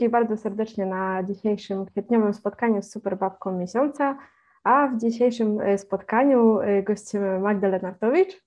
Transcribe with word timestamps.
wszystkich 0.00 0.10
bardzo 0.10 0.36
serdecznie 0.36 0.86
na 0.86 1.22
dzisiejszym 1.22 1.86
kwietniowym 1.86 2.34
spotkaniu 2.34 2.82
z 2.82 2.90
Superbabką 2.90 3.58
Miesiąca, 3.58 4.18
a 4.64 4.88
w 4.88 5.00
dzisiejszym 5.00 5.60
e, 5.60 5.78
spotkaniu 5.78 6.60
e, 6.60 6.82
gościmy 6.82 7.38
Magdę 7.38 7.68
Lenartowicz. 7.68 8.42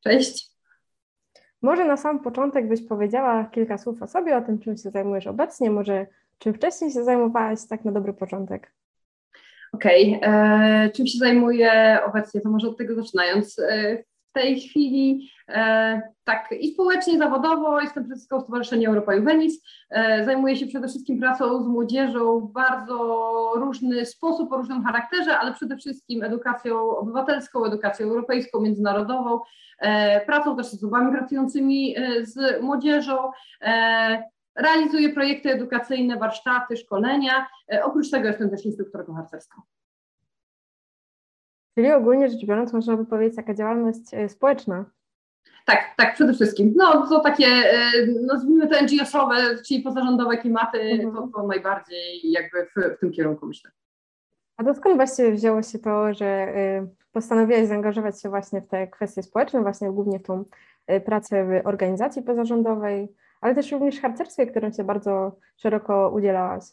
Cześć. 0.00 0.50
Może 1.62 1.84
na 1.84 1.96
sam 1.96 2.20
początek 2.20 2.68
byś 2.68 2.88
powiedziała 2.88 3.44
kilka 3.44 3.78
słów 3.78 4.02
o 4.02 4.06
sobie, 4.06 4.36
o 4.36 4.40
tym, 4.40 4.58
czym 4.58 4.76
się 4.76 4.90
zajmujesz 4.90 5.26
obecnie, 5.26 5.70
może 5.70 6.06
czym 6.38 6.54
wcześniej 6.54 6.90
się 6.90 7.04
zajmowałaś, 7.04 7.58
tak 7.68 7.84
na 7.84 7.92
dobry 7.92 8.12
początek. 8.12 8.72
Okej, 9.72 10.16
okay. 10.16 10.30
E, 10.30 10.90
czym 10.90 11.06
się 11.06 11.18
zajmuję 11.18 12.00
obecnie, 12.06 12.40
to 12.40 12.50
może 12.50 12.68
od 12.68 12.78
tego 12.78 12.94
zaczynając. 12.94 13.58
E, 13.58 14.04
w 14.30 14.32
tej 14.32 14.60
chwili 14.60 15.30
e, 15.48 16.02
tak 16.24 16.54
i 16.60 16.72
społecznie, 16.72 17.18
zawodowo 17.18 17.80
jestem 17.80 18.04
prezeską 18.04 18.40
Stowarzyszenia 18.40 18.88
Europa 18.88 19.14
Juvenis. 19.14 19.62
E, 19.90 20.24
zajmuję 20.24 20.56
się 20.56 20.66
przede 20.66 20.88
wszystkim 20.88 21.20
pracą 21.20 21.62
z 21.62 21.66
młodzieżą 21.66 22.40
w 22.40 22.52
bardzo 22.52 22.96
różny 23.56 24.06
sposób, 24.06 24.52
o 24.52 24.56
różnym 24.56 24.84
charakterze, 24.84 25.38
ale 25.38 25.54
przede 25.54 25.76
wszystkim 25.76 26.22
edukacją 26.22 26.90
obywatelską, 26.90 27.64
edukacją 27.64 28.06
europejską, 28.06 28.60
międzynarodową, 28.60 29.40
e, 29.80 30.26
pracą 30.26 30.56
też 30.56 30.66
z 30.66 30.74
osobami 30.74 31.12
pracującymi 31.12 31.94
e, 31.98 32.26
z 32.26 32.62
młodzieżą. 32.62 33.30
E, 33.62 34.22
realizuję 34.56 35.12
projekty 35.12 35.52
edukacyjne, 35.52 36.16
warsztaty, 36.16 36.76
szkolenia. 36.76 37.46
E, 37.72 37.84
oprócz 37.84 38.10
tego 38.10 38.28
jestem 38.28 38.50
też 38.50 38.66
instruktorką 38.66 39.14
harcerską. 39.14 39.62
Czyli 41.74 41.92
ogólnie 41.92 42.28
rzecz 42.28 42.46
biorąc, 42.46 42.72
można 42.72 42.96
by 42.96 43.06
powiedzieć, 43.06 43.36
taka 43.36 43.54
działalność 43.54 44.00
e, 44.12 44.28
społeczna. 44.28 44.84
Tak, 45.66 45.94
tak, 45.96 46.14
przede 46.14 46.34
wszystkim. 46.34 46.72
No 46.76 47.06
to 47.06 47.20
takie, 47.20 47.46
e, 47.46 47.90
nazwijmy 48.26 48.68
to 48.68 48.82
NGO-sowe, 48.82 49.62
czyli 49.66 49.82
pozarządowe 49.82 50.36
klimaty, 50.36 50.80
mhm. 50.80 51.14
to, 51.14 51.28
to 51.34 51.46
najbardziej 51.46 52.30
jakby 52.30 52.66
w, 52.66 52.96
w 52.96 53.00
tym 53.00 53.12
kierunku 53.12 53.46
myślę. 53.46 53.70
A 54.56 54.64
to 54.64 54.74
skąd 54.74 54.96
właściwie 54.96 55.32
wzięło 55.32 55.62
się 55.62 55.78
to, 55.78 56.14
że 56.14 56.26
e, 56.26 56.86
postanowiłaś 57.12 57.66
zaangażować 57.66 58.22
się 58.22 58.28
właśnie 58.28 58.60
w 58.60 58.68
te 58.68 58.86
kwestie 58.86 59.22
społeczne, 59.22 59.62
właśnie 59.62 59.90
głównie 59.90 60.18
w 60.18 60.22
tą 60.22 60.44
pracę 61.04 61.44
w 61.44 61.66
organizacji 61.66 62.22
pozarządowej, 62.22 63.08
ale 63.40 63.54
też 63.54 63.72
również 63.72 63.96
w 63.98 64.02
harcerstwie, 64.02 64.46
którym 64.46 64.72
się 64.72 64.84
bardzo 64.84 65.36
szeroko 65.56 66.10
udzielałaś? 66.14 66.64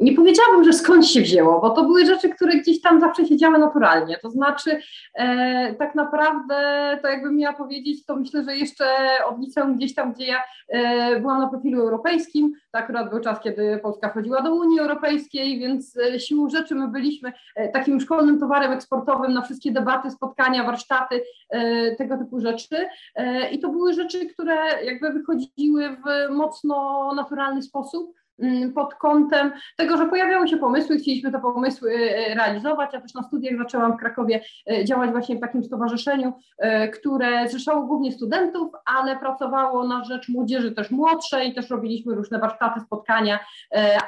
Nie 0.00 0.14
powiedziałabym, 0.14 0.64
że 0.64 0.72
skąd 0.72 1.06
się 1.06 1.20
wzięło, 1.20 1.60
bo 1.60 1.70
to 1.70 1.84
były 1.84 2.06
rzeczy, 2.06 2.28
które 2.28 2.56
gdzieś 2.56 2.80
tam 2.80 3.00
zawsze 3.00 3.26
się 3.26 3.36
działy 3.36 3.58
naturalnie. 3.58 4.18
To 4.22 4.30
znaczy, 4.30 4.80
e, 5.14 5.74
tak 5.74 5.94
naprawdę, 5.94 6.54
to 7.02 7.08
jakbym 7.08 7.36
miała 7.36 7.56
powiedzieć, 7.56 8.06
to 8.06 8.16
myślę, 8.16 8.44
że 8.44 8.56
jeszcze 8.56 8.84
od 9.26 9.38
liceum 9.38 9.76
gdzieś 9.76 9.94
tam, 9.94 10.12
gdzie 10.12 10.26
ja 10.26 10.42
e, 10.68 11.20
byłam 11.20 11.38
na 11.38 11.48
profilu 11.48 11.80
europejskim, 11.80 12.52
to 12.72 12.78
akurat 12.78 13.10
był 13.10 13.20
czas, 13.20 13.40
kiedy 13.40 13.80
Polska 13.82 14.10
wchodziła 14.10 14.42
do 14.42 14.54
Unii 14.54 14.80
Europejskiej, 14.80 15.58
więc 15.58 15.96
e, 15.96 16.20
siłą 16.20 16.48
rzeczy 16.48 16.74
my 16.74 16.88
byliśmy 16.88 17.32
e, 17.56 17.68
takim 17.68 18.00
szkolnym 18.00 18.40
towarem 18.40 18.72
eksportowym 18.72 19.32
na 19.32 19.42
wszystkie 19.42 19.72
debaty, 19.72 20.10
spotkania, 20.10 20.64
warsztaty, 20.64 21.22
e, 21.50 21.96
tego 21.96 22.18
typu 22.18 22.40
rzeczy. 22.40 22.86
E, 23.14 23.50
I 23.50 23.58
to 23.58 23.68
były 23.68 23.92
rzeczy, 23.92 24.26
które 24.26 24.84
jakby 24.84 25.10
wychodziły 25.10 25.88
w 25.88 26.32
mocno 26.34 27.10
naturalny 27.14 27.62
sposób. 27.62 28.21
Mm, 28.38 28.72
pod 28.72 28.94
kątem 28.94 29.52
tego, 29.76 29.96
że 29.96 30.06
pojawiały 30.06 30.48
się 30.48 30.56
pomysły, 30.56 30.96
chcieliśmy 30.98 31.32
te 31.32 31.40
pomysły 31.40 31.92
e, 31.94 32.34
realizować. 32.34 32.90
Ja 32.92 33.00
też 33.00 33.14
na 33.14 33.22
studiach 33.22 33.58
zaczęłam 33.58 33.92
w 33.92 34.00
Krakowie 34.00 34.40
e, 34.70 34.84
działać 34.84 35.10
właśnie 35.10 35.36
w 35.36 35.40
takim 35.40 35.64
stowarzyszeniu, 35.64 36.32
e, 36.58 36.88
które 36.88 37.48
zrzeszało 37.48 37.86
głównie 37.86 38.12
studentów, 38.12 38.72
ale 38.84 39.16
pracowało 39.16 39.86
na 39.86 40.04
rzecz 40.04 40.28
młodzieży 40.28 40.72
też 40.72 40.90
młodszej, 40.90 41.54
też 41.54 41.70
robiliśmy 41.70 42.14
różne 42.14 42.38
warsztaty, 42.38 42.80
spotkania, 42.80 43.38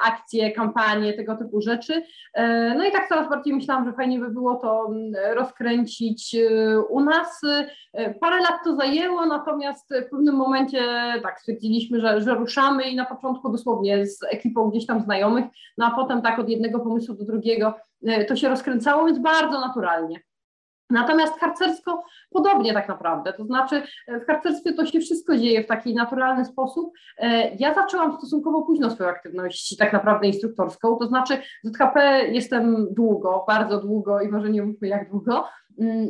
akcje, 0.05 0.51
kampanie, 0.51 1.13
tego 1.13 1.35
typu 1.35 1.61
rzeczy. 1.61 2.03
No 2.77 2.85
i 2.85 2.91
tak 2.91 3.09
coraz 3.09 3.29
bardziej 3.29 3.53
myślałam, 3.53 3.85
że 3.85 3.93
fajnie 3.93 4.19
by 4.19 4.29
było 4.29 4.55
to 4.55 4.85
mm, 4.89 5.13
rozkręcić 5.35 6.35
u 6.89 7.01
nas. 7.01 7.41
Parę 8.21 8.37
lat 8.37 8.55
to 8.63 8.75
zajęło, 8.75 9.25
natomiast 9.25 9.93
w 10.07 10.09
pewnym 10.09 10.35
momencie 10.35 10.79
tak 11.23 11.39
stwierdziliśmy, 11.39 11.99
że, 11.99 12.21
że 12.21 12.35
ruszamy 12.35 12.83
i 12.83 12.95
na 12.95 13.05
początku 13.05 13.49
dosłownie 13.49 14.05
z 14.05 14.14
ekipą 14.23 14.69
gdzieś 14.69 14.85
tam 14.85 15.01
znajomych, 15.01 15.45
no 15.77 15.85
a 15.85 15.95
potem 15.95 16.21
tak 16.21 16.39
od 16.39 16.49
jednego 16.49 16.79
pomysłu 16.79 17.15
do 17.15 17.25
drugiego 17.25 17.73
e, 18.05 18.25
to 18.25 18.35
się 18.35 18.49
rozkręcało, 18.49 19.05
więc 19.05 19.19
bardzo 19.19 19.59
naturalnie. 19.59 20.19
Natomiast 20.89 21.39
harcersko 21.39 22.03
podobnie 22.29 22.73
tak 22.73 22.87
naprawdę, 22.87 23.33
to 23.33 23.45
znaczy 23.45 23.83
e, 24.07 24.19
w 24.19 24.25
harcerstwie 24.25 24.73
to 24.73 24.85
się 24.85 24.99
wszystko 24.99 25.37
dzieje 25.37 25.63
w 25.63 25.67
taki 25.67 25.95
naturalny 25.95 26.45
sposób. 26.45 26.93
E, 27.17 27.55
ja 27.55 27.73
zaczęłam 27.73 28.17
stosunkowo 28.17 28.61
późno 28.61 28.91
swoją 28.91 29.09
aktywność 29.09 29.77
tak 29.77 29.93
naprawdę 29.93 30.27
instruktorską, 30.27 30.95
to 30.95 31.07
znaczy 31.07 31.37
z 31.63 31.71
ZHP 31.71 32.27
jestem 32.27 32.93
długo, 32.93 33.43
bardzo 33.47 33.81
długo 33.81 34.21
i 34.21 34.27
może 34.27 34.49
nie 34.49 34.63
mówmy 34.63 34.87
jak 34.87 35.09
długo, 35.09 35.45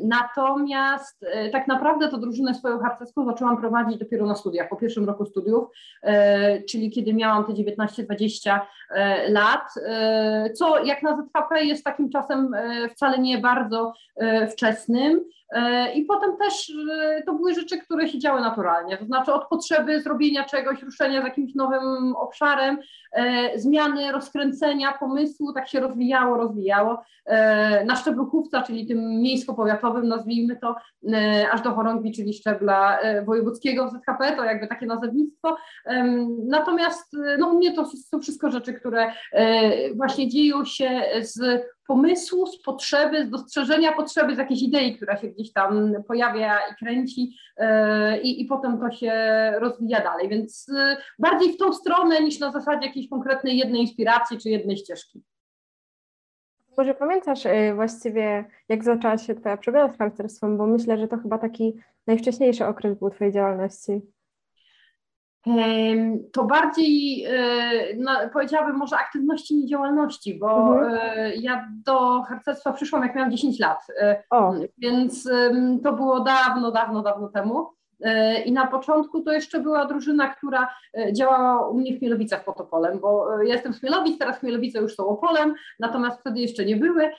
Natomiast 0.04 1.24
e, 1.24 1.50
tak 1.50 1.68
naprawdę 1.68 2.10
to 2.10 2.18
drużynę 2.18 2.54
swoją 2.54 2.80
harcerską 2.80 3.26
zaczęłam 3.26 3.58
prowadzić 3.58 3.98
dopiero 3.98 4.26
na 4.26 4.36
studiach, 4.36 4.70
po 4.70 4.76
pierwszym 4.76 5.06
roku 5.06 5.26
studiów, 5.26 5.68
czyli 6.70 6.92
kiedy 6.92 7.14
miałam 7.14 7.46
te 7.46 7.54
19-20 7.54 8.60
lat, 9.30 9.74
co 10.56 10.84
jak 10.84 11.04
na 11.04 11.18
ZHP 11.18 11.64
jest 11.64 11.84
takim 11.84 12.10
czasem 12.10 12.52
wcale 12.90 13.20
nie 13.20 13.38
bardzo 13.38 13.94
wczesnym. 14.52 15.26
E, 15.50 15.94
I 15.94 16.06
potem 16.06 16.38
też 16.38 16.74
e, 17.02 17.24
to 17.24 17.34
były 17.34 17.54
rzeczy, 17.54 17.78
które 17.78 18.08
się 18.08 18.20
działy 18.20 18.42
naturalnie, 18.42 18.98
to 18.98 19.06
znaczy 19.06 19.34
od 19.34 19.48
potrzeby 19.48 20.02
zrobienia 20.02 20.44
czegoś, 20.44 20.84
ruszenia 20.84 21.22
z 21.22 21.24
jakimś 21.24 21.56
nowym 21.56 22.16
obszarem, 22.16 22.78
e, 23.12 23.60
zmiany, 23.60 24.12
rozkręcenia 24.12 24.94
pomysłu, 25.00 25.54
tak 25.54 25.68
się 25.68 25.80
rozwijało, 25.80 26.38
rozwijało. 26.38 27.04
Na 27.86 27.96
szczeblu 27.96 28.26
chówca, 28.26 28.62
czyli 28.62 28.88
tym 28.88 29.22
miejsko-powiatowym, 29.56 30.08
nazwijmy 30.08 30.56
to, 30.56 30.76
aż 31.52 31.62
do 31.62 31.72
chorągwi, 31.72 32.12
czyli 32.12 32.34
szczebla 32.34 33.00
wojewódzkiego 33.26 33.88
w 33.88 33.92
ZKP, 33.92 34.36
to 34.36 34.44
jakby 34.44 34.68
takie 34.68 34.86
nazewnictwo. 34.86 35.58
Natomiast 36.48 37.18
no, 37.40 37.48
u 37.48 37.58
mnie 37.58 37.76
to 37.76 37.86
są 37.86 38.20
wszystko 38.20 38.52
rzeczy, 38.52 38.74
które 38.74 39.12
właśnie 39.96 40.28
dzieją 40.28 40.66
się 40.66 41.02
z 41.22 41.62
pomysłu, 41.88 42.48
z 42.48 42.62
potrzeby, 42.62 43.26
z 43.26 43.30
dostrzeżenia 43.30 43.92
potrzeby, 43.92 44.36
z 44.36 44.38
jakiejś 44.38 44.62
idei, 44.62 44.96
która 44.96 45.18
się 45.18 45.28
gdzieś 45.28 45.54
tam 45.54 45.94
pojawia 46.08 46.58
i 46.72 46.76
kręci 46.86 47.38
i 48.24 48.46
potem 48.50 48.80
to 48.80 48.92
się 48.92 49.14
rozwija 49.60 50.00
dalej. 50.00 50.30
Więc 50.30 50.72
bardziej 51.20 51.54
w 51.54 51.58
tą 51.58 51.74
stronę 51.74 52.22
niż 52.22 52.40
na 52.40 52.52
zasadzie 52.52 52.88
jakiejś 52.88 53.10
konkretnej 53.10 53.58
jednej 53.58 53.82
inspiracji 53.82 54.38
czy 54.38 54.50
jednej 54.50 54.78
ścieżki. 54.78 55.24
Może 56.78 56.94
pamiętasz 56.94 57.46
yy, 57.46 57.74
właściwie, 57.76 58.46
jak 58.70 58.84
zaczęła 58.84 59.18
się 59.18 59.36
Twoja 59.36 59.58
przygoda 59.58 59.94
z 59.94 59.98
harcerstwem, 59.98 60.58
bo 60.58 60.68
myślę, 60.68 60.98
że 60.98 61.08
to 61.08 61.18
chyba 61.18 61.38
taki 61.38 61.74
najwcześniejszy 62.08 62.66
okres 62.66 63.00
był 63.00 63.10
Twojej 63.10 63.34
działalności 63.34 64.02
to 66.32 66.44
bardziej 66.44 67.26
no, 67.98 68.12
powiedziałabym 68.34 68.76
może 68.76 68.98
aktywności 68.98 69.64
i 69.64 69.68
działalności, 69.68 70.40
bo 70.40 70.78
mhm. 70.78 71.00
E, 71.18 71.36
ja 71.36 71.68
do 71.86 72.22
harcerstwa 72.22 72.74
przyszłam 72.74 73.04
jak 73.04 73.16
miałam 73.16 73.32
10 73.32 73.60
lat, 73.60 73.80
o. 74.30 74.54
więc 74.78 75.30
to 75.84 75.94
było 75.94 76.20
dawno, 76.20 76.72
dawno, 76.72 77.02
dawno 77.02 77.28
temu. 77.30 77.70
E, 78.02 78.42
I 78.42 78.52
na 78.52 78.68
początku 78.68 79.22
to 79.22 79.32
jeszcze 79.32 79.60
była 79.60 79.86
drużyna, 79.86 80.28
która 80.28 80.68
e, 80.98 81.14
działała 81.14 81.68
u 81.68 81.78
mnie 81.78 81.96
w 81.96 82.00
Chmielowicach 82.00 82.44
pod 82.44 82.62
Opolem, 82.62 83.00
bo 83.00 83.42
e, 83.42 83.46
ja 83.46 83.54
jestem 83.54 83.74
z 83.74 83.80
Chmielowic, 83.80 84.20
teraz 84.20 84.40
Chmielowice 84.40 84.80
już 84.80 84.96
są 84.96 85.08
Opolem, 85.08 85.54
natomiast 85.80 86.20
wtedy 86.20 86.40
jeszcze 86.40 86.66
nie 86.66 86.76
były 86.76 87.12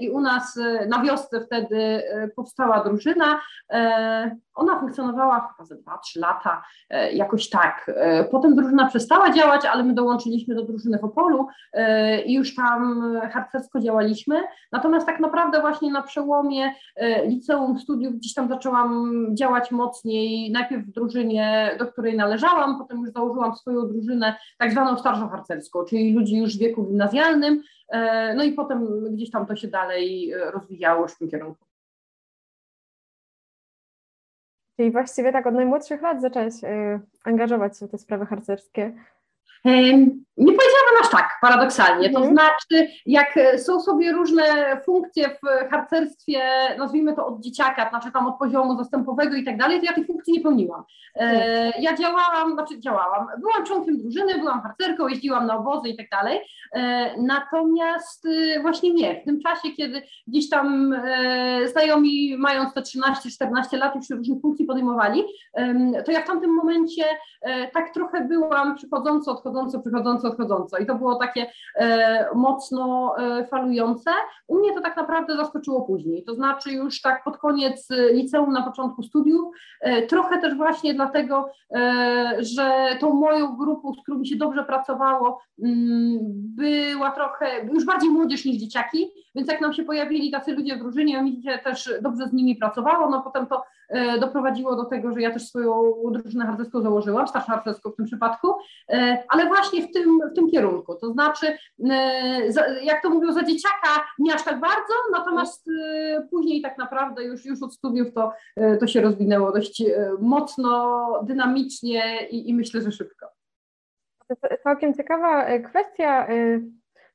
i 0.00 0.10
u 0.10 0.20
nas 0.20 0.58
na 0.88 1.02
wiosce 1.02 1.40
wtedy 1.40 2.02
powstała 2.36 2.84
drużyna. 2.84 3.40
Ona 4.54 4.80
funkcjonowała 4.80 5.48
chyba 5.48 5.66
ze 5.66 5.76
2-3 5.76 5.80
lata, 6.16 6.62
jakoś 7.12 7.50
tak. 7.50 7.90
Potem 8.30 8.54
drużyna 8.54 8.86
przestała 8.86 9.30
działać, 9.30 9.64
ale 9.64 9.84
my 9.84 9.94
dołączyliśmy 9.94 10.54
do 10.54 10.62
drużyny 10.62 10.98
w 10.98 11.04
Opolu 11.04 11.46
i 12.26 12.34
już 12.34 12.54
tam 12.54 13.02
harcersko 13.32 13.80
działaliśmy. 13.80 14.42
Natomiast 14.72 15.06
tak 15.06 15.20
naprawdę 15.20 15.60
właśnie 15.60 15.92
na 15.92 16.02
przełomie 16.02 16.74
liceum, 17.24 17.78
studiów 17.78 18.14
gdzieś 18.14 18.34
tam 18.34 18.48
zaczęłam 18.48 19.26
działać 19.34 19.70
mocno 19.70 19.97
mocniej, 19.98 20.50
najpierw 20.50 20.86
w 20.86 20.90
drużynie, 20.90 21.76
do 21.78 21.86
której 21.86 22.16
należałam, 22.16 22.78
potem 22.78 23.00
już 23.00 23.10
założyłam 23.10 23.56
swoją 23.56 23.88
drużynę, 23.88 24.36
tak 24.58 24.72
zwaną 24.72 24.98
starszą 24.98 25.28
harcerską, 25.28 25.84
czyli 25.84 26.12
ludzi 26.12 26.36
już 26.36 26.56
w 26.56 26.60
wieku 26.60 26.84
gimnazjalnym, 26.84 27.62
e, 27.88 28.34
no 28.34 28.44
i 28.44 28.52
potem 28.52 29.04
gdzieś 29.14 29.30
tam 29.30 29.46
to 29.46 29.56
się 29.56 29.68
dalej 29.68 30.32
e, 30.32 30.50
rozwijało 30.50 31.08
w 31.08 31.18
tym 31.18 31.28
kierunku. 31.28 31.64
Czyli 34.76 34.90
właściwie 34.90 35.32
tak 35.32 35.46
od 35.46 35.54
najmłodszych 35.54 36.02
lat 36.02 36.20
zaczęłaś 36.20 36.64
y, 36.64 37.00
angażować 37.24 37.78
się 37.78 37.86
w 37.86 37.90
te 37.90 37.98
sprawy 37.98 38.26
harcerskie. 38.26 38.92
Nie 40.38 40.52
powiedziałabym 40.52 41.00
aż 41.02 41.10
tak, 41.10 41.30
paradoksalnie. 41.40 42.10
To 42.10 42.18
mhm. 42.18 42.34
znaczy, 42.34 42.92
jak 43.06 43.38
są 43.56 43.80
sobie 43.80 44.12
różne 44.12 44.42
funkcje 44.84 45.28
w 45.28 45.70
harcerstwie, 45.70 46.40
nazwijmy 46.78 47.14
to 47.14 47.26
od 47.26 47.40
dzieciaka, 47.40 47.88
znaczy 47.88 48.12
tam 48.12 48.26
od 48.26 48.38
poziomu 48.38 48.76
zastępowego 48.76 49.36
i 49.36 49.44
tak 49.44 49.56
dalej, 49.56 49.80
to 49.80 49.86
ja 49.86 49.92
tych 49.92 50.06
funkcji 50.06 50.32
nie 50.32 50.40
pełniłam. 50.40 50.84
E, 51.14 51.80
ja 51.80 51.96
działałam, 51.96 52.52
znaczy 52.52 52.80
działałam, 52.80 53.26
byłam 53.40 53.66
członkiem 53.66 53.98
drużyny, 53.98 54.38
byłam 54.38 54.62
harcerką, 54.62 55.08
jeździłam 55.08 55.46
na 55.46 55.58
obozy 55.58 55.88
i 55.88 55.96
tak 55.96 56.06
dalej, 56.10 56.40
e, 56.72 57.22
natomiast 57.22 58.26
e, 58.26 58.60
właśnie 58.60 58.94
nie, 58.94 59.20
w 59.20 59.24
tym 59.24 59.40
czasie, 59.40 59.70
kiedy 59.76 60.02
gdzieś 60.26 60.48
tam 60.48 60.94
znajomi 61.66 62.36
mając 62.38 62.74
te 62.74 62.80
13-14 62.80 63.78
lat 63.78 63.94
już 63.94 64.10
różnych 64.10 64.40
funkcji 64.40 64.66
podejmowali, 64.66 65.24
to 66.06 66.12
ja 66.12 66.22
w 66.22 66.26
tamtym 66.26 66.50
momencie 66.50 67.04
tak 67.72 67.94
trochę 67.94 68.24
byłam 68.24 68.76
przychodząco, 68.76 69.34
odchodząco, 69.48 69.80
przychodząco, 69.80 70.28
odchodząco 70.28 70.78
i 70.78 70.86
to 70.86 70.94
było 70.94 71.14
takie 71.14 71.46
mocno 72.34 73.14
falujące. 73.50 74.10
U 74.46 74.58
mnie 74.58 74.74
to 74.74 74.80
tak 74.80 74.96
naprawdę 74.96 75.36
zaskoczyło 75.36 75.82
później, 75.82 76.24
to 76.24 76.34
znaczy 76.34 76.72
już 76.72 77.00
tak 77.00 77.24
pod 77.24 77.36
koniec 77.36 77.88
liceum, 78.12 78.52
na 78.52 78.62
początku 78.62 79.02
studiów, 79.02 79.54
trochę 80.08 80.40
też 80.40 80.54
właśnie 80.54 80.94
dla 80.94 81.08
dlatego, 81.08 81.50
e, 81.74 82.36
że 82.38 82.96
tą 83.00 83.14
moją 83.14 83.56
grupą, 83.56 83.94
z 83.94 84.02
którą 84.02 84.18
mi 84.18 84.26
się 84.26 84.36
dobrze 84.36 84.64
pracowało, 84.64 85.40
mm, 85.64 86.18
była 86.56 87.10
trochę, 87.10 87.46
już 87.72 87.84
bardziej 87.84 88.10
młodzież 88.10 88.44
niż 88.44 88.56
dzieciaki, 88.56 89.10
więc 89.34 89.48
jak 89.48 89.60
nam 89.60 89.72
się 89.72 89.84
pojawili 89.84 90.30
tacy 90.30 90.52
ludzie 90.52 90.76
w 90.76 90.78
drużynie, 90.78 91.22
mi 91.22 91.42
się 91.42 91.58
też 91.64 91.94
dobrze 92.02 92.26
z 92.26 92.32
nimi 92.32 92.56
pracowało, 92.56 93.10
no 93.10 93.22
potem 93.22 93.46
to 93.46 93.56
e, 93.56 93.62
doprowadziło 94.20 94.76
do 94.76 94.84
tego, 94.84 95.12
że 95.12 95.20
ja 95.20 95.30
też 95.30 95.48
swoją 95.48 95.92
drużynę 96.10 96.46
harcerską 96.46 96.82
założyłam, 96.82 97.28
starszą 97.28 97.52
harcerską 97.52 97.90
w 97.90 97.96
tym 97.96 98.06
przypadku, 98.06 98.54
e, 98.88 99.24
ale 99.28 99.46
właśnie 99.46 99.82
w 99.82 99.92
tym, 99.92 100.20
w 100.32 100.34
tym 100.34 100.50
kierunku, 100.50 100.94
to 100.94 101.12
znaczy, 101.12 101.58
jak 102.82 103.02
to 103.02 103.10
mówią, 103.10 103.32
za 103.32 103.42
dzieciaka 103.42 104.04
nie 104.18 104.34
aż 104.34 104.44
tak 104.44 104.60
bardzo, 104.60 104.94
natomiast 105.12 105.70
później 106.30 106.62
tak 106.62 106.78
naprawdę 106.78 107.24
już, 107.24 107.44
już 107.44 107.62
od 107.62 107.74
studiów 107.74 108.12
to, 108.14 108.32
to 108.80 108.86
się 108.86 109.00
rozwinęło 109.00 109.52
dość 109.52 109.82
mocno, 110.20 111.08
dynamicznie 111.22 112.28
i, 112.30 112.50
i 112.50 112.54
myślę, 112.54 112.80
że 112.80 112.92
szybko. 112.92 113.38
To 114.28 114.36
całkiem 114.62 114.94
ciekawa 114.94 115.44
e, 115.44 115.60
kwestia. 115.60 116.28
E, 116.28 116.60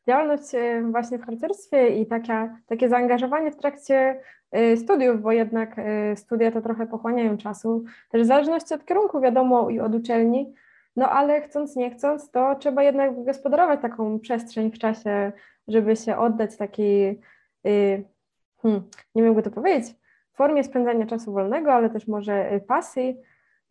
działalność 0.07 0.55
e, 0.55 0.81
właśnie 0.91 1.17
w 1.17 1.25
harcerstwie 1.25 1.89
i 2.01 2.05
taka, 2.05 2.57
takie 2.67 2.89
zaangażowanie 2.89 3.51
w 3.51 3.57
trakcie 3.57 4.21
studiów, 4.75 5.21
bo 5.21 5.31
jednak 5.31 5.75
studia 6.15 6.51
to 6.51 6.61
trochę 6.61 6.87
pochłaniają 6.87 7.37
czasu, 7.37 7.83
też 8.09 8.21
w 8.21 8.25
zależności 8.25 8.73
od 8.73 8.85
kierunku, 8.85 9.21
wiadomo, 9.21 9.69
i 9.69 9.79
od 9.79 9.95
uczelni, 9.95 10.53
no 10.95 11.09
ale 11.09 11.41
chcąc, 11.41 11.75
nie 11.75 11.91
chcąc, 11.91 12.31
to 12.31 12.55
trzeba 12.55 12.83
jednak 12.83 13.15
wygospodarować 13.15 13.81
taką 13.81 14.19
przestrzeń 14.19 14.71
w 14.71 14.79
czasie, 14.79 15.31
żeby 15.67 15.95
się 15.95 16.17
oddać 16.17 16.57
takiej, 16.57 17.19
hmm, 18.61 18.83
nie 19.15 19.23
jak 19.23 19.43
to 19.43 19.51
powiedzieć, 19.51 19.95
formie 20.33 20.63
spędzania 20.63 21.05
czasu 21.05 21.33
wolnego, 21.33 21.73
ale 21.73 21.89
też 21.89 22.07
może 22.07 22.59
pasji, 22.67 23.17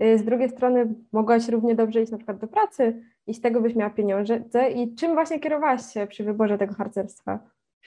Y, 0.02 0.19
z 0.19 0.25
drugiej 0.25 0.49
strony 0.49 0.94
mogłaś 1.12 1.49
równie 1.49 1.75
dobrze 1.75 2.02
iść 2.02 2.12
na 2.12 2.19
przykład 2.19 2.38
do 2.38 2.49
pracy 2.49 3.02
i 3.26 3.34
z 3.34 3.40
tego 3.40 3.61
byś 3.61 3.75
miała 3.75 3.90
pieniądze. 3.90 4.70
I 4.75 4.94
czym 4.94 5.14
właśnie 5.14 5.40
kierowałaś 5.40 5.93
się 5.93 6.06
przy 6.06 6.25
wyborze 6.25 6.58
tego 6.58 6.75
harcerstwa? 6.75 7.38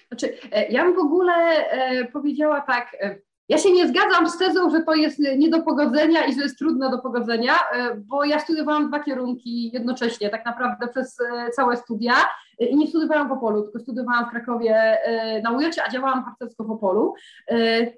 Znaczy, 0.07 0.37
e, 0.51 0.67
ja 0.67 0.83
bym 0.83 0.95
w 0.95 0.99
ogóle 0.99 1.33
e, 1.33 2.05
powiedziała 2.05 2.61
tak, 2.61 2.97
e, 3.01 3.15
ja 3.49 3.57
się 3.57 3.71
nie 3.71 3.87
zgadzam 3.87 4.29
z 4.29 4.37
tezą, 4.37 4.69
że 4.69 4.81
to 4.81 4.93
jest 4.93 5.19
nie 5.37 5.49
do 5.49 5.61
pogodzenia 5.61 6.25
i 6.25 6.33
że 6.33 6.41
jest 6.41 6.57
trudne 6.57 6.89
do 6.89 6.99
pogodzenia, 6.99 7.53
bo 7.97 8.23
ja 8.23 8.39
studiowałam 8.39 8.87
dwa 8.87 8.99
kierunki 8.99 9.71
jednocześnie, 9.73 10.29
tak 10.29 10.45
naprawdę 10.45 10.87
przez 10.87 11.17
całe 11.55 11.77
studia. 11.77 12.13
I 12.59 12.77
nie 12.77 12.87
studiowałam 12.87 13.29
w 13.29 13.31
Opolu, 13.31 13.61
tylko 13.61 13.79
studiowałam 13.79 14.25
w 14.25 14.29
Krakowie 14.29 14.97
na 15.43 15.51
UJ, 15.51 15.65
a 15.85 15.89
działałam 15.89 16.23
harcersko 16.23 16.63
w 16.63 16.71
Opolu. 16.71 17.13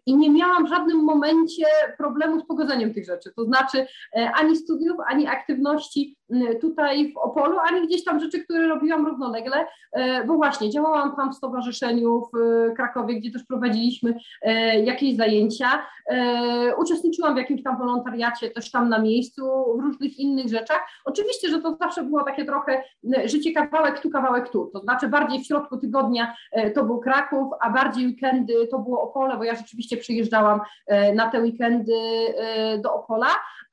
I 0.06 0.16
nie 0.18 0.30
miałam 0.30 0.66
w 0.66 0.70
żadnym 0.70 0.98
momencie 0.98 1.66
problemu 1.98 2.40
z 2.40 2.48
pogodzeniem 2.48 2.94
tych 2.94 3.06
rzeczy, 3.06 3.32
to 3.36 3.46
znaczy 3.46 3.88
ani 4.34 4.56
studiów, 4.56 4.98
ani 5.08 5.28
aktywności 5.28 6.17
tutaj 6.62 7.14
w 7.14 7.18
Opolu, 7.18 7.58
ani 7.70 7.88
gdzieś 7.88 8.04
tam 8.04 8.20
rzeczy, 8.20 8.44
które 8.44 8.68
robiłam 8.68 9.06
równolegle, 9.06 9.66
bo 10.28 10.34
właśnie 10.34 10.70
działałam 10.70 11.16
tam 11.16 11.32
w 11.32 11.36
stowarzyszeniu 11.36 12.30
w 12.34 12.38
Krakowie, 12.76 13.16
gdzie 13.16 13.32
też 13.32 13.44
prowadziliśmy 13.44 14.14
jakieś 14.84 15.16
zajęcia, 15.16 15.68
uczestniczyłam 16.78 17.34
w 17.34 17.38
jakimś 17.38 17.64
tam 17.64 17.78
wolontariacie 17.78 18.50
też 18.50 18.72
tam 18.72 18.90
na 18.90 19.00
miejscu, 19.00 19.44
w 19.78 19.84
różnych 19.84 20.20
innych 20.20 20.48
rzeczach. 20.48 20.80
Oczywiście, 21.06 21.50
że 21.50 21.62
to 21.62 21.76
zawsze 21.76 22.04
było 22.04 22.24
takie 22.24 22.46
trochę 22.46 22.84
życie 23.26 23.54
kawałek 23.54 24.00
tu, 24.00 24.10
kawałek 24.10 24.50
tu. 24.50 24.70
To 24.74 24.80
znaczy 24.80 25.08
bardziej 25.08 25.44
w 25.44 25.46
środku 25.46 25.78
tygodnia 25.78 26.36
to 26.76 26.84
był 26.84 27.00
Kraków, 27.00 27.54
a 27.62 27.70
bardziej 27.70 28.08
weekendy 28.08 28.68
to 28.72 28.80
było 28.80 29.02
Opole, 29.02 29.38
bo 29.38 29.44
ja 29.44 29.56
rzeczywiście 29.56 29.98
przyjeżdżałam 29.98 30.62
na 31.16 31.30
te 31.30 31.42
weekendy 31.42 31.94
do 32.84 32.94
Opola, 32.94 33.28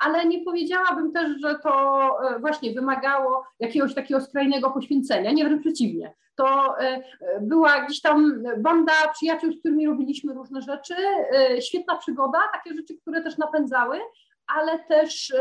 ale 0.05 0.27
nie 0.27 0.45
powiedziałabym 0.45 1.13
też, 1.13 1.41
że 1.41 1.59
to 1.59 2.11
właśnie 2.41 2.73
wymagało 2.73 3.45
jakiegoś 3.61 3.95
takiego 3.95 4.21
skrajnego 4.21 4.71
poświęcenia, 4.71 5.33
nie 5.33 5.45
wręcz 5.45 5.61
przeciwnie. 5.61 6.15
To 6.37 6.75
była 7.41 7.81
gdzieś 7.81 8.01
tam 8.01 8.43
banda 8.59 8.93
przyjaciół, 9.13 9.53
z 9.53 9.59
którymi 9.61 9.87
robiliśmy 9.87 10.35
różne 10.35 10.63
rzeczy, 10.63 10.95
świetna 11.61 11.97
przygoda, 11.97 12.39
takie 12.53 12.75
rzeczy, 12.75 12.95
które 13.01 13.23
też 13.23 13.39
napędzały, 13.39 14.01
ale 14.47 14.79
też 14.79 15.35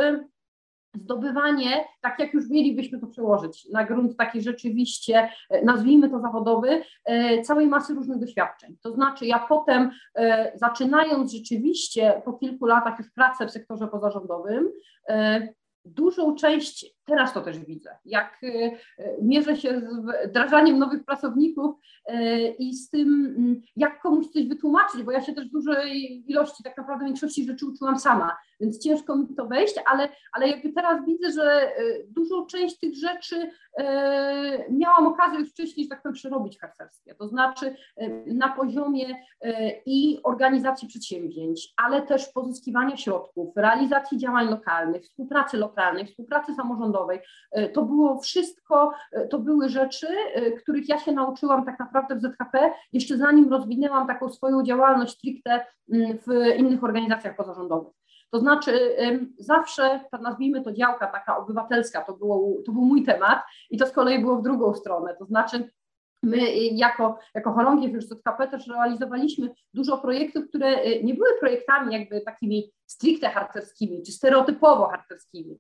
zdobywanie, 0.95 1.85
tak 2.01 2.19
jak 2.19 2.33
już 2.33 2.49
mielibyśmy 2.49 2.99
to 2.99 3.07
przełożyć 3.07 3.69
na 3.69 3.85
grunt 3.85 4.17
taki 4.17 4.41
rzeczywiście, 4.41 5.29
e, 5.49 5.65
nazwijmy 5.65 6.09
to 6.09 6.19
zawodowy, 6.19 6.83
e, 7.05 7.41
całej 7.41 7.67
masy 7.67 7.93
różnych 7.93 8.19
doświadczeń. 8.19 8.77
To 8.81 8.91
znaczy 8.91 9.25
ja 9.25 9.39
potem, 9.39 9.91
e, 10.15 10.51
zaczynając 10.55 11.31
rzeczywiście 11.31 12.21
po 12.25 12.33
kilku 12.33 12.65
latach 12.65 12.99
już 12.99 13.11
pracę 13.11 13.47
w 13.47 13.51
sektorze 13.51 13.87
pozarządowym, 13.87 14.69
dużą 15.85 16.35
część, 16.35 16.95
teraz 17.05 17.33
to 17.33 17.41
też 17.41 17.59
widzę, 17.59 17.97
jak 18.05 18.41
mierzę 19.21 19.57
się 19.57 19.79
z 19.79 20.29
wdrażaniem 20.29 20.79
nowych 20.79 21.05
pracowników 21.05 21.75
i 22.59 22.75
z 22.75 22.89
tym, 22.89 23.35
mm, 23.37 23.61
jak 23.75 24.01
komuś 24.01 24.27
coś 24.27 24.47
wytłumaczyć, 24.47 25.03
bo 25.03 25.11
ja 25.11 25.21
się 25.21 25.33
też 25.33 25.45
dużej 25.45 26.23
ilości, 26.27 26.63
tak 26.63 26.77
naprawdę 26.77 27.05
większości 27.05 27.45
rzeczy 27.45 27.65
uczyłam 27.65 27.99
sama 27.99 28.37
więc 28.63 28.79
ciężko 28.79 29.15
mi 29.15 29.35
to 29.35 29.45
wejść, 29.45 29.75
ale, 29.85 30.09
ale 30.31 30.47
jakby 30.47 30.73
teraz 30.73 31.05
widzę, 31.05 31.31
że 31.31 31.43
e, 31.43 31.73
dużą 32.07 32.45
część 32.45 32.79
tych 32.79 32.95
rzeczy 32.95 33.49
miałam 34.69 35.07
okazję 35.07 35.39
już 35.39 35.49
wcześniej, 35.49 35.85
że 35.85 35.89
tak 35.89 36.01
powiem, 36.01 36.13
przerobić 36.13 36.57
w 36.57 36.61
harcerstwie, 36.61 37.15
to 37.15 37.27
znaczy 37.27 37.75
na 38.25 38.49
poziomie 38.49 39.05
i 39.85 40.19
organizacji 40.23 40.87
przedsięwzięć, 40.87 41.73
ale 41.77 42.01
też 42.01 42.29
pozyskiwania 42.29 42.97
środków, 42.97 43.57
realizacji 43.57 44.17
działań 44.17 44.49
lokalnych, 44.49 45.03
współpracy 45.03 45.57
lokalnej, 45.57 46.05
współpracy 46.05 46.55
samorządowej. 46.55 46.92
To 47.73 47.81
było 47.81 48.19
wszystko, 48.19 48.91
to 49.29 49.39
były 49.39 49.69
rzeczy, 49.69 50.07
których 50.61 50.89
ja 50.89 50.99
się 50.99 51.11
nauczyłam 51.11 51.65
tak 51.65 51.79
naprawdę 51.79 52.15
w 52.15 52.21
ZHP, 52.21 52.71
jeszcze 52.93 53.17
zanim 53.17 53.49
rozwinęłam 53.49 54.07
taką 54.07 54.29
swoją 54.29 54.63
działalność 54.63 55.13
stricte 55.13 55.65
mm, 55.93 56.17
w 56.17 56.57
innych 56.57 56.83
organizacjach 56.83 57.35
pozarządowych. 57.35 57.93
To 58.31 58.39
znaczy 58.39 58.95
zawsze, 59.37 59.99
nazwijmy 60.21 60.61
to 60.61 60.71
działka 60.71 61.07
taka 61.07 61.37
obywatelska, 61.37 62.01
to, 62.01 62.13
było, 62.13 62.61
to 62.65 62.71
był 62.71 62.81
mój 62.81 63.03
temat 63.03 63.39
i 63.69 63.77
to 63.77 63.85
z 63.85 63.91
kolei 63.91 64.19
było 64.19 64.37
w 64.37 64.43
drugą 64.43 64.73
stronę, 64.73 65.15
to 65.19 65.25
znaczy 65.25 65.69
My 66.23 66.55
jako, 66.55 67.19
jako 67.35 67.53
Chorągiew 67.53 67.93
już 67.93 68.05
ZKP 68.05 68.47
też 68.47 68.67
realizowaliśmy 68.67 69.49
dużo 69.73 69.97
projektów, 69.97 70.47
które 70.49 70.67
e, 70.67 71.03
nie 71.03 71.13
były 71.13 71.29
projektami 71.39 71.93
jakby 71.93 72.21
takimi 72.21 72.71
stricte 72.85 73.29
harcerskimi 73.29 74.03
czy 74.03 74.11
stereotypowo 74.11 74.87
harcerskimi, 74.87 75.51
e, 75.51 75.57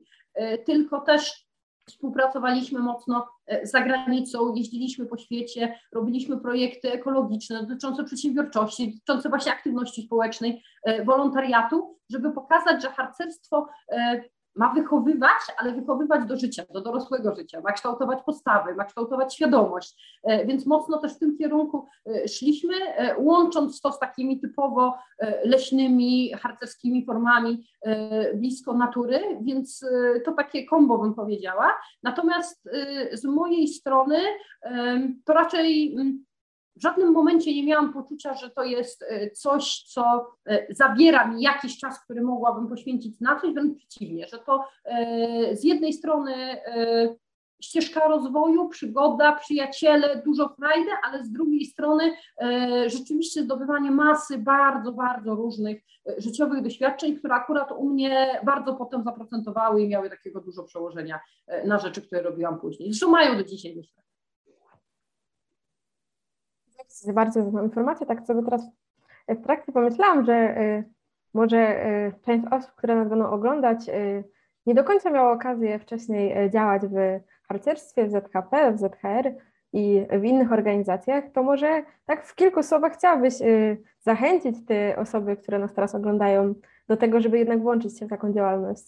tylko 0.65 1.01
też 1.01 1.43
Współpracowaliśmy 1.87 2.79
mocno 2.79 3.29
e, 3.47 3.67
za 3.67 3.81
granicą, 3.81 4.55
jeździliśmy 4.55 5.05
po 5.05 5.17
świecie, 5.17 5.79
robiliśmy 5.91 6.41
projekty 6.41 6.91
ekologiczne 6.91 7.61
dotyczące 7.65 8.03
przedsiębiorczości, 8.03 8.93
dotyczące 8.93 9.29
właśnie 9.29 9.51
aktywności 9.51 10.01
społecznej, 10.01 10.63
e, 10.83 11.05
wolontariatu, 11.05 11.99
żeby 12.09 12.31
pokazać, 12.31 12.81
że 12.81 12.89
harcerstwo 12.89 13.67
e, 13.91 14.23
ma 14.55 14.73
wychowywać, 14.73 15.41
ale 15.57 15.73
wychowywać 15.73 16.25
do 16.25 16.37
życia, 16.37 16.63
do 16.73 16.81
dorosłego 16.81 17.35
życia, 17.35 17.61
ma 17.61 17.71
kształtować 17.71 18.23
postawy, 18.25 18.75
ma 18.75 18.85
kształtować 18.85 19.35
świadomość, 19.35 20.19
e, 20.23 20.45
więc 20.45 20.65
mocno 20.65 20.97
też 20.97 21.13
w 21.13 21.19
tym 21.19 21.37
kierunku 21.37 21.87
e, 22.05 22.27
szliśmy, 22.27 22.75
e, 22.75 23.15
łącząc 23.19 23.81
to 23.81 23.91
z 23.91 23.99
takimi 23.99 24.39
typowo 24.39 24.97
leśnymi, 25.45 26.33
harcerskimi 26.33 27.05
formami 27.05 27.67
blisko 28.35 28.73
natury, 28.73 29.19
więc 29.41 29.85
to 30.25 30.31
takie 30.31 30.65
kombo 30.65 30.97
bym 30.97 31.13
powiedziała. 31.13 31.73
Natomiast 32.03 32.69
z 33.13 33.23
mojej 33.23 33.67
strony 33.67 34.17
to 35.25 35.33
raczej 35.33 35.95
mm, 35.95 36.25
w 36.75 36.81
żadnym 36.81 37.11
momencie 37.11 37.55
nie 37.55 37.65
miałam 37.65 37.93
poczucia, 37.93 38.33
że 38.33 38.49
to 38.49 38.63
jest 38.63 39.03
e, 39.03 39.31
coś, 39.31 39.83
co 39.83 40.27
e, 40.45 40.67
zabiera 40.69 41.27
mi 41.27 41.41
jakiś 41.41 41.79
czas, 41.79 42.03
który 42.03 42.21
mogłabym 42.21 42.67
poświęcić 42.67 43.19
na 43.19 43.39
coś, 43.39 43.53
wręcz 43.53 43.77
przeciwnie, 43.77 44.27
że 44.27 44.39
to 44.39 44.65
e, 44.85 45.55
z 45.55 45.63
jednej 45.63 45.93
strony 45.93 46.33
ścieżka 47.61 48.07
rozwoju, 48.07 48.69
przygoda, 48.69 49.35
przyjaciele, 49.35 50.21
dużo 50.25 50.49
frajdy, 50.49 50.89
ale 51.03 51.23
z 51.23 51.31
drugiej 51.31 51.65
strony 51.65 52.11
rzeczywiście 52.87 53.43
zdobywanie 53.43 53.91
masy 53.91 54.37
bardzo, 54.37 54.91
bardzo 54.91 55.35
różnych 55.35 55.81
życiowych 56.17 56.61
doświadczeń, 56.61 57.15
które 57.15 57.33
akurat 57.33 57.71
u 57.71 57.89
mnie 57.89 58.41
bardzo 58.45 58.73
potem 58.73 59.03
zaprocentowały 59.03 59.81
i 59.81 59.87
miały 59.87 60.09
takiego 60.09 60.41
dużo 60.41 60.63
przełożenia 60.63 61.19
na 61.65 61.79
rzeczy, 61.79 62.01
które 62.01 62.21
robiłam 62.21 62.59
później. 62.59 62.89
Zresztą 62.89 63.11
mają 63.11 63.37
do 63.37 63.43
dzisiaj, 63.43 63.75
myślę. 63.75 64.03
Bardzo 67.13 67.51
za 67.51 67.63
informację. 67.63 68.05
Tak 68.05 68.27
sobie 68.27 68.43
teraz 68.43 68.65
w 69.27 69.43
trakcie 69.43 69.71
pomyślałam, 69.71 70.25
że 70.25 70.55
może 71.33 71.85
część 72.25 72.47
osób, 72.51 72.71
które 72.71 72.95
nas 72.95 73.09
będą 73.09 73.29
oglądać, 73.29 73.79
nie 74.65 74.73
do 74.73 74.83
końca 74.83 75.09
miała 75.09 75.31
okazję 75.31 75.79
wcześniej 75.79 76.51
działać 76.51 76.81
w 76.81 77.19
harcerstwie, 77.47 78.05
w 78.05 78.11
ZHP, 78.11 78.71
w 78.73 78.79
ZHR 78.79 79.35
i 79.73 80.05
w 80.19 80.23
innych 80.23 80.51
organizacjach, 80.51 81.23
to 81.33 81.43
może 81.43 81.83
tak 82.05 82.25
w 82.25 82.35
kilku 82.35 82.63
słowach 82.63 82.93
chciałabyś 82.93 83.33
zachęcić 83.99 84.55
te 84.65 84.95
osoby, 84.97 85.37
które 85.37 85.59
nas 85.59 85.73
teraz 85.73 85.95
oglądają, 85.95 86.55
do 86.87 86.97
tego, 86.97 87.21
żeby 87.21 87.39
jednak 87.39 87.61
włączyć 87.61 87.99
się 87.99 88.05
w 88.05 88.09
taką 88.09 88.33
działalność. 88.33 88.83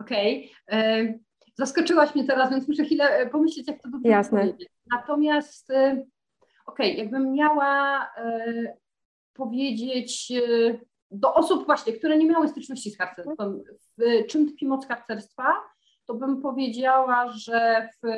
Okej. 0.00 0.50
Okay. 0.68 1.20
Zaskoczyłaś 1.54 2.14
mnie 2.14 2.24
teraz, 2.24 2.50
więc 2.50 2.68
muszę 2.68 2.84
chwilę 2.84 3.26
pomyśleć, 3.32 3.68
jak 3.68 3.82
to 3.82 3.88
dobrze 3.88 4.08
Jasne. 4.08 4.40
powiedzieć. 4.40 4.68
Natomiast, 4.90 5.72
okej, 6.66 6.92
okay, 6.92 7.04
jakbym 7.04 7.32
miała 7.32 8.06
powiedzieć 9.32 10.32
do 11.10 11.34
osób 11.34 11.66
właśnie, 11.66 11.92
które 11.92 12.18
nie 12.18 12.26
miały 12.26 12.48
styczności 12.48 12.90
z 12.90 12.98
harcerstwem, 12.98 13.62
czym 14.28 14.48
tkwi 14.48 14.66
moc 14.66 14.86
harcerstwa, 14.86 15.46
to 16.06 16.14
bym 16.14 16.42
powiedziała, 16.42 17.28
że 17.28 17.88
w 18.02 18.08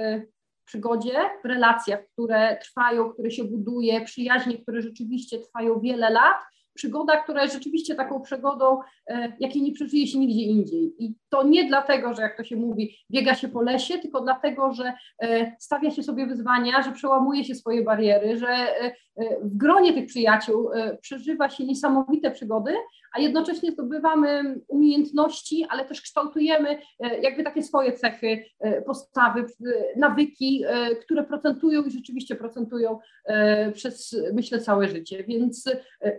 przygodzie, 0.64 1.20
w 1.44 1.46
relacjach, 1.46 2.00
które 2.12 2.58
trwają, 2.62 3.10
które 3.10 3.30
się 3.30 3.44
buduje, 3.44 4.00
przyjaźnie, 4.00 4.58
które 4.58 4.82
rzeczywiście 4.82 5.38
trwają 5.38 5.80
wiele 5.80 6.10
lat, 6.10 6.36
przygoda, 6.74 7.22
która 7.22 7.42
jest 7.42 7.54
rzeczywiście 7.54 7.94
taką 7.94 8.20
przygodą, 8.20 8.80
e, 8.80 8.82
jakiej 9.40 9.62
nie 9.62 9.72
przeżyje 9.72 10.06
się 10.06 10.18
nigdzie 10.18 10.42
indziej. 10.42 10.94
I 10.98 11.14
to 11.28 11.42
nie 11.42 11.68
dlatego, 11.68 12.14
że 12.14 12.22
jak 12.22 12.36
to 12.36 12.44
się 12.44 12.56
mówi, 12.56 12.96
biega 13.10 13.34
się 13.34 13.48
po 13.48 13.62
lesie, 13.62 13.98
tylko 13.98 14.20
dlatego, 14.20 14.72
że 14.72 14.92
e, 15.22 15.56
stawia 15.58 15.90
się 15.90 16.02
sobie 16.02 16.26
wyzwania, 16.26 16.82
że 16.82 16.92
przełamuje 16.92 17.44
się 17.44 17.54
swoje 17.54 17.84
bariery, 17.84 18.38
że 18.38 18.48
e, 18.48 18.92
w 19.42 19.56
gronie 19.56 19.92
tych 19.92 20.06
przyjaciół 20.06 20.70
przeżywa 21.00 21.50
się 21.50 21.64
niesamowite 21.64 22.30
przygody, 22.30 22.72
a 23.16 23.20
jednocześnie 23.20 23.72
zdobywamy 23.72 24.60
umiejętności, 24.68 25.66
ale 25.70 25.84
też 25.84 26.02
kształtujemy 26.02 26.78
jakby 27.22 27.42
takie 27.42 27.62
swoje 27.62 27.92
cechy, 27.92 28.44
postawy, 28.86 29.44
nawyki, 29.96 30.64
które 31.00 31.24
procentują 31.24 31.82
i 31.82 31.90
rzeczywiście 31.90 32.36
procentują 32.36 32.98
przez, 33.74 34.16
myślę, 34.32 34.60
całe 34.60 34.88
życie. 34.88 35.24
Więc 35.24 35.64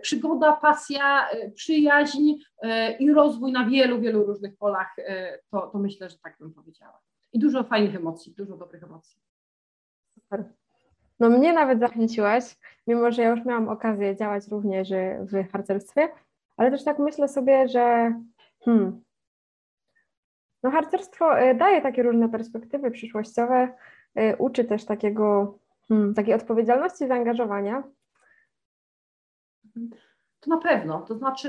przygoda, 0.02 0.52
pasja, 0.52 1.28
przyjaźń 1.54 2.32
i 2.98 3.12
rozwój 3.12 3.52
na 3.52 3.66
wielu, 3.66 4.00
wielu 4.00 4.24
różnych 4.24 4.56
polach, 4.56 4.96
to, 5.50 5.66
to 5.66 5.78
myślę, 5.78 6.10
że 6.10 6.18
tak 6.18 6.36
bym 6.40 6.54
powiedziała. 6.54 7.00
I 7.32 7.38
dużo 7.38 7.64
fajnych 7.64 7.94
emocji, 7.94 8.34
dużo 8.34 8.56
dobrych 8.56 8.82
emocji. 8.82 9.18
Super. 10.14 10.44
No 11.20 11.30
mnie 11.30 11.52
nawet 11.52 11.80
zachęciłaś, 11.80 12.56
mimo 12.86 13.12
że 13.12 13.22
ja 13.22 13.30
już 13.30 13.44
miałam 13.44 13.68
okazję 13.68 14.16
działać 14.16 14.48
również 14.48 14.88
w 15.20 15.52
harcerstwie, 15.52 16.08
ale 16.56 16.70
też 16.70 16.84
tak 16.84 16.98
myślę 16.98 17.28
sobie, 17.28 17.68
że 17.68 18.14
hmm, 18.64 19.02
no 20.62 20.70
harcerstwo 20.70 21.38
e, 21.38 21.54
daje 21.54 21.82
takie 21.82 22.02
różne 22.02 22.28
perspektywy 22.28 22.90
przyszłościowe, 22.90 23.74
e, 24.14 24.36
uczy 24.36 24.64
też 24.64 24.84
takiego, 24.84 25.58
hmm, 25.88 26.14
takiej 26.14 26.34
odpowiedzialności, 26.34 27.06
zaangażowania. 27.06 27.82
To 30.40 30.50
na 30.50 30.58
pewno, 30.58 31.00
to 31.00 31.14
znaczy 31.14 31.48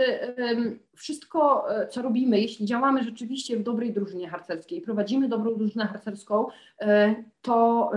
wszystko, 0.96 1.72
e, 1.76 1.88
co 1.88 2.02
robimy, 2.02 2.40
jeśli 2.40 2.66
działamy 2.66 3.04
rzeczywiście 3.04 3.58
w 3.58 3.64
dobrej 3.64 3.94
drużynie 3.94 4.30
harcerskiej, 4.30 4.82
prowadzimy 4.82 5.30
dobrą 5.30 5.56
drużynę 5.56 5.88
harcerską, 5.88 6.48
to 7.42 7.92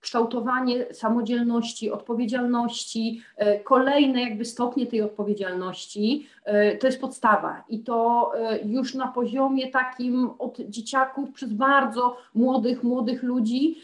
kształtowanie 0.00 0.94
samodzielności, 0.94 1.90
odpowiedzialności, 1.90 3.22
e, 3.36 3.60
kolejne 3.60 4.22
jakby 4.22 4.44
stopnie 4.44 4.86
tej 4.86 5.02
odpowiedzialności, 5.02 6.28
e, 6.44 6.76
to 6.76 6.86
jest 6.86 7.00
podstawa. 7.00 7.64
I 7.68 7.80
to 7.80 8.30
e, 8.34 8.58
już 8.62 8.94
na 8.94 9.08
poziomie 9.08 9.70
takim 9.70 10.30
od 10.38 10.60
dzieciaków 10.60 11.32
przez 11.32 11.52
bardzo 11.52 12.16
młodych, 12.34 12.82
młodych 12.82 13.22
ludzi, 13.22 13.78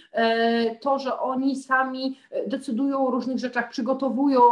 to, 0.81 0.99
że 0.99 1.19
oni 1.19 1.57
sami 1.57 2.19
decydują 2.47 3.07
o 3.07 3.11
różnych 3.11 3.39
rzeczach, 3.39 3.71
przygotowują 3.71 4.43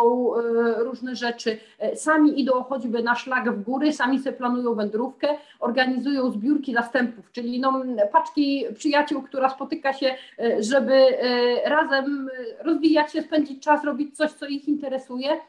różne 0.76 1.16
rzeczy, 1.16 1.58
sami 1.94 2.40
idą 2.40 2.62
choćby 2.62 3.02
na 3.02 3.14
szlak 3.14 3.52
w 3.52 3.62
góry, 3.62 3.92
sami 3.92 4.18
sobie 4.18 4.36
planują 4.36 4.74
wędrówkę, 4.74 5.28
organizują 5.60 6.30
zbiórki 6.30 6.74
zastępów, 6.74 7.32
czyli 7.32 7.60
no, 7.60 7.82
paczki 8.12 8.64
przyjaciół, 8.74 9.22
która 9.22 9.50
spotyka 9.50 9.92
się, 9.92 10.14
żeby 10.60 11.06
razem 11.64 12.30
rozwijać 12.60 13.12
się, 13.12 13.22
spędzić 13.22 13.62
czas, 13.64 13.84
robić 13.84 14.16
coś, 14.16 14.32
co 14.32 14.46
ich 14.46 14.68
interesuje, 14.68 15.40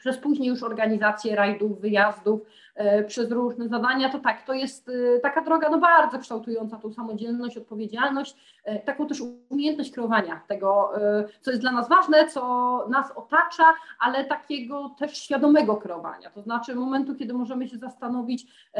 przez 0.00 0.18
później 0.18 0.48
już 0.48 0.62
organizację 0.62 1.36
rajdów, 1.36 1.80
wyjazdów, 1.80 2.40
e, 2.74 3.04
przez 3.04 3.30
różne 3.30 3.68
zadania, 3.68 4.08
to 4.08 4.18
tak, 4.18 4.46
to 4.46 4.52
jest 4.52 4.88
e, 4.88 5.20
taka 5.20 5.40
droga 5.42 5.70
no 5.70 5.78
bardzo 5.78 6.18
kształtująca 6.18 6.76
tą 6.76 6.92
samodzielność, 6.92 7.56
odpowiedzialność, 7.56 8.36
e, 8.64 8.78
taką 8.78 9.06
też 9.06 9.22
umiejętność 9.48 9.92
kreowania 9.92 10.40
tego, 10.48 10.92
co 11.40 11.50
jest 11.50 11.62
dla 11.62 11.72
nas 11.72 11.88
ważne, 11.88 12.28
co 12.28 12.86
nas 12.90 13.12
otacza, 13.16 13.64
ale 13.98 14.24
takiego 14.24 14.94
też 14.98 15.18
świadomego 15.18 15.76
kreowania, 15.76 16.30
to 16.30 16.42
znaczy 16.42 16.74
momentu, 16.74 17.14
kiedy 17.14 17.34
możemy 17.34 17.68
się 17.68 17.78
zastanowić, 17.78 18.70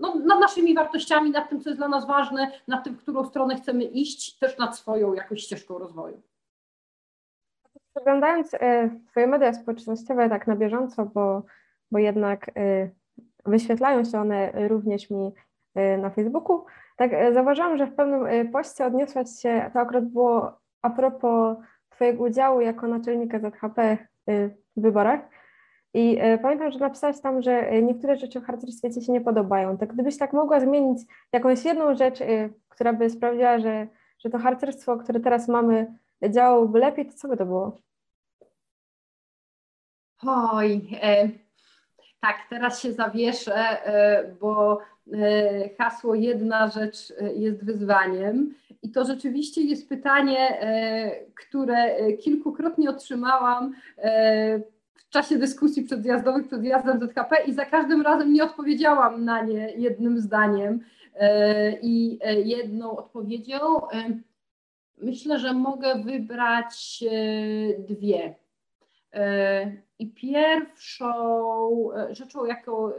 no, 0.00 0.14
nad 0.14 0.40
naszymi 0.40 0.74
wartościami, 0.74 1.30
nad 1.30 1.48
tym, 1.48 1.60
co 1.60 1.70
jest 1.70 1.80
dla 1.80 1.88
nas 1.88 2.06
ważne, 2.06 2.50
nad 2.68 2.84
tym, 2.84 2.94
w 2.94 3.02
którą 3.02 3.24
stronę 3.24 3.56
chcemy 3.56 3.84
iść, 3.84 4.38
też 4.38 4.58
nad 4.58 4.78
swoją 4.78 5.14
jakąś 5.14 5.40
ścieżką 5.40 5.78
rozwoju. 5.78 6.22
Oglądając 7.94 8.54
e, 8.54 8.90
Twoje 9.10 9.26
media 9.26 9.52
społecznościowe 9.52 10.28
tak 10.28 10.46
na 10.46 10.56
bieżąco, 10.56 11.04
bo, 11.06 11.42
bo 11.90 11.98
jednak 11.98 12.50
e, 12.56 12.90
wyświetlają 13.46 14.04
się 14.04 14.20
one 14.20 14.68
również 14.68 15.10
mi 15.10 15.32
e, 15.74 15.98
na 15.98 16.10
Facebooku, 16.10 16.64
tak 16.96 17.10
zauważyłam, 17.34 17.78
że 17.78 17.86
w 17.86 17.94
pewnym 17.94 18.52
poście 18.52 18.86
odniosłaś 18.86 19.28
się, 19.42 19.70
to 19.72 19.80
akurat 19.80 20.04
było 20.04 20.60
a 20.82 20.90
propos 20.90 21.56
Twojego 21.88 22.24
udziału 22.24 22.60
jako 22.60 22.86
naczelnika 22.86 23.38
ZHP 23.38 23.98
w 24.76 24.80
wyborach, 24.80 25.20
i 25.94 26.16
e, 26.20 26.38
pamiętam, 26.38 26.72
że 26.72 26.78
napisałaś 26.78 27.20
tam, 27.20 27.42
że 27.42 27.52
e, 27.52 27.82
niektóre 27.82 28.16
rzeczy 28.16 28.40
w 28.40 28.44
harcerstwie 28.44 28.90
Ci 28.90 29.02
się 29.02 29.12
nie 29.12 29.20
podobają. 29.20 29.78
Tak 29.78 29.92
gdybyś 29.92 30.18
tak 30.18 30.32
mogła 30.32 30.60
zmienić 30.60 30.98
jakąś 31.32 31.64
jedną 31.64 31.94
rzecz, 31.94 32.20
e, 32.20 32.48
która 32.68 32.92
by 32.92 33.10
sprawiła, 33.10 33.58
że, 33.58 33.86
że 34.18 34.30
to 34.30 34.38
harcerstwo, 34.38 34.96
które 34.96 35.20
teraz 35.20 35.48
mamy, 35.48 35.94
działałoby 36.30 36.78
lepiej, 36.78 37.06
to 37.06 37.12
co 37.12 37.28
by 37.28 37.36
to 37.36 37.46
było? 37.46 37.78
Oj, 40.26 40.98
e, 41.02 41.28
tak, 42.20 42.36
teraz 42.50 42.82
się 42.82 42.92
zawieszę, 42.92 43.54
e, 43.54 44.24
bo 44.40 44.78
e, 45.12 45.68
hasło 45.78 46.14
jedna 46.14 46.68
rzecz 46.68 47.12
jest 47.36 47.64
wyzwaniem. 47.64 48.54
I 48.82 48.90
to 48.90 49.04
rzeczywiście 49.04 49.62
jest 49.62 49.88
pytanie, 49.88 50.58
które 51.34 51.96
kilkukrotnie 52.16 52.90
otrzymałam 52.90 53.74
czasie 55.12 55.38
dyskusji 55.38 55.82
przedjazdowych 55.82 56.46
przed 56.46 56.60
zjazdem 56.60 57.00
ZHP 57.00 57.36
i 57.46 57.52
za 57.52 57.64
każdym 57.64 58.02
razem 58.02 58.32
nie 58.32 58.44
odpowiedziałam 58.44 59.24
na 59.24 59.42
nie 59.42 59.72
jednym 59.76 60.20
zdaniem 60.20 60.80
e, 61.14 61.72
i 61.82 62.18
e, 62.22 62.40
jedną 62.40 62.96
odpowiedzią. 62.96 63.58
E, 63.90 64.18
myślę, 64.98 65.38
że 65.38 65.52
mogę 65.52 65.94
wybrać 65.94 67.04
dwie. 67.78 68.34
I 69.98 70.10
pierwszą 70.10 71.10
rzeczą, 72.10 72.44
jaką 72.44 72.90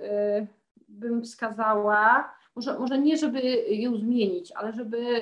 bym 0.90 1.24
wskazała, 1.24 2.34
może, 2.56 2.80
może 2.80 3.00
nie 3.00 3.18
żeby 3.18 3.42
ją 3.70 3.98
zmienić, 3.98 4.52
ale 4.56 4.74
żeby 4.74 5.22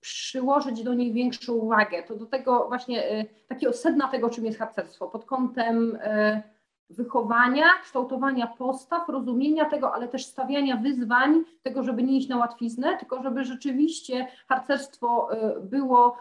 przyłożyć 0.00 0.82
do 0.82 0.94
niej 0.94 1.12
większą 1.12 1.52
uwagę. 1.52 2.02
To 2.02 2.16
do 2.16 2.26
tego 2.26 2.68
właśnie 2.68 3.10
e, 3.10 3.24
takiego 3.48 3.72
sedna 3.72 4.08
tego, 4.08 4.30
czym 4.30 4.44
jest 4.44 4.58
harcerstwo, 4.58 5.08
pod 5.08 5.24
kątem 5.24 5.98
e, 6.02 6.42
wychowania, 6.90 7.64
kształtowania 7.82 8.46
postaw, 8.46 9.08
rozumienia 9.08 9.64
tego, 9.64 9.94
ale 9.94 10.08
też 10.08 10.26
stawiania 10.26 10.76
wyzwań, 10.76 11.44
tego, 11.62 11.82
żeby 11.82 12.02
nie 12.02 12.16
iść 12.16 12.28
na 12.28 12.36
łatwiznę, 12.36 12.96
tylko 12.96 13.22
żeby 13.22 13.44
rzeczywiście 13.44 14.26
harcerstwo 14.48 15.32
e, 15.32 15.60
było 15.60 16.16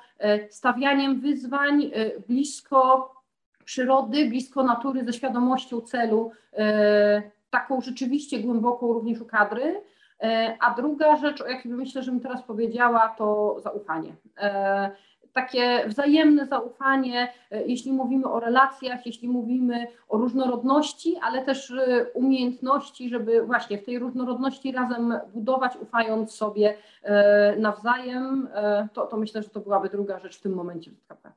stawianiem 0.50 1.19
wyzwań 1.19 1.91
blisko 2.27 3.13
przyrody, 3.65 4.29
blisko 4.29 4.63
natury, 4.63 5.05
ze 5.05 5.13
świadomością 5.13 5.81
celu, 5.81 6.31
taką 7.50 7.81
rzeczywiście 7.81 8.39
głęboką 8.39 8.93
również 8.93 9.21
u 9.21 9.25
kadry, 9.25 9.81
A 10.59 10.73
druga 10.73 11.15
rzecz, 11.15 11.41
o 11.41 11.47
jakiej 11.47 11.71
myślę, 11.71 12.03
że 12.03 12.11
mi 12.11 12.21
teraz 12.21 12.43
powiedziała, 12.43 13.15
to 13.17 13.55
zaufanie 13.59 14.13
takie 15.33 15.88
wzajemne 15.88 16.45
zaufanie, 16.45 17.33
e, 17.51 17.65
jeśli 17.65 17.93
mówimy 17.93 18.25
o 18.25 18.39
relacjach, 18.39 19.05
jeśli 19.05 19.27
mówimy 19.27 19.88
o 20.09 20.17
różnorodności, 20.17 21.15
ale 21.21 21.45
też 21.45 21.71
e, 21.71 22.05
umiejętności, 22.13 23.09
żeby 23.09 23.45
właśnie 23.45 23.77
w 23.77 23.85
tej 23.85 23.99
różnorodności 23.99 24.71
razem 24.71 25.13
budować, 25.33 25.77
ufając 25.81 26.31
sobie 26.31 26.77
e, 27.03 27.55
nawzajem, 27.55 28.49
to, 28.93 29.07
to 29.07 29.17
myślę, 29.17 29.43
że 29.43 29.49
to 29.49 29.59
byłaby 29.59 29.89
druga 29.89 30.19
rzecz 30.19 30.39
w 30.39 30.41
tym 30.41 30.53
momencie 30.53 30.91
w 30.91 30.95
ZKP. 30.95 31.31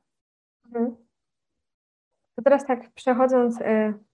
Mhm. 0.65 0.95
To 2.35 2.41
teraz 2.41 2.65
tak 2.65 2.91
przechodząc 2.93 3.59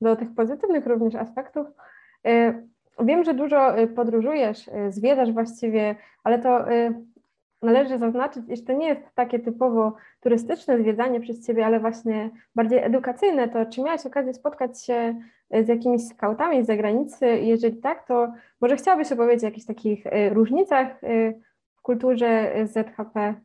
do 0.02 0.16
tych 0.16 0.36
pozytywnych 0.36 0.86
również 0.86 1.16
aspektów, 1.16 1.68
wiem, 3.06 3.24
że 3.24 3.34
dużo 3.34 3.74
podróżujesz, 3.96 4.70
zwiedzasz 4.90 5.32
właściwie, 5.32 5.96
ale 6.24 6.40
to 6.40 6.66
należy 7.62 7.98
zaznaczyć, 7.98 8.44
iż 8.50 8.64
to 8.64 8.74
nie 8.74 8.88
jest 8.88 9.02
takie 9.16 9.40
typowo 9.40 9.96
turystyczne 10.20 10.80
zwiedzanie 10.80 11.20
przez 11.20 11.46
Ciebie, 11.48 11.66
ale 11.66 11.80
właśnie 11.80 12.30
bardziej 12.56 12.80
edukacyjne, 12.80 13.50
to 13.50 13.66
czy 13.66 13.82
miałaś 13.82 14.06
okazję 14.06 14.34
spotkać 14.34 14.86
się 14.86 15.16
z 15.52 15.68
jakimiś 15.68 16.08
skautami 16.08 16.64
z 16.64 16.68
zagranicy? 16.68 17.26
Jeżeli 17.26 17.78
tak, 17.78 18.08
to 18.08 18.34
może 18.62 18.76
chciałabyś 18.76 19.12
opowiedzieć 19.12 19.44
o 19.44 19.48
jakichś 19.48 19.66
takich 19.66 20.06
y, 20.06 20.30
różnicach 20.30 21.04
y, 21.04 21.42
w 21.76 21.82
kulturze 21.82 22.54
ZHP, 22.66 23.36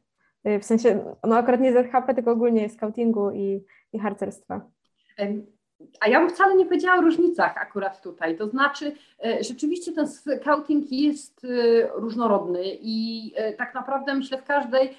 y, 0.49 0.59
w 0.59 0.65
sensie, 0.65 1.15
no 1.25 1.37
akurat 1.37 1.61
nie 1.61 1.73
ZHP, 1.73 2.15
tylko 2.15 2.31
ogólnie 2.31 2.69
scoutingu 2.69 3.31
i, 3.31 3.65
i 3.93 3.99
harcerstwa. 3.99 4.61
A 6.01 6.09
ja 6.09 6.21
bym 6.21 6.31
wcale 6.31 6.57
nie 6.57 6.65
powiedziała 6.65 6.99
o 6.99 7.01
różnicach 7.01 7.57
akurat 7.57 8.03
tutaj. 8.03 8.37
To 8.37 8.49
znaczy, 8.49 8.93
e, 9.25 9.45
rzeczywiście 9.45 9.93
ten 9.93 10.09
scouting 10.09 10.93
jest 10.93 11.45
e, 11.45 11.49
różnorodny 11.95 12.63
i 12.65 13.33
e, 13.37 13.53
tak 13.53 13.75
naprawdę 13.75 14.15
myślę 14.15 14.39
w 14.39 14.45
każdej 14.45 14.97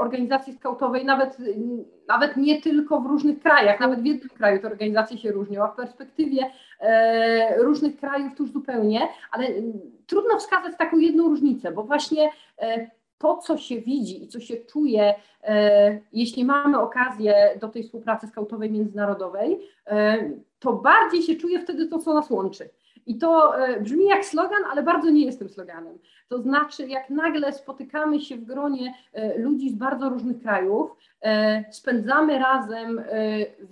organizacji 0.00 0.52
skautowej, 0.52 1.04
nawet, 1.04 1.36
nawet 2.08 2.36
nie 2.36 2.62
tylko 2.62 3.00
w 3.00 3.06
różnych 3.06 3.40
krajach, 3.40 3.80
nawet 3.80 4.00
w 4.00 4.04
jednym 4.04 4.28
kraju 4.28 4.60
te 4.60 4.66
organizacje 4.66 5.18
się 5.18 5.32
różnią, 5.32 5.64
a 5.64 5.68
w 5.68 5.76
perspektywie 5.76 6.50
różnych 7.58 7.96
krajów 7.96 8.32
to 8.36 8.42
już 8.42 8.52
zupełnie, 8.52 9.08
ale 9.30 9.46
trudno 10.06 10.38
wskazać 10.38 10.72
taką 10.78 10.98
jedną 10.98 11.28
różnicę, 11.28 11.72
bo 11.72 11.82
właśnie 11.82 12.30
to, 13.20 13.36
co 13.36 13.56
się 13.56 13.80
widzi 13.80 14.24
i 14.24 14.28
co 14.28 14.40
się 14.40 14.56
czuje, 14.56 15.14
e, 15.42 16.00
jeśli 16.12 16.44
mamy 16.44 16.80
okazję 16.80 17.58
do 17.60 17.68
tej 17.68 17.82
współpracy 17.82 18.26
skautowej 18.26 18.70
międzynarodowej, 18.70 19.60
e, 19.86 20.30
to 20.58 20.72
bardziej 20.72 21.22
się 21.22 21.36
czuje 21.36 21.60
wtedy 21.60 21.86
to, 21.86 21.98
co 21.98 22.14
nas 22.14 22.30
łączy. 22.30 22.70
I 23.06 23.18
to 23.18 23.58
e, 23.58 23.80
brzmi 23.80 24.06
jak 24.06 24.24
slogan, 24.24 24.62
ale 24.72 24.82
bardzo 24.82 25.10
nie 25.10 25.24
jest 25.24 25.38
tym 25.38 25.48
sloganem. 25.48 25.98
To 26.28 26.38
znaczy, 26.42 26.88
jak 26.88 27.10
nagle 27.10 27.52
spotykamy 27.52 28.20
się 28.20 28.36
w 28.36 28.44
gronie 28.44 28.94
ludzi 29.36 29.70
z 29.70 29.74
bardzo 29.74 30.08
różnych 30.08 30.42
krajów, 30.42 30.96
spędzamy 31.70 32.38
razem 32.38 33.02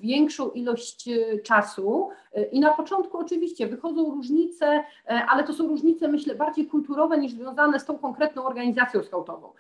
większą 0.01 0.51
ilość 0.51 1.09
czasu, 1.43 2.11
i 2.53 2.61
na 2.61 2.73
początku 2.73 3.19
oczywiście 3.19 3.67
wychodzą 3.67 4.11
różnice, 4.11 4.67
e, 4.67 4.83
ale 5.29 5.45
to 5.45 5.53
są 5.53 5.69
różnice, 5.69 6.09
myślę, 6.09 6.35
bardziej 6.35 6.67
kulturowe 6.67 7.19
niż 7.19 7.33
związane 7.33 7.81
z 7.81 7.85
tą 7.85 7.99
konkretną 7.99 8.45
organizacją 8.45 9.03
skautową. 9.03 9.53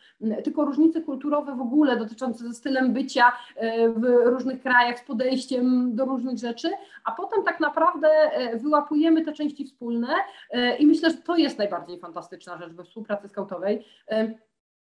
Tylko 0.45 0.65
różnice 0.65 1.01
kulturowe 1.01 1.57
w 1.57 1.61
ogóle 1.61 1.97
dotyczące 1.97 2.49
ze 2.49 2.55
stylem 2.55 2.93
bycia 2.93 3.33
e, 3.57 3.89
w 3.89 4.05
różnych 4.25 4.63
krajach, 4.63 4.99
z 4.99 5.03
podejściem 5.03 5.97
do 5.97 6.05
różnych 6.05 6.39
rzeczy, 6.39 6.71
a 7.05 7.13
potem 7.13 7.45
tak 7.45 7.61
naprawdę 7.61 8.09
e, 8.09 8.59
wyłapujemy 8.59 9.25
te 9.25 9.33
części 9.33 9.65
wspólne 9.65 10.09
i 10.79 10.87
myślę, 10.87 11.11
że 11.11 11.17
to 11.17 11.37
jest 11.37 11.59
najbardziej 11.59 11.99
fantastyczna 11.99 12.59
rzecz 12.59 12.73
we 12.73 12.85
współpracy 12.85 13.29
skautowej 13.29 13.85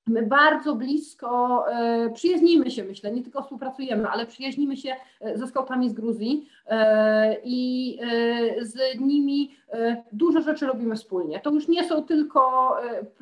My 0.08 0.22
bardzo 0.22 0.74
blisko 0.74 1.64
e, 1.72 2.10
przyjaźnimy 2.10 2.70
się, 2.70 2.84
myślę, 2.84 3.12
nie 3.12 3.22
tylko 3.22 3.42
współpracujemy, 3.42 4.08
ale 4.08 4.26
przyjaźnimy 4.26 4.76
się 4.76 4.96
e, 5.20 5.38
ze 5.38 5.46
skautami 5.46 5.90
z 5.90 5.92
Gruzji 5.92 6.48
i 7.44 7.98
z 8.60 9.00
nimi 9.00 9.56
dużo 10.12 10.40
rzeczy 10.40 10.66
robimy 10.66 10.96
wspólnie. 10.96 11.40
To 11.40 11.50
już 11.50 11.68
nie 11.68 11.84
są 11.84 12.02
tylko 12.02 12.72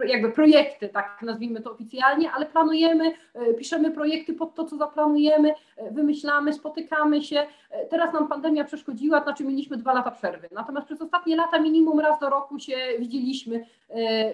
jakby 0.07 0.33
projekty, 0.33 0.88
tak 0.88 1.18
nazwijmy 1.23 1.61
to 1.61 1.73
oficjalnie, 1.73 2.31
ale 2.33 2.47
planujemy, 2.47 3.12
piszemy 3.59 3.90
projekty 3.90 4.35
pod 4.35 4.55
to, 4.55 4.64
co 4.64 4.77
zaplanujemy, 4.77 5.55
wymyślamy, 5.90 6.53
spotykamy 6.53 7.23
się. 7.23 7.47
Teraz 7.90 8.14
nam 8.14 8.29
pandemia 8.29 8.64
przeszkodziła, 8.64 9.23
znaczy 9.23 9.44
mieliśmy 9.44 9.77
dwa 9.77 9.94
lata 9.94 10.11
przerwy. 10.11 10.49
Natomiast 10.53 10.87
przez 10.87 11.03
ostatnie 11.03 11.37
lata 11.37 11.59
minimum 11.59 12.01
raz 12.01 12.20
do 12.20 12.31
roku 12.31 12.59
się 12.59 12.77
widzieliśmy 12.99 13.66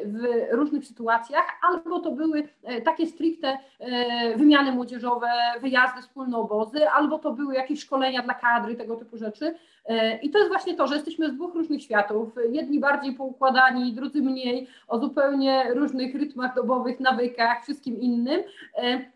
w 0.05 0.47
różnych 0.51 0.87
sytuacjach, 0.87 1.45
albo 1.71 2.01
to 2.01 2.11
były 2.11 2.49
E, 2.65 2.81
takie 2.81 3.07
stricte 3.07 3.59
e, 3.79 4.37
wymiany 4.37 4.73
młodzieżowe, 4.73 5.29
wyjazdy, 5.61 6.03
wspólne 6.03 6.37
obozy, 6.39 6.89
albo 6.89 7.19
to 7.19 7.33
były 7.33 7.55
jakieś 7.55 7.81
szkolenia 7.81 8.23
dla 8.23 8.35
kadry, 8.35 8.77
tego 8.77 8.97
typu 9.05 9.17
rzeczy. 9.17 9.55
E, 9.87 10.19
I 10.19 10.31
to 10.31 10.39
jest 10.39 10.51
właśnie 10.51 10.75
to, 10.75 10.87
że 10.87 10.95
jesteśmy 10.95 11.31
z 11.31 11.35
dwóch 11.35 11.55
różnych 11.55 11.83
światów, 11.83 12.33
jedni 12.51 12.81
bardziej 12.81 13.15
poukładani, 13.15 13.93
drudzy 13.93 14.23
mniej, 14.23 14.69
o 14.89 14.99
zupełnie 14.99 15.75
różnych 15.75 16.15
rytmach 16.15 16.55
dobowych, 16.55 17.01
nawykach, 17.01 17.63
wszystkim 17.63 18.01
innym, 18.01 18.43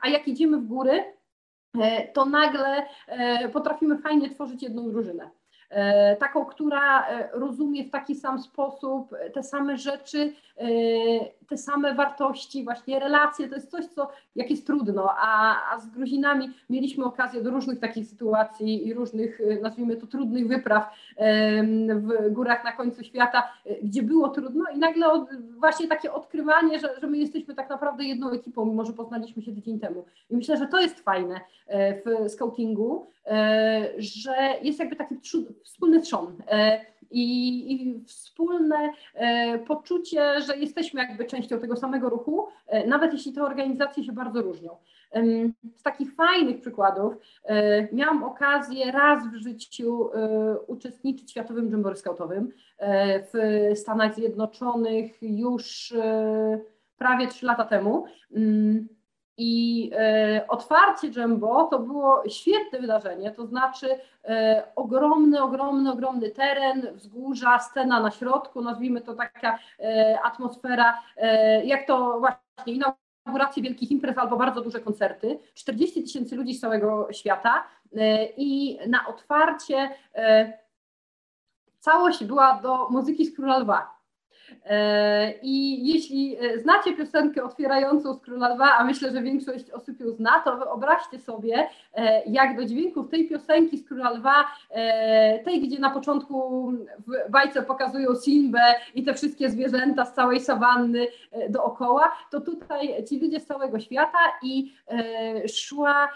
a 0.01 0.09
jak 0.09 0.29
idziemy 0.29 0.57
w 0.57 0.67
góry, 0.67 1.05
to 2.13 2.25
nagle 2.25 2.87
potrafimy 3.53 3.99
fajnie 3.99 4.31
tworzyć 4.31 4.63
jedną 4.63 4.91
drużynę. 4.91 5.31
E, 5.71 6.17
taką, 6.17 6.45
która 6.45 7.09
e, 7.09 7.29
rozumie 7.33 7.85
w 7.85 7.91
taki 7.91 8.15
sam 8.15 8.43
sposób 8.43 9.15
te 9.35 9.43
same 9.43 9.77
rzeczy, 9.77 10.33
e, 10.57 10.67
te 11.49 11.57
same 11.57 11.95
wartości, 11.95 12.65
właśnie 12.65 13.01
relacje, 13.01 13.49
to 13.49 13.55
jest 13.55 13.71
coś, 13.71 13.87
co 13.87 14.09
jak 14.37 14.51
jest 14.51 14.67
trudno, 14.67 15.11
a, 15.17 15.57
a 15.73 15.79
z 15.81 15.87
Gruzinami 15.87 16.51
mieliśmy 16.71 17.05
okazję 17.05 17.43
do 17.43 17.51
różnych 17.51 17.81
takich 17.81 18.07
sytuacji 18.07 18.87
i 18.87 18.95
różnych, 18.95 19.41
nazwijmy 19.63 19.97
to, 19.97 20.07
trudnych 20.07 20.49
wypraw 20.49 20.95
w 21.89 22.33
górach 22.33 22.65
na 22.65 22.73
końcu 22.73 23.05
świata, 23.05 23.53
gdzie 23.83 24.03
było 24.03 24.29
trudno 24.29 24.65
i 24.75 24.79
nagle 24.79 25.27
właśnie 25.59 25.89
takie 25.89 26.13
odkrywanie, 26.13 26.79
że, 26.79 27.01
że 27.01 27.07
my 27.07 27.19
jesteśmy 27.19 27.55
tak 27.55 27.71
naprawdę 27.71 28.05
jedną 28.05 28.31
ekipą, 28.31 28.65
mimo 28.65 28.85
że 28.85 28.93
poznaliśmy 28.93 29.43
się 29.43 29.55
tydzień 29.55 29.81
temu. 29.81 30.05
I 30.31 30.37
myślę, 30.37 30.57
że 30.57 30.67
to 30.67 30.81
jest 30.81 31.01
fajne 31.01 31.41
w 32.05 32.31
scoutingu, 32.31 33.07
że 33.99 34.35
jest 34.63 34.79
jakby 34.79 34.97
taki 34.97 35.15
wspólny 35.65 36.01
trzon 36.01 36.37
e, 36.49 36.81
i, 37.11 37.73
i 37.73 38.05
wspólne 38.05 38.91
e, 39.15 39.59
poczucie, 39.59 40.41
że 40.41 40.57
jesteśmy 40.57 41.01
jakby 41.01 41.25
częścią 41.25 41.61
tego 41.61 41.77
samego 41.77 42.09
ruchu, 42.09 42.47
e, 42.67 42.87
nawet 42.87 43.13
jeśli 43.13 43.33
te 43.33 43.43
organizacje 43.43 44.05
się 44.05 44.13
bardzo 44.13 44.43
różnią. 44.43 44.77
Z 45.77 45.83
takich 45.83 46.15
fajnych 46.15 46.61
przykładów 46.61 47.15
miałam 47.93 48.25
okazję 48.25 48.93
raz 48.93 49.29
w 49.33 49.35
życiu 49.35 50.11
uczestniczyć 50.67 51.29
w 51.29 51.31
Światowym 51.31 51.71
Jamboree 51.71 51.97
Scoutowym 51.97 52.53
w 53.33 53.71
Stanach 53.75 54.15
Zjednoczonych 54.15 55.23
już 55.23 55.95
prawie 56.99 57.27
trzy 57.29 57.47
lata 57.47 57.65
temu. 57.65 58.05
I 59.39 59.91
e, 59.95 60.45
otwarcie 60.49 61.09
Jumbo 61.17 61.65
to 61.65 61.79
było 61.79 62.23
świetne 62.29 62.79
wydarzenie, 62.79 63.31
to 63.31 63.47
znaczy 63.47 63.99
e, 64.25 64.63
ogromny, 64.77 65.43
ogromny, 65.43 65.93
ogromny 65.93 66.31
teren, 66.31 66.87
wzgórza, 66.95 67.59
scena 67.59 68.01
na 68.01 68.11
środku, 68.11 68.63
nazwijmy 68.63 69.01
to 69.01 69.15
taka 69.15 69.59
e, 69.81 70.19
atmosfera, 70.25 71.03
jak 71.65 71.87
to 71.87 72.19
właśnie 72.19 72.75
inauguracje 73.27 73.63
wielkich 73.63 73.91
imprez 73.91 74.19
albo 74.19 74.37
bardzo 74.37 74.61
duże 74.61 74.81
koncerty, 74.81 75.39
40 75.55 76.03
tysięcy 76.03 76.37
ludzi 76.37 76.55
z 76.55 76.61
całego 76.61 77.09
świata 77.13 77.65
i 78.37 78.79
na 78.89 79.07
otwarcie 79.07 79.91
całość 81.79 82.25
była 82.25 82.61
do 82.63 82.89
muzyki 82.89 83.27
z 83.27 83.37
Króla 83.37 83.59
Lwa. 83.59 83.96
I 85.43 85.87
jeśli 85.93 86.37
e, 86.41 86.59
znacie 86.59 86.97
piosenkę 86.97 87.45
otwierającą 87.45 88.15
z 88.15 88.21
Króla 88.21 88.49
Lwa, 88.49 88.77
a 88.79 88.85
myślę, 88.85 89.13
że 89.13 89.23
większość 89.23 89.71
osób 89.71 90.01
ją 90.01 90.11
zna, 90.11 90.41
to 90.41 90.57
wyobraźcie 90.57 91.19
sobie, 91.19 91.69
jak 92.27 92.57
do 92.57 92.65
dźwięków 92.65 93.09
tej 93.09 93.29
piosenki 93.29 93.79
z 93.79 93.89
Króla 93.89 94.11
Lwa, 94.11 94.45
tej, 95.45 95.61
gdzie 95.61 95.79
na 95.79 95.91
początku 95.91 96.73
w 97.07 97.31
bajce 97.31 97.63
pokazują 97.63 98.11
Simbę 98.25 98.75
i 98.95 99.03
te 99.03 99.15
wszystkie 99.15 99.51
zwierzęta 99.51 100.05
z 100.05 100.15
całej 100.15 100.41
sawanny 100.41 101.07
dookoła, 101.49 102.13
to 102.31 102.41
tutaj 102.41 103.05
ci 103.09 103.21
ludzie 103.21 103.41
z 103.41 103.47
całego 103.47 103.81
świata 103.81 104.19
i 104.43 104.73
szła 105.49 106.09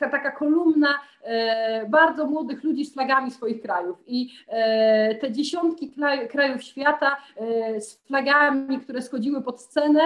taka 0.00 0.30
kolumna 0.30 0.88
bardzo 1.88 2.26
młodych 2.26 2.64
ludzi 2.64 2.84
z 2.84 2.94
flagami 2.94 3.30
swoich 3.30 3.62
krajów. 3.62 3.98
I 4.06 4.28
te 5.20 5.32
dziesiątki 5.32 5.94
krajów 6.30 6.62
świata 6.62 7.16
z 7.78 8.06
flagami, 8.06 8.80
które 8.80 9.02
schodziły 9.02 9.42
pod 9.42 9.60
scenę 9.60 10.00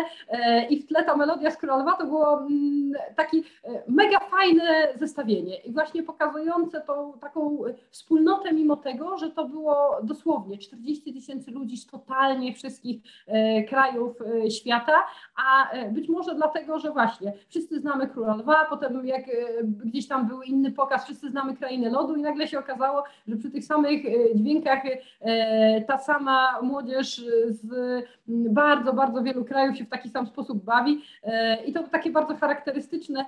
i 0.71 0.83
w 0.83 0.87
tle 0.87 1.05
ta 1.05 1.17
melodia 1.17 1.51
z 1.51 1.57
Królowa 1.57 1.93
to 1.93 2.07
było 2.07 2.41
mm, 2.41 2.93
taki 3.17 3.45
mega 3.89 4.19
fajne 4.49 4.89
zestawienie 4.95 5.57
i 5.57 5.73
właśnie 5.73 6.03
pokazujące 6.03 6.81
tą 6.81 7.13
taką 7.21 7.59
wspólnotę 7.91 8.53
mimo 8.53 8.77
tego, 8.77 9.19
że 9.19 9.31
to 9.31 9.49
było 9.49 9.99
dosłownie 10.03 10.59
40 10.59 11.13
tysięcy 11.15 11.51
ludzi 11.51 11.77
z 11.77 11.87
totalnie 11.87 12.55
wszystkich 12.55 13.03
krajów 13.69 14.17
świata, 14.51 14.93
a 15.37 15.69
być 15.91 16.09
może 16.09 16.35
dlatego, 16.35 16.79
że 16.79 16.91
właśnie 16.91 17.33
wszyscy 17.49 17.81
znamy 17.81 18.09
Króla 18.09 18.35
Lwa, 18.35 18.67
potem 18.71 19.07
jak 19.07 19.25
gdzieś 19.85 20.09
tam 20.09 20.29
był 20.29 20.43
inny 20.43 20.73
pokaz, 20.73 21.05
wszyscy 21.05 21.31
znamy 21.31 21.57
Krainę 21.57 21.91
Lodu 21.91 22.17
i 22.17 22.23
nagle 22.23 22.49
się 22.49 22.59
okazało, 22.59 23.05
że 23.29 23.37
przy 23.37 23.51
tych 23.51 23.65
samych 23.65 24.03
dźwiękach 24.35 24.83
ta 25.87 25.99
sama 25.99 26.63
młodzież 26.63 27.25
z 27.49 27.67
bardzo, 28.29 28.93
bardzo 28.93 29.23
wielu 29.23 29.45
krajów 29.45 29.77
się 29.77 29.85
w 29.85 29.89
taki 29.89 30.09
sam 30.09 30.27
sposób 30.27 30.65
bawi 30.65 31.03
i 31.67 31.73
to 31.73 31.83
takie 31.83 32.11
bardzo 32.11 32.37
charakterystyczne 32.37 33.25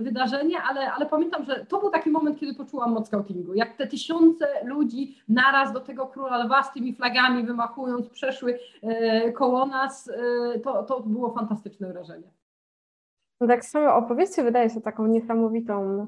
wydarzenie, 0.00 0.35
ale, 0.68 0.92
ale 0.92 1.06
pamiętam, 1.06 1.44
że 1.44 1.66
to 1.66 1.80
był 1.80 1.90
taki 1.90 2.10
moment, 2.10 2.40
kiedy 2.40 2.54
poczułam 2.54 2.92
moc 2.92 3.06
scoutingu, 3.06 3.54
jak 3.54 3.76
te 3.76 3.86
tysiące 3.86 4.46
ludzi 4.64 5.18
naraz 5.28 5.72
do 5.72 5.80
tego 5.80 6.06
Króla 6.06 6.44
Lwa 6.44 6.62
z 6.62 6.72
tymi 6.72 6.94
flagami 6.94 7.46
wymachując 7.46 8.08
przeszły 8.08 8.58
koło 9.34 9.66
nas, 9.66 10.10
to, 10.64 10.82
to 10.82 11.00
było 11.00 11.30
fantastyczne 11.34 11.92
wrażenie. 11.92 12.30
No 13.40 13.46
tak 13.46 13.64
samo 13.64 13.94
opowieści 13.94 14.42
wydaje 14.42 14.70
się 14.70 14.80
taką 14.80 15.06
niesamowitą 15.06 16.06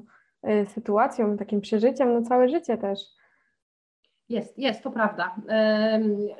sytuacją, 0.67 1.37
takim 1.37 1.61
przeżyciem 1.61 2.13
na 2.13 2.21
całe 2.21 2.49
życie 2.49 2.77
też. 2.77 2.99
Jest, 4.29 4.59
jest, 4.59 4.83
to 4.83 4.91
prawda. 4.91 5.35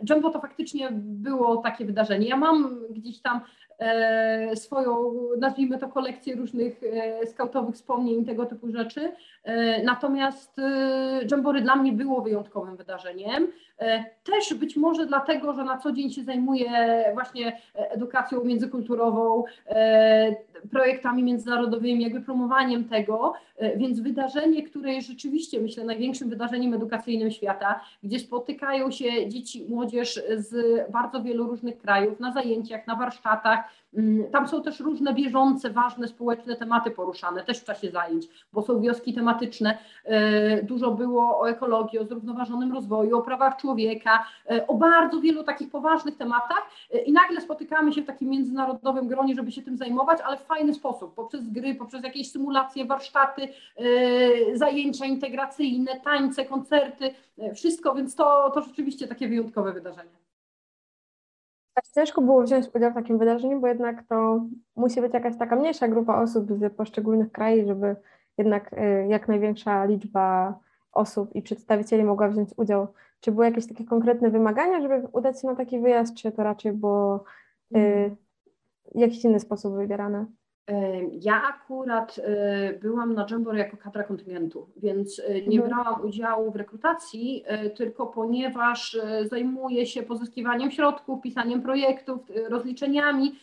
Jumbo 0.09 0.29
to 0.29 0.41
faktycznie 0.41 0.89
było 0.93 1.57
takie 1.57 1.85
wydarzenie. 1.85 2.27
Ja 2.27 2.37
mam 2.37 2.79
gdzieś 2.89 3.21
tam 3.21 3.37
e, 3.37 3.68
swoją, 4.55 5.13
nazwijmy 5.37 5.77
to, 5.77 5.87
kolekcję 5.87 6.35
różnych 6.35 6.81
e, 6.83 7.27
skautowych 7.27 7.75
wspomnień, 7.75 8.25
tego 8.25 8.45
typu 8.45 8.71
rzeczy. 8.71 9.11
E, 9.43 9.83
natomiast 9.83 10.57
Jambory 11.31 11.61
dla 11.61 11.75
mnie 11.75 11.91
było 11.91 12.21
wyjątkowym 12.21 12.75
wydarzeniem. 12.75 13.47
Też 14.23 14.53
być 14.53 14.77
może 14.77 15.05
dlatego, 15.05 15.53
że 15.53 15.63
na 15.63 15.77
co 15.77 15.91
dzień 15.91 16.09
się 16.09 16.23
zajmuję 16.23 16.69
właśnie 17.13 17.57
edukacją 17.73 18.43
międzykulturową, 18.43 19.43
projektami 20.71 21.23
międzynarodowymi, 21.23 22.03
jakby 22.03 22.21
promowaniem 22.21 22.83
tego, 22.83 23.33
e, 23.57 23.77
więc 23.77 23.99
wydarzenie, 23.99 24.63
które 24.63 24.93
jest 24.93 25.07
rzeczywiście, 25.07 25.61
myślę, 25.61 25.83
największym 25.83 26.29
wydarzeniem 26.29 26.73
edukacyjnym 26.73 27.31
świata, 27.31 27.79
gdzie 28.03 28.19
spotykają 28.19 28.91
się 28.91 29.29
dzieci, 29.29 29.65
młodzież 29.69 30.21
z 30.35 30.81
bardzo 30.91 31.23
wielu 31.23 31.47
różnych 31.47 31.77
krajów 31.77 32.19
na 32.19 32.31
zajęciach, 32.31 32.87
na 32.87 32.95
warsztatach, 32.95 33.63
Mm, 33.93 34.31
tam 34.31 34.47
są 34.47 34.63
też 34.63 34.79
różne 34.79 35.13
bieżące, 35.13 35.69
ważne 35.69 36.07
społeczne 36.07 36.55
tematy 36.55 36.91
poruszane, 36.91 37.43
też 37.43 37.59
w 37.59 37.63
czasie 37.63 37.91
zajęć, 37.91 38.27
bo 38.53 38.61
są 38.61 38.81
wioski 38.81 39.13
tematyczne. 39.13 39.77
E, 40.05 40.63
dużo 40.63 40.91
było 40.91 41.39
o 41.39 41.49
ekologii, 41.49 41.99
o 41.99 42.05
zrównoważonym 42.05 42.73
rozwoju, 42.73 43.17
o 43.17 43.21
prawach 43.21 43.57
człowieka, 43.57 44.25
e, 44.49 44.67
o 44.67 44.75
bardzo 44.75 45.21
wielu 45.21 45.43
takich 45.43 45.69
poważnych 45.69 46.17
tematach 46.17 46.69
i 47.05 47.11
nagle 47.11 47.41
spotykamy 47.41 47.93
się 47.93 48.01
w 48.01 48.05
takim 48.05 48.29
międzynarodowym 48.29 49.07
gronie, 49.07 49.35
żeby 49.35 49.51
się 49.51 49.61
tym 49.61 49.77
zajmować, 49.77 50.19
ale 50.25 50.37
w 50.37 50.43
fajny 50.49 50.73
sposób, 50.73 51.15
poprzez 51.15 51.49
gry, 51.49 51.75
poprzez 51.75 52.03
jakieś 52.03 52.31
symulacje, 52.31 52.85
warsztaty, 52.85 53.47
zajęcia 54.53 55.05
integracyjne, 55.05 55.99
tańce, 55.99 56.45
koncerty, 56.45 57.13
wszystko, 57.55 57.95
więc 57.95 58.15
to, 58.15 58.51
to 58.53 58.61
rzeczywiście 58.61 59.07
takie 59.07 59.27
wyjątkowe 59.27 59.73
wydarzenie. 59.73 60.19
Tak 61.73 61.87
ciężko 61.95 62.21
było 62.21 62.43
wziąć 62.43 62.65
udział 62.75 62.91
w 62.91 62.93
takim 62.93 63.17
wydarzeniu, 63.17 63.59
bo 63.59 63.67
jednak 63.67 64.03
to 64.07 64.45
musi 64.75 65.01
być 65.01 65.13
jakaś 65.13 65.37
taka 65.37 65.55
mniejsza 65.55 65.87
grupa 65.87 66.21
osób 66.21 66.47
z 66.51 66.73
poszczególnych 66.73 67.31
krajów, 67.31 67.67
żeby 67.67 67.95
jednak 68.37 68.73
y, 68.73 69.07
jak 69.09 69.27
największa 69.27 69.85
liczba 69.85 70.59
osób 70.91 71.35
i 71.35 71.41
przedstawicieli 71.41 72.03
mogła 72.03 72.29
wziąć 72.29 72.49
udział. 72.57 72.87
Czy 73.19 73.31
były 73.31 73.45
jakieś 73.45 73.67
takie 73.67 73.85
konkretne 73.85 74.29
wymagania, 74.29 74.81
żeby 74.81 75.07
udać 75.11 75.41
się 75.41 75.47
na 75.47 75.55
taki 75.55 75.79
wyjazd, 75.79 76.15
czy 76.15 76.31
to 76.31 76.43
raczej 76.43 76.71
było 76.71 77.23
w 77.71 77.77
y, 77.77 78.15
jakiś 78.95 79.23
inny 79.25 79.39
sposób 79.39 79.75
wybierane? 79.75 80.25
Ja 81.21 81.43
akurat 81.43 82.19
e, 82.23 82.73
byłam 82.73 83.13
na 83.13 83.25
Jamboree 83.31 83.59
jako 83.59 83.77
kadra 83.77 84.03
kontyngentu, 84.03 84.67
więc 84.77 85.21
e, 85.27 85.33
nie 85.41 85.61
mhm. 85.61 85.69
brałam 85.69 86.05
udziału 86.05 86.51
w 86.51 86.55
rekrutacji, 86.55 87.43
e, 87.45 87.69
tylko 87.69 88.07
ponieważ 88.07 88.97
zajmuję 89.29 89.85
się 89.85 90.03
pozyskiwaniem 90.03 90.71
środków, 90.71 91.21
pisaniem 91.21 91.61
projektów, 91.61 92.19
rozliczeniami, 92.49 93.35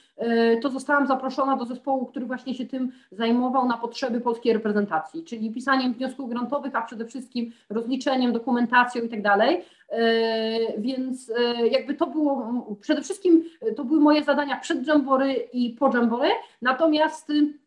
to 0.62 0.70
zostałam 0.70 1.06
zaproszona 1.06 1.56
do 1.56 1.64
zespołu, 1.64 2.06
który 2.06 2.26
właśnie 2.26 2.54
się 2.54 2.66
tym 2.66 2.92
zajmował 3.12 3.68
na 3.68 3.78
potrzeby 3.78 4.20
polskiej 4.20 4.52
reprezentacji, 4.52 5.24
czyli 5.24 5.50
pisaniem 5.50 5.94
wniosków 5.94 6.30
grantowych, 6.30 6.76
a 6.76 6.82
przede 6.82 7.06
wszystkim 7.06 7.52
rozliczeniem, 7.70 8.32
dokumentacją 8.32 9.02
i 9.02 9.08
tak 9.08 9.22
dalej. 9.22 9.64
E, 9.88 10.80
więc 10.80 11.30
e, 11.38 11.66
jakby 11.66 11.94
to 11.94 12.06
było, 12.06 12.52
przede 12.80 13.02
wszystkim 13.02 13.44
to 13.76 13.84
były 13.84 14.00
moje 14.00 14.24
zadania 14.24 14.60
przed 14.60 14.86
Jambory 14.86 15.32
i 15.52 15.70
po 15.70 15.96
Jambory, 15.96 16.30
natomiast 16.62 17.30
y, 17.30 17.58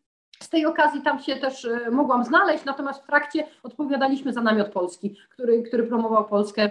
z 0.42 0.48
tej 0.48 0.66
okazji 0.66 1.02
tam 1.02 1.18
się 1.18 1.36
też 1.36 1.64
e, 1.64 1.90
mogłam 1.90 2.24
znaleźć, 2.24 2.64
natomiast 2.64 3.02
w 3.02 3.06
trakcie 3.06 3.46
odpowiadaliśmy 3.62 4.32
za 4.32 4.42
namiot 4.42 4.68
Polski, 4.68 5.16
który, 5.30 5.62
który 5.62 5.84
promował 5.84 6.24
Polskę 6.24 6.70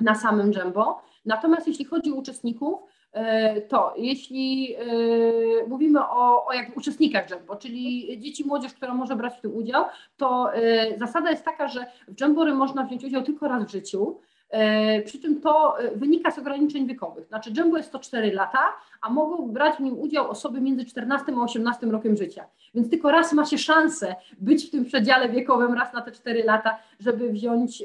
na 0.00 0.14
samym 0.14 0.52
Jumbo. 0.52 1.02
Natomiast 1.24 1.68
jeśli 1.68 1.84
chodzi 1.84 2.12
o 2.12 2.14
uczestników, 2.14 2.78
to 3.68 3.94
jeśli 3.96 4.76
mówimy 5.68 6.00
o, 6.00 6.46
o 6.46 6.52
jak 6.52 6.76
uczestnikach 6.76 7.30
Jumbo, 7.30 7.56
czyli 7.56 8.18
dzieci, 8.20 8.44
młodzież, 8.46 8.72
która 8.72 8.94
może 8.94 9.16
brać 9.16 9.34
w 9.38 9.40
tym 9.40 9.56
udział, 9.56 9.84
to 10.16 10.50
zasada 10.96 11.30
jest 11.30 11.44
taka, 11.44 11.68
że 11.68 11.86
w 12.08 12.20
Jambory 12.20 12.54
można 12.54 12.84
wziąć 12.84 13.04
udział 13.04 13.22
tylko 13.22 13.48
raz 13.48 13.64
w 13.64 13.70
życiu. 13.70 14.16
E, 14.50 15.02
przy 15.02 15.18
czym 15.18 15.40
to 15.40 15.80
e, 15.80 15.96
wynika 15.96 16.30
z 16.30 16.38
ograniczeń 16.38 16.86
wiekowych. 16.86 17.26
Znaczy 17.26 17.50
Django 17.50 17.76
jest 17.76 17.88
104 17.88 18.32
lata, 18.32 18.58
a 19.00 19.10
mogą 19.10 19.48
brać 19.48 19.76
w 19.76 19.80
nim 19.80 19.98
udział 19.98 20.30
osoby 20.30 20.60
między 20.60 20.84
14 20.84 21.32
a 21.36 21.42
18 21.42 21.86
rokiem 21.86 22.16
życia. 22.16 22.44
Więc 22.74 22.90
tylko 22.90 23.10
raz 23.10 23.32
ma 23.32 23.44
się 23.44 23.58
szansę 23.58 24.16
być 24.38 24.66
w 24.66 24.70
tym 24.70 24.84
przedziale 24.84 25.28
wiekowym, 25.28 25.74
raz 25.74 25.92
na 25.92 26.00
te 26.00 26.12
4 26.12 26.44
lata, 26.44 26.78
żeby 27.00 27.32
wziąć 27.32 27.84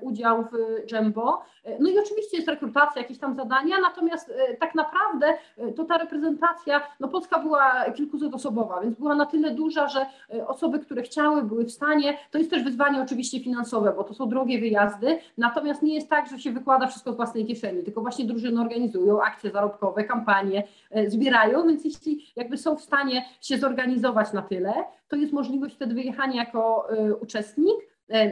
udział 0.00 0.44
w 0.44 0.92
Jumbo. 0.92 1.42
E, 1.68 1.76
no 1.80 1.90
i 1.90 1.98
oczywiście 1.98 2.36
jest 2.36 2.48
rekrutacja, 2.48 3.02
jakieś 3.02 3.18
tam 3.18 3.34
zadania, 3.34 3.76
natomiast 3.82 4.30
e, 4.30 4.56
tak 4.56 4.74
naprawdę 4.74 5.26
e, 5.56 5.72
to 5.72 5.84
ta 5.84 5.98
reprezentacja, 5.98 6.80
no 7.00 7.08
Polska 7.08 7.38
była 7.38 7.84
kilkusetosobowa, 7.84 8.80
więc 8.80 8.98
była 8.98 9.14
na 9.14 9.26
tyle 9.26 9.50
duża, 9.50 9.88
że 9.88 10.06
osoby, 10.46 10.78
które 10.78 11.02
chciały, 11.02 11.42
były 11.42 11.64
w 11.64 11.70
stanie, 11.70 12.18
to 12.30 12.38
jest 12.38 12.50
też 12.50 12.64
wyzwanie 12.64 13.02
oczywiście 13.02 13.40
finansowe, 13.40 13.92
bo 13.96 14.04
to 14.04 14.14
są 14.14 14.28
drogie 14.28 14.60
wyjazdy, 14.60 15.18
natomiast 15.38 15.82
nie 15.82 15.94
jest 15.94 16.08
tak, 16.08 16.30
że 16.30 16.38
się 16.38 16.52
wykłada 16.52 16.86
wszystko 16.86 17.12
z 17.12 17.16
własnej 17.16 17.46
kieszeni, 17.46 17.82
tylko 17.82 18.00
właśnie 18.00 18.24
drużyny 18.24 18.60
organizują 18.60 19.22
akcje 19.22 19.50
zarobkowe, 19.50 20.04
kampanie, 20.04 20.62
zbierają, 21.06 21.66
więc 21.66 21.84
jeśli 21.84 22.32
jakby 22.36 22.56
są 22.56 22.76
w 22.76 22.80
stanie 22.80 23.24
się 23.40 23.58
zorganizować 23.58 24.32
na 24.32 24.42
tyle, 24.42 24.74
to 25.08 25.16
jest 25.16 25.32
możliwość 25.32 25.74
wtedy 25.74 25.94
wyjechania 25.94 26.36
jako 26.44 26.88
uczestnik, 27.20 27.76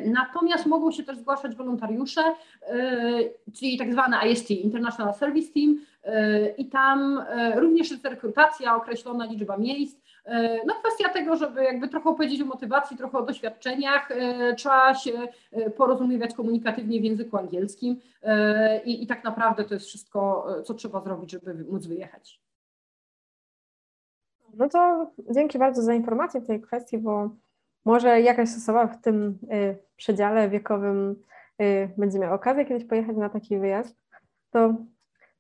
Natomiast 0.05 0.67
mogą 0.67 0.91
się 0.91 1.03
też 1.03 1.19
zgłaszać 1.19 1.55
wolontariusze, 1.55 2.23
czyli 3.55 3.79
tak 3.79 3.93
zwane 3.93 4.29
IST, 4.29 4.51
International 4.51 5.15
Service 5.15 5.53
Team, 5.53 5.81
i 6.59 6.67
tam 6.67 7.25
również 7.55 7.91
jest 7.91 8.05
rekrutacja, 8.05 8.77
określona 8.77 9.25
liczba 9.25 9.57
miejsc. 9.57 10.01
No 10.67 10.75
kwestia 10.75 11.09
tego, 11.09 11.37
żeby 11.37 11.65
jakby 11.65 11.89
trochę 11.89 12.11
opowiedzieć 12.11 12.43
o 12.43 12.47
motywacji, 12.47 12.97
trochę 12.97 13.19
o 13.19 13.23
doświadczeniach, 13.23 14.09
trzeba 14.57 14.95
się 14.95 15.13
porozumiewać 15.77 16.35
komunikatywnie 16.35 17.01
w 17.01 17.05
języku 17.05 17.37
angielskim 17.37 18.01
i, 18.85 19.03
i 19.03 19.07
tak 19.07 19.25
naprawdę 19.25 19.65
to 19.65 19.75
jest 19.75 19.87
wszystko, 19.87 20.47
co 20.65 20.75
trzeba 20.75 21.01
zrobić, 21.01 21.31
żeby 21.31 21.65
móc 21.65 21.87
wyjechać. 21.87 22.41
No 24.55 24.69
to 24.69 25.11
dzięki 25.31 25.59
bardzo 25.59 25.83
za 25.83 25.95
informację 25.95 26.41
w 26.41 26.47
tej 26.47 26.61
kwestii, 26.61 26.99
bo 26.99 27.31
może 27.87 28.21
jakaś 28.21 28.49
osoba 28.57 28.87
w 28.87 29.01
tym 29.01 29.39
y, 29.53 29.79
przedziale 29.97 30.49
wiekowym 30.49 31.23
y, 31.63 31.89
będzie 31.99 32.19
miała 32.19 32.35
okazję 32.35 32.65
kiedyś 32.65 32.85
pojechać 32.85 33.17
na 33.17 33.29
taki 33.29 33.59
wyjazd. 33.59 33.97
To 34.51 34.75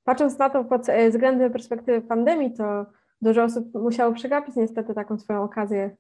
patrząc 0.05 0.39
na 0.39 0.51
to 0.51 0.65
pod 0.65 0.89
y, 0.89 1.11
względem 1.11 1.53
perspektywy 1.53 2.01
pandemii, 2.09 2.55
to 2.55 2.87
dużo 3.23 3.45
osób 3.45 3.75
musiało 3.75 4.13
przegapić 4.13 4.57
niestety 4.57 4.95
taką 4.95 5.19
swoją 5.19 5.43
okazję 5.43 5.97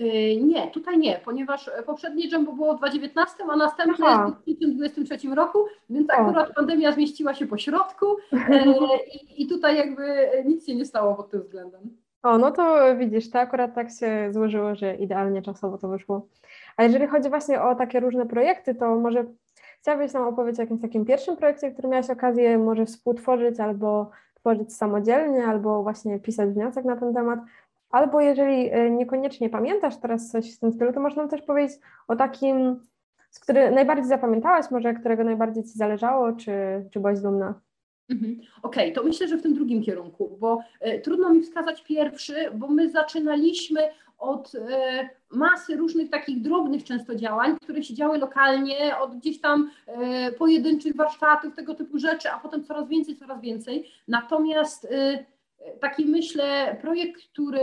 Y, 0.00 0.40
nie, 0.42 0.70
tutaj 0.70 0.98
nie, 0.98 1.20
ponieważ 1.24 1.70
poprzednie 1.86 2.28
Jumbo 2.28 2.52
było 2.52 2.74
w 2.74 2.78
2019, 2.78 3.44
a 3.50 3.56
następne 3.56 4.06
Aha. 4.06 4.24
jest 4.46 4.60
w 4.60 4.76
2023 4.76 5.34
roku, 5.34 5.58
więc 5.90 6.10
akurat 6.10 6.50
o. 6.50 6.54
pandemia 6.54 6.92
zmieściła 6.92 7.34
się 7.34 7.46
po 7.46 7.58
środku 7.58 8.06
e, 8.32 8.64
i, 9.14 9.42
i 9.42 9.46
tutaj 9.46 9.76
jakby 9.76 10.30
nic 10.44 10.66
się 10.66 10.74
nie 10.74 10.84
stało 10.84 11.14
pod 11.14 11.30
tym 11.30 11.42
względem. 11.42 12.03
O, 12.24 12.38
no 12.38 12.50
to 12.50 12.96
widzisz, 12.96 13.30
to 13.30 13.38
akurat 13.38 13.74
tak 13.74 13.90
się 13.90 14.32
złożyło, 14.32 14.74
że 14.74 14.94
idealnie 14.94 15.42
czasowo 15.42 15.78
to 15.78 15.88
wyszło. 15.88 16.26
A 16.76 16.82
jeżeli 16.82 17.06
chodzi 17.06 17.28
właśnie 17.28 17.62
o 17.62 17.74
takie 17.74 18.00
różne 18.00 18.26
projekty, 18.26 18.74
to 18.74 18.96
może 18.96 19.24
chciałabyś 19.80 20.12
nam 20.12 20.22
opowiedzieć 20.22 20.60
o 20.60 20.62
jakimś 20.62 20.80
takim 20.80 21.04
pierwszym 21.04 21.36
projekcie, 21.36 21.70
który 21.70 21.88
miałaś 21.88 22.10
okazję 22.10 22.58
może 22.58 22.86
współtworzyć 22.86 23.60
albo 23.60 24.10
tworzyć 24.34 24.76
samodzielnie, 24.76 25.46
albo 25.46 25.82
właśnie 25.82 26.18
pisać 26.18 26.50
wniosek 26.50 26.84
na 26.84 26.96
ten 26.96 27.14
temat, 27.14 27.38
albo 27.90 28.20
jeżeli 28.20 28.70
e, 28.70 28.90
niekoniecznie 28.90 29.50
pamiętasz 29.50 29.96
teraz 29.96 30.30
coś 30.30 30.56
w 30.56 30.60
tym 30.60 30.72
stylu, 30.72 30.92
to 30.92 31.00
można 31.00 31.28
też 31.28 31.42
powiedzieć 31.42 31.80
o 32.08 32.16
takim, 32.16 32.80
z 33.30 33.40
który 33.40 33.70
najbardziej 33.70 34.06
zapamiętałaś, 34.06 34.70
może 34.70 34.94
którego 34.94 35.24
najbardziej 35.24 35.64
Ci 35.64 35.78
zależało, 35.78 36.32
czy, 36.32 36.52
czy 36.90 37.00
byłaś 37.00 37.20
dumna? 37.20 37.54
Mhm. 38.08 38.40
Okej, 38.62 38.92
okay, 38.92 38.92
to 38.92 39.08
myślę, 39.08 39.28
że 39.28 39.36
w 39.36 39.42
tym 39.42 39.54
drugim 39.54 39.82
kierunku, 39.82 40.36
bo 40.40 40.60
e, 40.80 40.98
trudno 41.00 41.34
mi 41.34 41.42
wskazać 41.42 41.82
pierwszy, 41.82 42.34
bo 42.54 42.68
my 42.68 42.90
zaczynaliśmy 42.90 43.80
od 44.18 44.54
e, 44.54 45.08
masy 45.30 45.76
różnych 45.76 46.10
takich 46.10 46.42
drobnych 46.42 46.84
często 46.84 47.14
działań, 47.14 47.56
które 47.62 47.82
się 47.82 47.94
działy 47.94 48.18
lokalnie, 48.18 48.98
od 48.98 49.16
gdzieś 49.16 49.40
tam 49.40 49.70
e, 49.86 50.32
pojedynczych 50.32 50.96
warsztatów, 50.96 51.54
tego 51.54 51.74
typu 51.74 51.98
rzeczy, 51.98 52.30
a 52.30 52.38
potem 52.38 52.64
coraz 52.64 52.88
więcej, 52.88 53.16
coraz 53.16 53.40
więcej. 53.40 53.90
Natomiast 54.08 54.88
taki 55.80 56.06
myślę 56.06 56.76
projekt, 56.80 57.22
który 57.32 57.60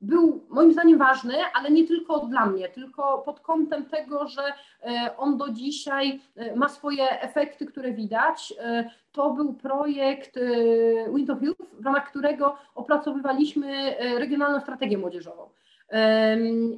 był 0.00 0.46
moim 0.48 0.72
zdaniem 0.72 0.98
ważny, 0.98 1.34
ale 1.54 1.70
nie 1.70 1.86
tylko 1.86 2.18
dla 2.18 2.46
mnie, 2.46 2.68
tylko 2.68 3.18
pod 3.18 3.40
kątem 3.40 3.86
tego, 3.86 4.28
że 4.28 4.42
e, 4.82 5.16
on 5.16 5.36
do 5.36 5.48
dzisiaj 5.48 6.20
e, 6.36 6.56
ma 6.56 6.68
swoje 6.68 7.20
efekty, 7.20 7.66
które 7.66 7.92
widać. 7.92 8.54
E, 8.58 8.90
to 9.12 9.30
był 9.30 9.54
projekt 9.54 10.38
Wind 11.14 11.30
of 11.30 11.42
Youth, 11.42 11.74
w 11.80 11.84
ramach 11.84 12.10
którego 12.10 12.56
opracowywaliśmy 12.74 13.96
regionalną 14.18 14.60
strategię 14.60 14.98
młodzieżową. 14.98 15.48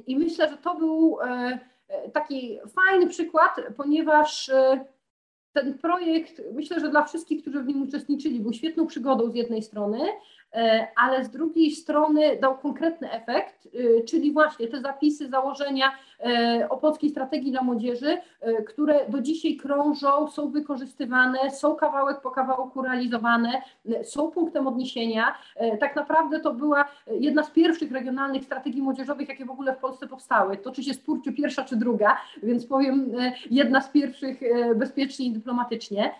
I 0.07 0.17
myślę, 0.17 0.49
że 0.49 0.57
to 0.57 0.75
był 0.75 1.17
taki 2.13 2.59
fajny 2.75 3.07
przykład, 3.07 3.61
ponieważ 3.77 4.51
ten 5.53 5.77
projekt, 5.77 6.41
myślę, 6.53 6.79
że 6.79 6.89
dla 6.89 7.03
wszystkich, 7.03 7.41
którzy 7.41 7.63
w 7.63 7.67
nim 7.67 7.81
uczestniczyli, 7.81 8.39
był 8.39 8.53
świetną 8.53 8.87
przygodą 8.87 9.31
z 9.31 9.35
jednej 9.35 9.61
strony, 9.63 9.99
ale 10.95 11.25
z 11.25 11.29
drugiej 11.29 11.71
strony 11.71 12.37
dał 12.41 12.57
konkretny 12.57 13.11
efekt, 13.11 13.65
y, 13.65 14.03
czyli 14.07 14.33
właśnie 14.33 14.67
te 14.67 14.81
zapisy, 14.81 15.29
założenia 15.29 15.91
e, 16.19 16.67
o 16.69 16.77
polskiej 16.77 17.09
strategii 17.09 17.51
dla 17.51 17.63
młodzieży, 17.63 18.17
e, 18.41 18.63
które 18.63 19.09
do 19.09 19.21
dzisiaj 19.21 19.55
krążą, 19.55 20.27
są 20.27 20.51
wykorzystywane, 20.51 21.51
są 21.51 21.75
kawałek 21.75 22.21
po 22.21 22.31
kawałku 22.31 22.81
realizowane, 22.81 23.61
są 24.03 24.31
punktem 24.31 24.67
odniesienia. 24.67 25.35
Tak 25.79 25.95
naprawdę 25.95 26.39
to 26.39 26.53
była 26.53 26.85
jedna 27.07 27.43
z 27.43 27.51
pierwszych 27.51 27.91
regionalnych 27.91 28.43
strategii 28.43 28.81
młodzieżowych, 28.81 29.29
jakie 29.29 29.45
w 29.45 29.51
ogóle 29.51 29.75
w 29.75 29.77
Polsce 29.77 30.07
powstały. 30.07 30.57
Toczy 30.57 30.83
się 30.83 30.93
spór, 30.93 31.21
czy 31.23 31.33
pierwsza, 31.33 31.63
czy 31.63 31.75
druga, 31.75 32.17
więc 32.43 32.65
powiem 32.65 33.11
jedna 33.51 33.81
z 33.81 33.89
pierwszych 33.89 34.39
bezpiecznie 34.75 35.25
i 35.25 35.31
dyplomatycznie. 35.31 36.13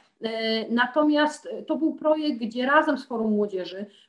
Natomiast 0.69 1.49
to 1.67 1.75
był 1.75 1.95
projekt, 1.95 2.39
gdzie 2.39 2.65
razem 2.65 2.97
z 2.97 3.05
Forum 3.05 3.31
Młodzieży 3.31 3.85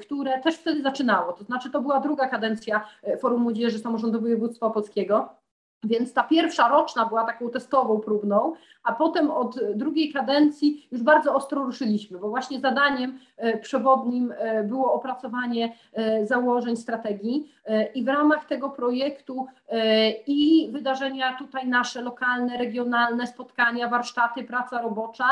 które 0.00 0.40
też 0.40 0.56
wtedy 0.56 0.82
zaczynało. 0.82 1.32
To 1.32 1.44
znaczy, 1.44 1.70
to 1.70 1.80
była 1.80 2.00
druga 2.00 2.28
kadencja 2.28 2.86
e, 3.02 3.16
Forum 3.16 3.42
Młodzieży 3.42 3.78
Samorządu 3.78 4.20
Województwa 4.20 4.66
Opolskiego. 4.66 5.28
Więc 5.84 6.12
ta 6.12 6.22
pierwsza 6.22 6.68
roczna 6.68 7.06
była 7.06 7.24
taką 7.24 7.50
testową, 7.50 8.00
próbną, 8.00 8.52
a 8.82 8.92
potem 8.92 9.30
od 9.30 9.60
drugiej 9.74 10.12
kadencji 10.12 10.88
już 10.92 11.02
bardzo 11.02 11.34
ostro 11.34 11.64
ruszyliśmy, 11.64 12.18
bo 12.18 12.28
właśnie 12.28 12.60
zadaniem 12.60 13.18
e, 13.36 13.58
przewodnim 13.58 14.34
było 14.64 14.92
opracowanie 14.92 15.76
założeń 16.24 16.76
strategii 16.76 17.52
i 17.94 18.04
w 18.04 18.08
ramach 18.08 18.44
tego 18.44 18.70
projektu 18.70 19.46
i 20.26 20.68
wydarzenia 20.72 21.36
tutaj 21.38 21.68
nasze 21.68 22.02
lokalne, 22.02 22.58
regionalne, 22.58 23.26
spotkania, 23.26 23.88
warsztaty, 23.88 24.44
praca 24.44 24.82
robocza, 24.82 25.24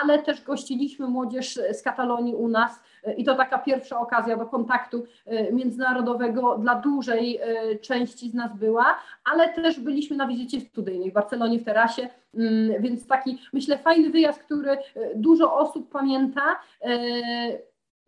ale 0.00 0.18
też 0.18 0.44
gościliśmy 0.44 1.06
młodzież 1.06 1.60
z 1.72 1.82
Katalonii 1.82 2.34
u 2.34 2.48
nas 2.48 2.80
i 3.16 3.24
to 3.24 3.34
taka 3.34 3.58
pierwsza 3.58 4.00
okazja 4.00 4.36
do 4.36 4.46
kontaktu 4.46 5.04
e, 5.26 5.52
międzynarodowego 5.52 6.58
dla 6.58 6.74
dużej 6.74 7.36
e, 7.42 7.78
części 7.78 8.30
z 8.30 8.34
nas 8.34 8.56
była, 8.56 8.98
ale 9.24 9.52
też 9.52 9.80
byliśmy 9.80 10.16
na 10.16 10.26
wizycie 10.26 10.60
studyjnej 10.60 11.10
w 11.10 11.14
Barcelonie 11.14 11.58
w 11.58 11.64
terasie, 11.64 12.08
mm, 12.34 12.82
więc 12.82 13.06
taki 13.06 13.38
myślę 13.52 13.78
fajny 13.78 14.10
wyjazd, 14.10 14.42
który 14.42 14.70
e, 14.70 14.78
dużo 15.14 15.56
osób 15.56 15.90
pamięta 15.90 16.56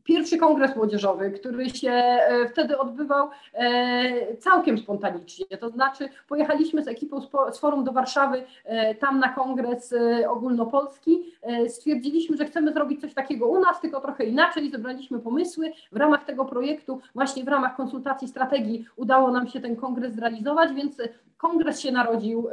pierwszy 0.09 0.39
kongres 0.39 0.77
młodzieżowy, 0.77 1.31
który 1.31 1.71
się 1.71 1.91
e, 1.91 2.49
wtedy 2.49 2.79
odbywał 2.79 3.29
e, 3.55 4.37
całkiem 4.37 4.79
spontanicznie. 4.79 5.59
To 5.59 5.71
znaczy, 5.71 6.09
pojechaliśmy 6.29 6.85
z 6.85 6.89
ekipą 6.89 7.21
z 7.53 7.59
forum 7.59 7.85
do 7.85 7.93
Warszawy, 7.93 8.45
e, 8.65 8.95
tam 8.95 9.19
na 9.19 9.29
kongres 9.29 9.95
ogólnopolski. 10.29 11.33
Stwierdziliśmy, 11.69 12.37
że 12.37 12.45
chcemy 12.45 12.73
zrobić 12.73 13.01
coś 13.01 13.15
takiego 13.15 13.47
u 13.47 13.61
nas, 13.61 13.81
tylko 13.81 14.01
trochę 14.01 14.25
inaczej. 14.25 14.71
Zebraliśmy 14.71 15.19
pomysły. 15.19 15.73
W 15.93 15.97
ramach 15.97 16.25
tego 16.25 16.45
projektu, 16.45 17.01
właśnie 17.15 17.45
w 17.45 17.49
ramach 17.49 17.77
konsultacji 17.77 18.29
strategii, 18.29 18.85
udało 18.97 19.31
nam 19.31 19.49
się 19.49 19.61
ten 19.61 19.77
kongres 19.77 20.15
zrealizować, 20.15 20.73
więc 20.73 20.97
kongres 21.37 21.81
się 21.81 21.93
narodził 21.93 22.49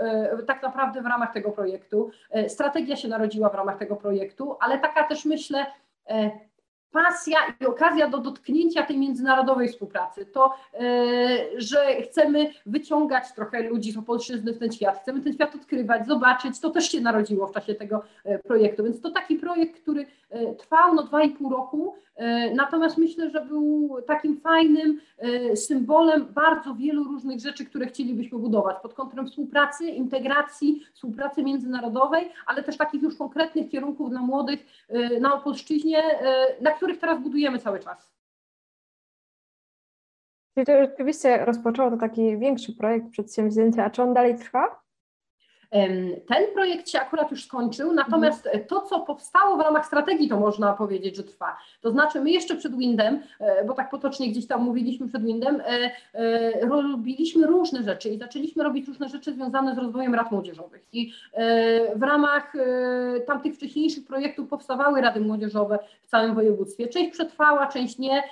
tak 0.48 0.64
naprawdę 0.64 1.02
w 1.02 1.06
ramach 1.06 1.34
tego 1.34 1.52
projektu. 1.52 2.10
Strategia 2.48 2.96
się 2.96 3.08
narodziła 3.08 3.50
w 3.50 3.56
ramach 3.56 3.78
tego 3.78 3.96
projektu, 3.96 4.56
ale 4.60 4.80
taka 4.80 5.04
też 5.04 5.26
myślę, 5.26 5.66
pasja 6.96 7.38
i 7.62 7.66
okazja 7.66 8.10
do 8.10 8.18
dotknięcia 8.18 8.84
tej 8.84 8.98
międzynarodowej 8.98 9.70
współpracy, 9.70 10.26
to, 10.26 10.54
e, 10.74 10.80
że 11.58 12.02
chcemy 12.02 12.52
wyciągać 12.66 13.34
trochę 13.34 13.64
ludzi 13.64 13.92
z 13.92 13.98
Opolszczyzny 13.98 14.54
w 14.54 14.58
ten 14.58 14.72
świat, 14.72 15.00
chcemy 15.02 15.22
ten 15.22 15.34
świat 15.34 15.56
odkrywać, 15.56 16.08
zobaczyć, 16.08 16.60
to 16.60 16.70
też 16.70 16.92
się 16.92 17.02
narodziło 17.02 17.48
w 17.48 17.54
czasie 17.54 17.76
tego 17.76 18.04
e, 18.24 18.40
projektu, 18.40 18.84
więc 18.84 19.02
to 19.02 19.12
taki 19.12 19.36
projekt, 19.36 19.82
który 19.82 20.06
e, 20.30 20.56
trwał 20.56 20.94
no 20.96 21.04
dwa 21.04 21.24
i 21.24 21.30
pół 21.30 21.50
roku, 21.50 21.96
natomiast 22.56 22.98
myślę, 22.98 23.30
że 23.30 23.46
był 23.46 23.98
takim 24.08 24.40
fajnym 24.42 25.02
symbolem 25.56 26.26
bardzo 26.26 26.76
wielu 26.76 27.04
różnych 27.04 27.40
rzeczy, 27.40 27.66
które 27.66 27.86
chcielibyśmy 27.86 28.40
budować 28.40 28.78
pod 28.82 28.94
kątem 28.94 29.28
współpracy, 29.28 29.86
integracji, 29.86 30.86
współpracy 30.94 31.44
międzynarodowej, 31.44 32.32
ale 32.46 32.64
też 32.64 32.78
takich 32.78 33.02
już 33.02 33.18
konkretnych 33.18 33.70
kierunków 33.70 34.10
dla 34.10 34.22
młodych 34.22 34.66
na 35.22 35.34
Opolszczyźnie, 35.34 36.04
na 36.62 36.72
których 36.72 36.86
których 36.86 37.02
teraz 37.02 37.24
budujemy 37.24 37.60
cały 37.60 37.80
czas. 37.80 38.14
Czyli 40.54 40.66
to 40.66 40.72
rzeczywiście 40.86 41.46
rozpoczęło 41.46 41.92
to 41.92 41.98
taki 41.98 42.38
większy 42.38 42.74
projekt 42.74 43.10
przedsięwzięcia, 43.10 43.86
a 43.86 43.90
czy 43.90 44.04
on 44.04 44.14
dalej 44.14 44.38
trwa? 44.38 44.85
Ten 46.28 46.44
projekt 46.54 46.90
się 46.90 47.00
akurat 47.00 47.32
już 47.32 47.46
skończył, 47.46 47.94
natomiast 47.94 48.46
mhm. 48.46 48.66
to, 48.66 48.82
co 48.82 49.00
powstało 49.00 49.58
w 49.58 49.62
ramach 49.62 49.86
strategii, 49.86 50.30
to 50.30 50.40
można 50.40 50.74
powiedzieć, 50.74 51.16
że 51.16 51.24
trwa. 51.24 51.58
To 51.82 51.92
znaczy, 51.92 52.22
my 52.22 52.32
jeszcze 52.32 52.56
przed 52.56 52.78
Windem, 52.78 53.20
e, 53.40 53.66
bo 53.66 53.74
tak 53.74 53.90
potocznie 53.90 54.30
gdzieś 54.30 54.48
tam 54.48 54.64
mówiliśmy 54.64 55.08
przed 55.08 55.24
Windem, 55.24 55.62
e, 55.62 55.92
e, 56.14 56.66
robiliśmy 56.66 57.48
różne 57.48 57.84
rzeczy 57.84 58.10
i 58.10 58.18
zaczęliśmy 58.18 58.64
robić 58.64 58.88
różne 58.88 59.10
rzeczy 59.10 59.34
związane 59.34 59.76
z 59.76 59.78
rozwojem 59.78 60.16
rad 60.16 60.32
młodzieżowych. 60.32 60.86
I 60.94 61.14
w 61.96 62.04
ramach 62.04 62.54
tamtych 63.28 63.56
wcześniejszych 63.56 64.06
projektów 64.06 64.50
powstawały 64.50 65.02
rady 65.02 65.20
młodzieżowe 65.20 65.80
w 66.04 66.10
całym 66.10 66.36
województwie. 66.36 66.88
Część 66.88 67.12
przetrwała, 67.12 67.68
część 67.68 67.98
nie. 67.98 68.24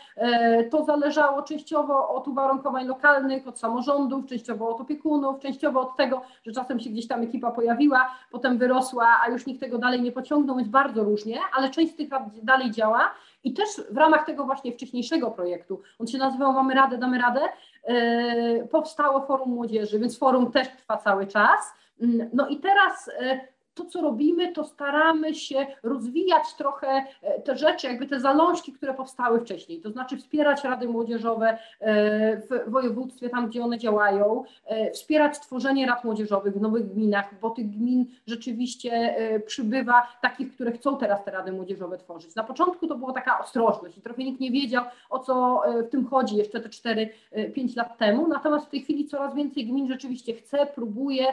To 0.72 0.84
zależało 0.86 1.42
częściowo 1.42 2.10
od 2.10 2.28
uwarunkowań 2.28 2.88
lokalnych, 2.88 3.48
od 3.48 3.60
samorządów, 3.60 4.26
częściowo 4.26 4.76
od 4.76 4.82
opiekunów, 4.82 5.40
częściowo 5.40 5.82
od 5.82 5.98
tego, 5.98 6.22
że 6.46 6.52
czasem 6.52 6.80
się 6.80 6.90
gdzieś 6.90 7.08
tam 7.08 7.23
ekipa 7.24 7.52
pojawiła, 7.52 8.16
potem 8.32 8.58
wyrosła, 8.58 9.08
a 9.26 9.30
już 9.30 9.46
nikt 9.46 9.60
tego 9.60 9.78
dalej 9.78 10.02
nie 10.02 10.12
pociągnął, 10.12 10.58
więc 10.58 10.70
bardzo 10.70 11.04
różnie, 11.04 11.40
ale 11.58 11.70
część 11.70 11.94
z 11.94 11.96
tych 11.96 12.10
rad 12.10 12.24
dalej 12.44 12.72
działa 12.72 13.12
i 13.44 13.54
też 13.54 13.68
w 13.90 13.98
ramach 13.98 14.26
tego 14.26 14.46
właśnie 14.46 14.72
wcześniejszego 14.72 15.32
projektu, 15.32 15.82
on 16.00 16.08
się 16.08 16.18
nazywał 16.18 16.54
Mamy 16.54 16.74
Radę, 16.74 16.98
Damy 16.98 17.18
Radę, 17.18 17.42
yy, 17.88 18.68
powstało 18.72 19.26
Forum 19.26 19.50
Młodzieży, 19.50 20.00
więc 20.00 20.18
forum 20.18 20.52
też 20.52 20.68
trwa 20.78 20.98
cały 20.98 21.28
czas. 21.28 21.74
Mm, 22.02 22.30
no 22.34 22.48
i 22.48 22.60
teraz 22.60 23.10
yy, 23.22 23.53
to, 23.74 23.86
co 23.86 24.02
robimy, 24.02 24.54
to 24.54 24.64
staramy 24.64 25.36
się 25.36 25.68
rozwijać 25.84 26.54
trochę 26.58 27.06
e, 27.22 27.42
te 27.42 27.58
rzeczy, 27.58 27.88
jakby 27.88 28.06
te 28.06 28.20
zalążki, 28.20 28.74
które 28.74 28.94
powstały 28.94 29.40
wcześniej, 29.40 29.82
to 29.82 29.92
znaczy 29.92 30.18
wspierać 30.18 30.64
rady 30.64 30.88
młodzieżowe 30.88 31.58
e, 31.80 32.38
w 32.38 32.48
województwie, 32.68 33.30
tam 33.30 33.48
gdzie 33.48 33.64
one 33.64 33.78
działają, 33.78 34.44
e, 34.66 34.92
wspierać 34.92 35.40
tworzenie 35.40 35.86
rad 35.86 36.04
młodzieżowych 36.04 36.54
w 36.54 36.62
nowych 36.62 36.94
gminach, 36.94 37.40
bo 37.40 37.50
tych 37.50 37.70
gmin 37.70 38.06
rzeczywiście 38.28 39.16
przybywa 39.46 40.08
takich, 40.22 40.54
które 40.54 40.72
chcą 40.72 40.98
teraz 40.98 41.26
te 41.26 41.32
rady 41.32 41.52
młodzieżowe 41.52 41.98
tworzyć. 41.98 42.36
Na 42.36 42.44
początku 42.44 42.88
to 42.88 42.96
była 42.96 43.14
taka 43.14 43.40
ostrożność 43.40 43.98
i 43.98 44.02
trochę 44.02 44.24
nikt 44.24 44.40
nie 44.40 44.52
wiedział, 44.52 44.84
o 45.10 45.20
co 45.20 45.62
w 45.88 45.90
tym 45.90 46.06
chodzi 46.06 46.36
jeszcze 46.36 46.60
te 46.60 46.70
4-5 46.70 47.78
lat 47.78 47.98
temu, 47.98 48.28
natomiast 48.28 48.66
w 48.66 48.70
tej 48.70 48.82
chwili 48.82 49.06
coraz 49.06 49.36
więcej 49.36 49.66
gmin 49.66 49.88
rzeczywiście 49.88 50.34
chce, 50.34 50.66
próbuje, 50.66 51.26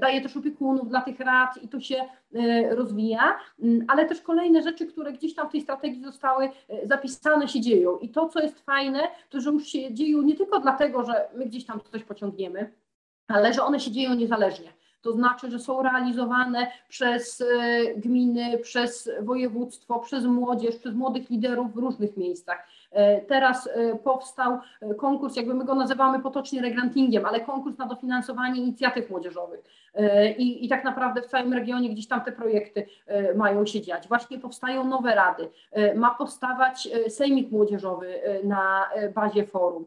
daje 0.00 0.20
też 0.20 0.36
opiekunów 0.36 0.88
dla 0.88 1.00
tych 1.00 1.20
rad, 1.20 1.57
i 1.62 1.68
to 1.68 1.80
się 1.80 1.96
e, 2.34 2.74
rozwija, 2.74 3.38
mm, 3.62 3.84
ale 3.88 4.06
też 4.06 4.20
kolejne 4.20 4.62
rzeczy, 4.62 4.86
które 4.86 5.12
gdzieś 5.12 5.34
tam 5.34 5.48
w 5.48 5.52
tej 5.52 5.60
strategii 5.60 6.04
zostały 6.04 6.44
e, 6.44 6.86
zapisane, 6.86 7.48
się 7.48 7.60
dzieją. 7.60 7.98
I 7.98 8.08
to, 8.08 8.28
co 8.28 8.40
jest 8.40 8.60
fajne, 8.60 9.00
to 9.30 9.40
że 9.40 9.50
już 9.50 9.66
się 9.66 9.94
dzieją 9.94 10.22
nie 10.22 10.36
tylko 10.36 10.60
dlatego, 10.60 11.04
że 11.04 11.28
my 11.34 11.46
gdzieś 11.46 11.66
tam 11.66 11.80
coś 11.92 12.04
pociągniemy, 12.04 12.72
ale 13.28 13.52
że 13.54 13.62
one 13.62 13.80
się 13.80 13.90
dzieją 13.90 14.14
niezależnie. 14.14 14.72
To 15.02 15.12
znaczy, 15.12 15.50
że 15.50 15.58
są 15.58 15.82
realizowane 15.82 16.66
przez 16.88 17.44
gminy, 17.96 18.58
przez 18.58 19.10
województwo, 19.22 19.98
przez 19.98 20.24
młodzież, 20.24 20.76
przez 20.76 20.94
młodych 20.94 21.30
liderów 21.30 21.74
w 21.74 21.76
różnych 21.76 22.16
miejscach. 22.16 22.68
E, 22.90 23.20
teraz 23.20 23.66
e, 23.66 23.96
powstał 23.96 24.58
e, 24.80 24.94
konkurs, 24.94 25.36
jakby 25.36 25.54
my 25.54 25.64
go 25.64 25.74
nazywamy 25.74 26.20
potocznie 26.20 26.62
regrantingiem, 26.62 27.26
ale 27.26 27.40
konkurs 27.40 27.78
na 27.78 27.86
dofinansowanie 27.86 28.60
inicjatyw 28.60 29.10
młodzieżowych. 29.10 29.64
I, 30.38 30.64
I 30.64 30.68
tak 30.68 30.84
naprawdę 30.84 31.22
w 31.22 31.26
całym 31.26 31.52
regionie 31.52 31.90
gdzieś 31.90 32.08
tam 32.08 32.20
te 32.20 32.32
projekty 32.32 32.86
mają 33.36 33.66
się 33.66 33.80
dziać. 33.80 34.08
Właśnie 34.08 34.38
powstają 34.38 34.84
nowe 34.84 35.14
rady. 35.14 35.48
Ma 35.96 36.14
powstawać 36.14 36.88
sejmik 37.08 37.50
młodzieżowy 37.50 38.20
na 38.44 38.84
bazie 39.14 39.46
forum. 39.46 39.86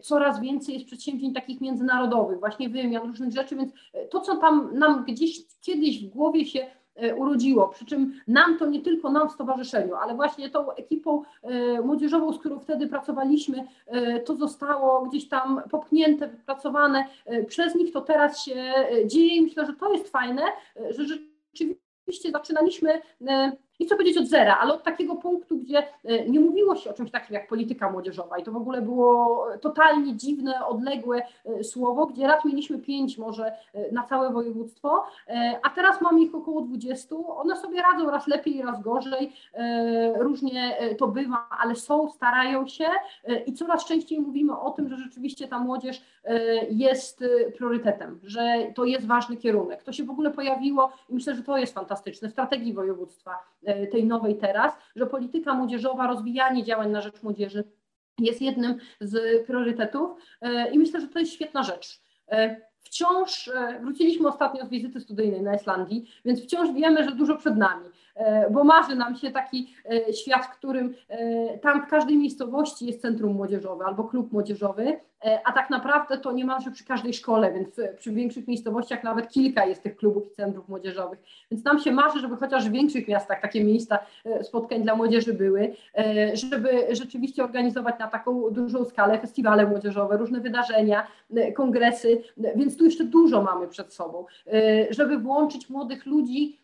Coraz 0.00 0.40
więcej 0.40 0.74
jest 0.74 0.86
przedsięwzięć 0.86 1.34
takich 1.34 1.60
międzynarodowych, 1.60 2.40
właśnie 2.40 2.68
wymian 2.68 3.06
różnych 3.06 3.32
rzeczy, 3.32 3.56
więc 3.56 3.72
to, 4.10 4.20
co 4.20 4.36
tam 4.36 4.78
nam 4.78 5.04
gdzieś 5.04 5.38
kiedyś 5.60 6.04
w 6.04 6.08
głowie 6.08 6.44
się 6.44 6.66
urodziło. 7.16 7.68
Przy 7.68 7.84
czym 7.84 8.20
nam 8.28 8.58
to 8.58 8.66
nie 8.66 8.80
tylko 8.80 9.10
nam 9.10 9.28
w 9.28 9.32
stowarzyszeniu, 9.32 9.94
ale 9.94 10.14
właśnie 10.14 10.50
tą 10.50 10.72
ekipą 10.72 11.22
e, 11.42 11.80
młodzieżową, 11.80 12.32
z 12.32 12.38
którą 12.38 12.58
wtedy 12.58 12.86
pracowaliśmy, 12.86 13.64
e, 13.86 14.20
to 14.20 14.36
zostało 14.36 15.06
gdzieś 15.06 15.28
tam 15.28 15.62
popchnięte, 15.70 16.28
wypracowane 16.28 17.04
przez 17.48 17.74
nich, 17.74 17.92
to 17.92 18.00
teraz 18.00 18.44
się 18.44 18.74
dzieje 19.06 19.36
i 19.36 19.42
myślę, 19.42 19.66
że 19.66 19.72
to 19.72 19.92
jest 19.92 20.08
fajne, 20.08 20.42
że 20.90 21.04
rzeczywiście 21.04 22.30
zaczynaliśmy 22.32 23.00
nie 23.80 23.86
chcę 23.86 23.96
powiedzieć 23.96 24.18
od 24.18 24.28
zera, 24.28 24.58
ale 24.60 24.74
od 24.74 24.82
takiego 24.82 25.14
punktu, 25.14 25.58
gdzie 25.58 25.78
e, 26.04 26.28
nie 26.28 26.40
mówiło 26.40 26.76
się 26.76 26.90
o 26.90 26.92
czymś 26.92 27.10
takim 27.10 27.34
jak 27.34 27.48
polityka 27.48 27.90
młodzieżowa 27.90 28.38
i 28.38 28.42
to 28.42 28.52
w 28.52 28.56
ogóle 28.56 28.82
było 28.82 29.46
totalnie 29.60 30.16
dziwne, 30.16 30.66
odległe 30.66 31.22
e, 31.44 31.64
słowo, 31.64 32.06
gdzie 32.06 32.26
raz 32.26 32.44
mieliśmy 32.44 32.78
pięć 32.78 33.18
może 33.18 33.46
e, 33.46 33.92
na 33.92 34.02
całe 34.02 34.32
województwo, 34.32 35.04
a 35.62 35.70
teraz 35.70 36.00
mamy 36.00 36.20
ich 36.20 36.34
około 36.34 36.60
20. 36.60 37.16
One 37.16 37.56
sobie 37.56 37.82
radzą 37.82 38.10
raz 38.10 38.26
lepiej, 38.26 38.62
raz 38.62 38.82
gorzej, 38.82 39.32
różnie 40.18 40.76
to 40.98 41.08
bywa, 41.08 41.48
ale 41.60 41.74
są, 41.74 42.10
starają 42.10 42.66
się 42.66 42.84
i 43.46 43.52
coraz 43.52 43.84
częściej 43.84 44.20
mówimy 44.20 44.60
o 44.60 44.70
tym, 44.70 44.88
że 44.88 44.96
rzeczywiście 44.96 45.48
ta 45.48 45.58
młodzież 45.58 46.02
jest 46.70 47.24
priorytetem, 47.56 48.20
że 48.22 48.56
to 48.74 48.84
jest 48.84 49.06
ważny 49.06 49.36
kierunek. 49.36 49.82
To 49.82 49.92
się 49.92 50.04
w 50.04 50.10
ogóle 50.10 50.30
pojawiło 50.30 50.92
i 51.08 51.14
myślę, 51.14 51.34
że 51.34 51.42
to 51.42 51.58
jest 51.58 51.74
fantastyczne 51.74 52.28
w 52.28 52.32
strategii 52.32 52.72
województwa 52.72 53.38
tej 53.92 54.04
nowej 54.04 54.36
teraz, 54.36 54.72
że 54.96 55.06
polityka 55.06 55.54
młodzieżowa, 55.54 56.06
rozwijanie 56.06 56.64
działań 56.64 56.90
na 56.90 57.00
rzecz 57.00 57.22
młodzieży 57.22 57.64
jest 58.18 58.42
jednym 58.42 58.78
z 59.00 59.46
priorytetów 59.46 60.10
e, 60.40 60.70
i 60.70 60.78
myślę, 60.78 61.00
że 61.00 61.08
to 61.08 61.18
jest 61.18 61.32
świetna 61.32 61.62
rzecz. 61.62 62.00
E, 62.28 62.60
wciąż 62.80 63.50
wróciliśmy 63.80 64.28
ostatnio 64.28 64.66
z 64.66 64.68
wizyty 64.68 65.00
studyjnej 65.00 65.42
na 65.42 65.54
Islandii, 65.54 66.10
więc 66.24 66.42
wciąż 66.42 66.72
wiemy, 66.72 67.04
że 67.04 67.12
dużo 67.12 67.36
przed 67.36 67.56
nami. 67.56 67.88
E, 68.16 68.50
bo 68.50 68.64
marzy 68.64 68.96
nam 68.96 69.16
się 69.16 69.30
taki 69.30 69.74
e, 69.90 70.12
świat, 70.12 70.46
w 70.46 70.50
którym 70.50 70.94
e, 71.08 71.58
tam 71.58 71.82
w 71.82 71.86
każdej 71.86 72.16
miejscowości 72.16 72.86
jest 72.86 73.02
centrum 73.02 73.32
młodzieżowe 73.32 73.84
albo 73.84 74.04
klub 74.04 74.32
młodzieżowy, 74.32 75.00
a 75.44 75.52
tak 75.52 75.70
naprawdę 75.70 76.18
to 76.18 76.32
niemalże 76.32 76.70
przy 76.70 76.84
każdej 76.84 77.14
szkole, 77.14 77.52
więc 77.52 77.80
przy 77.98 78.12
większych 78.12 78.48
miejscowościach 78.48 79.04
nawet 79.04 79.28
kilka 79.28 79.66
jest 79.66 79.82
tych 79.82 79.96
klubów 79.96 80.26
i 80.26 80.30
centrów 80.30 80.68
młodzieżowych. 80.68 81.18
Więc 81.50 81.64
nam 81.64 81.78
się 81.78 81.92
marzy, 81.92 82.20
żeby 82.20 82.36
chociaż 82.36 82.68
w 82.68 82.72
większych 82.72 83.08
miastach 83.08 83.40
takie 83.40 83.64
miejsca 83.64 83.98
spotkań 84.42 84.82
dla 84.82 84.96
młodzieży 84.96 85.34
były, 85.34 85.74
żeby 86.34 86.86
rzeczywiście 86.90 87.44
organizować 87.44 87.98
na 87.98 88.06
taką 88.06 88.50
dużą 88.50 88.84
skalę 88.84 89.18
festiwale 89.18 89.66
młodzieżowe, 89.66 90.16
różne 90.16 90.40
wydarzenia, 90.40 91.06
kongresy, 91.54 92.22
więc 92.56 92.76
tu 92.76 92.84
jeszcze 92.84 93.04
dużo 93.04 93.42
mamy 93.42 93.68
przed 93.68 93.94
sobą, 93.94 94.24
żeby 94.90 95.18
włączyć 95.18 95.70
młodych 95.70 96.06
ludzi 96.06 96.58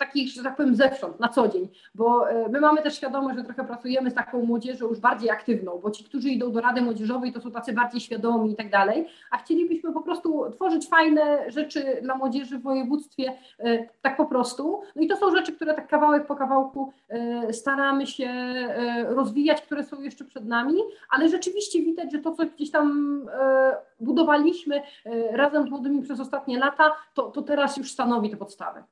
takich, 0.00 0.32
że 0.32 0.42
tak 0.42 0.56
powiem, 0.56 0.74
zewsząd, 0.74 1.20
na 1.20 1.28
co 1.28 1.48
dzień, 1.48 1.68
bo 1.94 2.30
e, 2.30 2.48
my 2.48 2.60
mamy 2.60 2.82
też 2.82 2.96
świadomość, 2.96 3.36
że 3.36 3.44
trochę 3.44 3.64
pracujemy 3.64 4.10
z 4.10 4.14
taką 4.14 4.42
młodzieżą 4.44 4.88
już 4.88 5.00
bardziej 5.00 5.30
aktywną, 5.30 5.80
bo 5.82 5.90
ci, 5.90 6.04
którzy 6.04 6.30
idą 6.30 6.52
do 6.52 6.60
Rady 6.60 6.82
Młodzieżowej, 6.82 7.32
to 7.32 7.40
są 7.40 7.50
tacy 7.50 7.72
bardziej 7.72 8.00
świadomi 8.00 8.52
i 8.52 8.56
tak 8.56 8.70
dalej, 8.70 9.06
a 9.30 9.36
chcielibyśmy 9.36 9.92
po 9.92 10.00
prostu 10.00 10.50
tworzyć 10.50 10.88
fajne 10.88 11.50
rzeczy 11.50 12.00
dla 12.02 12.14
młodzieży 12.14 12.58
w 12.58 12.62
województwie, 12.62 13.32
e, 13.58 13.86
tak 14.02 14.16
po 14.16 14.26
prostu. 14.26 14.80
No 14.96 15.02
i 15.02 15.08
to 15.08 15.16
są 15.16 15.36
rzeczy, 15.36 15.52
które 15.52 15.74
tak 15.74 15.88
kawałek 15.88 16.26
po 16.26 16.36
kawałku 16.36 16.92
e, 17.08 17.52
staramy 17.52 18.06
się 18.06 18.30
rozwijać, 19.08 19.62
które 19.62 19.84
są 19.84 20.00
jeszcze 20.00 20.24
przed 20.24 20.46
nami, 20.46 20.76
ale 21.10 21.28
rzeczywiście 21.28 21.82
widać, 21.82 22.12
że 22.12 22.18
to, 22.18 22.32
co 22.32 22.46
gdzieś 22.46 22.70
tam 22.70 23.20
budowaliśmy 24.00 24.82
razem 25.30 25.66
z 25.66 25.70
młodymi 25.70 26.02
przez 26.02 26.20
ostatnie 26.20 26.58
lata, 26.58 26.92
to, 27.14 27.22
to 27.22 27.42
teraz 27.42 27.76
już 27.76 27.90
stanowi 27.90 28.30
te 28.30 28.36
podstawy. 28.36 28.82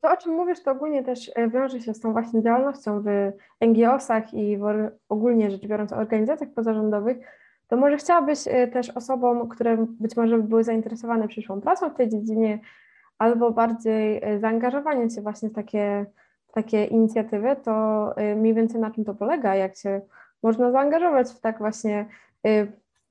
To, 0.00 0.10
o 0.10 0.16
czym 0.16 0.32
mówisz, 0.32 0.62
to 0.62 0.70
ogólnie 0.70 1.04
też 1.04 1.30
e, 1.34 1.48
wiąże 1.48 1.80
się 1.80 1.94
z 1.94 2.00
tą 2.00 2.12
właśnie 2.12 2.42
działalnością 2.42 3.02
w 3.02 3.32
NGO-sach 3.60 4.34
i 4.34 4.58
w 4.58 4.90
ogólnie 5.08 5.50
rzecz 5.50 5.66
biorąc 5.66 5.92
organizacjach 5.92 6.50
pozarządowych. 6.50 7.16
To 7.68 7.76
może 7.76 7.96
chciałabyś 7.96 8.48
e, 8.48 8.68
też 8.68 8.90
osobom, 8.90 9.48
które 9.48 9.86
być 10.00 10.16
może 10.16 10.38
były 10.38 10.64
zainteresowane 10.64 11.28
przyszłą 11.28 11.60
pracą 11.60 11.90
w 11.90 11.94
tej 11.94 12.08
dziedzinie, 12.08 12.58
albo 13.18 13.50
bardziej 13.50 14.20
e, 14.22 14.38
zaangażowaniem 14.38 15.10
się 15.10 15.22
właśnie 15.22 15.48
w 15.48 15.52
takie, 15.52 16.06
w 16.48 16.52
takie 16.52 16.84
inicjatywy, 16.84 17.56
to 17.56 18.14
mniej 18.36 18.54
więcej 18.54 18.80
na 18.80 18.90
czym 18.90 19.04
to 19.04 19.14
polega, 19.14 19.54
jak 19.54 19.76
się 19.76 20.00
można 20.42 20.72
zaangażować 20.72 21.28
w 21.28 21.40
tak 21.40 21.58
właśnie 21.58 22.06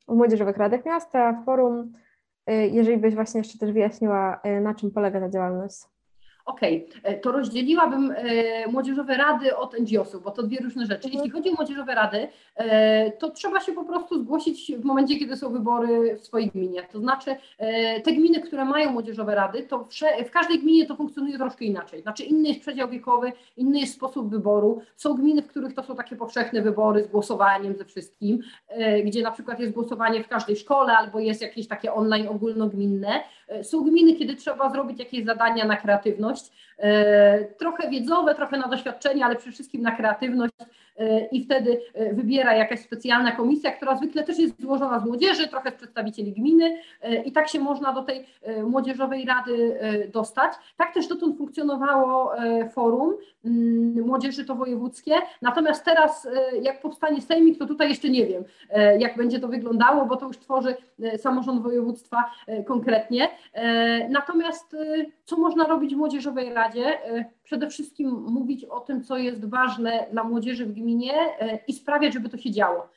w 0.08 0.13
Młodzieżowych 0.15 0.58
Radach 0.58 0.86
Miasta, 0.86 1.43
forum, 1.45 1.93
jeżeli 2.47 2.97
byś 2.97 3.15
właśnie 3.15 3.38
jeszcze 3.38 3.58
też 3.60 3.71
wyjaśniła, 3.71 4.41
na 4.62 4.75
czym 4.75 4.91
polega 4.91 5.19
ta 5.19 5.30
działalność. 5.30 5.99
Okej, 6.50 6.88
okay. 6.90 7.12
E, 7.12 7.20
to 7.20 7.32
rozdzieliłabym 7.32 8.12
e, 8.12 8.68
młodzieżowe 8.68 9.18
rady 9.18 9.58
od 9.58 9.80
NGO-sów, 9.80 10.24
bo 10.24 10.32
to 10.32 10.44
dwie 10.44 10.58
różne 10.60 10.86
rzeczy. 10.86 11.08
Mhm. 11.08 11.14
Jeśli 11.14 11.30
chodzi 11.30 11.50
o 11.50 11.54
młodzieżowe 11.54 11.96
rady, 11.96 12.28
e, 12.56 13.12
to 13.12 13.32
trzeba 13.32 13.60
się 13.60 13.72
po 13.72 13.84
prostu 13.86 14.20
zgłosić 14.20 14.72
w 14.78 14.84
momencie, 14.84 15.20
kiedy 15.20 15.36
są 15.36 15.50
wybory 15.50 16.16
w 16.16 16.26
swojej 16.26 16.50
gminie. 16.50 16.84
To 16.92 17.00
znaczy, 17.00 17.36
te 18.04 18.12
gminy, 18.12 18.42
które 18.42 18.66
mają 18.66 18.92
młodzieżowe 18.92 19.36
rady, 19.36 19.64
to 19.64 19.88
w 20.26 20.32
każdej 20.32 20.60
gminie 20.60 20.86
to 20.86 20.96
funkcjonuje 20.96 21.38
troszkę 21.38 21.66
inaczej. 21.66 22.02
Znaczy, 22.02 22.24
inny 22.24 22.48
jest 22.50 22.62
przedział 22.62 22.90
wiekowy, 22.90 23.32
inny 23.58 23.80
jest 23.80 23.94
sposób 23.94 24.30
wyboru. 24.30 24.82
Są 24.96 25.14
gminy, 25.14 25.42
w 25.42 25.48
których 25.48 25.74
to 25.74 25.84
są 25.84 25.96
takie 25.96 26.16
powszechne 26.16 26.62
wybory 26.62 27.04
z 27.04 27.08
głosowaniem 27.08 27.76
ze 27.76 27.86
wszystkim, 27.86 28.40
gdzie 29.06 29.24
na 29.24 29.32
przykład 29.32 29.60
jest 29.60 29.74
głosowanie 29.74 30.24
w 30.24 30.28
każdej 30.28 30.56
szkole 30.56 30.98
albo 30.98 31.20
jest 31.20 31.42
jakieś 31.42 31.68
takie 31.68 31.94
online 31.94 32.28
ogólnogminne. 32.28 33.24
Są 33.64 33.84
gminy, 33.84 34.16
kiedy 34.16 34.36
trzeba 34.36 34.70
zrobić 34.70 35.00
jakieś 35.00 35.26
zadania 35.26 35.66
na 35.66 35.78
kreatywność 35.78 36.38
E, 36.80 37.45
trochę 37.45 37.89
wiedzowe, 37.89 38.36
trochę 38.36 38.58
na 38.58 38.67
doświadczenie, 38.67 39.25
ale 39.25 39.36
przede 39.36 39.52
wszystkim 39.52 39.82
na 39.82 39.91
kreatywność 39.91 40.54
i 41.32 41.44
wtedy 41.44 41.82
e, 41.94 42.14
wybiera 42.14 42.56
jakaś 42.56 42.80
specjalna 42.80 43.32
komisja, 43.32 43.72
która 43.72 43.96
zwykle 43.96 44.24
też 44.24 44.40
jest 44.40 44.62
złożona 44.62 45.00
z 45.00 45.06
młodzieży, 45.06 45.48
trochę 45.48 45.72
z 45.72 45.74
przedstawicieli 45.74 46.34
gminy 46.34 46.78
i 47.26 47.32
tak 47.32 47.48
się 47.48 47.60
można 47.60 47.94
do 47.94 48.04
tej 48.04 48.26
młodzieżowej 48.64 49.26
rady 49.26 49.80
dostać. 50.14 50.54
Tak 50.78 50.94
też 50.94 51.08
dotąd 51.08 51.38
funkcjonowało 51.38 52.32
forum 52.74 53.14
mm, 53.46 54.06
młodzieży 54.08 54.46
to 54.46 54.56
wojewódzkie, 54.56 55.14
natomiast 55.42 55.86
teraz 55.86 56.28
jak 56.62 56.82
powstanie 56.82 57.22
sejmik, 57.22 57.60
to 57.60 57.66
tutaj 57.66 57.90
jeszcze 57.90 58.10
nie 58.10 58.26
wiem, 58.26 58.44
jak 59.00 59.18
będzie 59.18 59.40
to 59.40 59.48
wyglądało, 59.48 60.06
bo 60.06 60.16
to 60.16 60.28
już 60.28 60.38
tworzy 60.38 60.76
samorząd 61.18 61.62
województwa 61.62 62.32
konkretnie. 62.66 63.30
Natomiast 64.10 64.76
co 65.26 65.38
można 65.38 65.68
robić 65.68 65.96
w 65.96 65.98
Młodzieżowej 65.98 66.54
Radzie? 66.54 66.98
E, 67.50 67.52
przede 67.52 67.70
wszystkim 67.70 68.10
mówić 68.10 68.66
o 68.66 68.80
tym, 68.80 69.04
co 69.04 69.18
jest 69.18 69.46
ważne 69.46 70.06
dla 70.12 70.24
młodzieży 70.24 70.66
w 70.66 70.74
gminie 70.74 71.14
e, 71.14 71.60
i 71.68 71.74
sprawiać, 71.74 72.14
żeby 72.14 72.30
to 72.30 72.38
się 72.38 72.52
działo. 72.52 72.90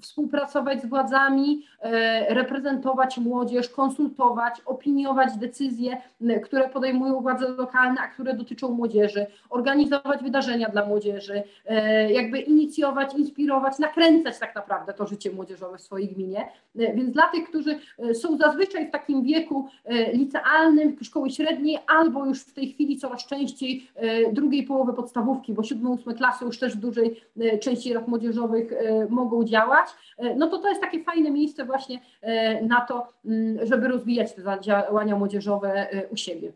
E, 0.00 0.10
współpracować 0.10 0.82
z 0.82 0.86
władzami, 0.86 1.66
e, 1.80 2.34
reprezentować 2.34 3.18
młodzież, 3.18 3.68
konsultować, 3.68 4.60
opiniować 4.66 5.36
decyzje, 5.36 5.96
które 6.44 6.68
podejmują 6.68 7.20
władze 7.20 7.48
lokalne, 7.48 8.00
a 8.00 8.08
które 8.08 8.34
dotyczą 8.34 8.70
młodzieży, 8.70 9.26
organizować 9.50 10.22
wydarzenia 10.22 10.68
dla 10.68 10.86
młodzieży, 10.86 11.42
e, 11.66 12.12
jakby 12.12 12.38
inicjować, 12.40 13.14
inspirować, 13.14 13.78
nakręcać 13.78 14.38
tak 14.38 14.54
naprawdę 14.54 14.92
to 14.92 15.06
życie 15.06 15.30
młodzieżowe 15.30 15.78
w 15.78 15.80
swojej 15.80 16.08
gminie. 16.08 16.48
Więc 16.74 17.10
dla 17.10 17.26
tych, 17.26 17.48
którzy 17.48 17.78
są 18.14 18.36
zazwyczaj 18.36 18.88
w 18.88 18.90
takim 18.90 19.22
wieku 19.22 19.68
licealnym, 20.12 20.96
szkoły 21.02 21.30
średniej, 21.30 21.78
albo 21.86 22.26
już 22.26 22.40
w 22.40 22.54
tej 22.54 22.68
chwili 22.72 22.96
coraz 22.96 23.26
częściej 23.26 23.86
drugiej 24.32 24.62
połowy 24.62 24.92
podstawówki, 24.92 25.52
bo 25.52 25.62
siódme, 25.62 25.90
ósme 25.90 26.14
klasy 26.14 26.44
już 26.44 26.58
też 26.58 26.76
w 26.76 26.80
dużej 26.80 27.20
części 27.60 27.94
rad 27.94 28.08
młodzieżowych 28.08 28.72
mogą 29.08 29.44
działać, 29.44 29.89
E, 29.89 29.89
no 30.36 30.46
to 30.46 30.58
to 30.58 30.68
jest 30.68 30.80
takie 30.80 31.04
fajne 31.04 31.30
miejsce 31.30 31.64
właśnie 31.64 32.00
e, 32.20 32.62
na 32.62 32.80
to, 32.80 33.08
mm, 33.24 33.66
żeby 33.66 33.88
rozwijać 33.88 34.34
te 34.34 34.58
działania 34.60 35.16
młodzieżowe 35.16 35.90
e, 35.90 36.08
u 36.08 36.16
siebie. 36.16 36.52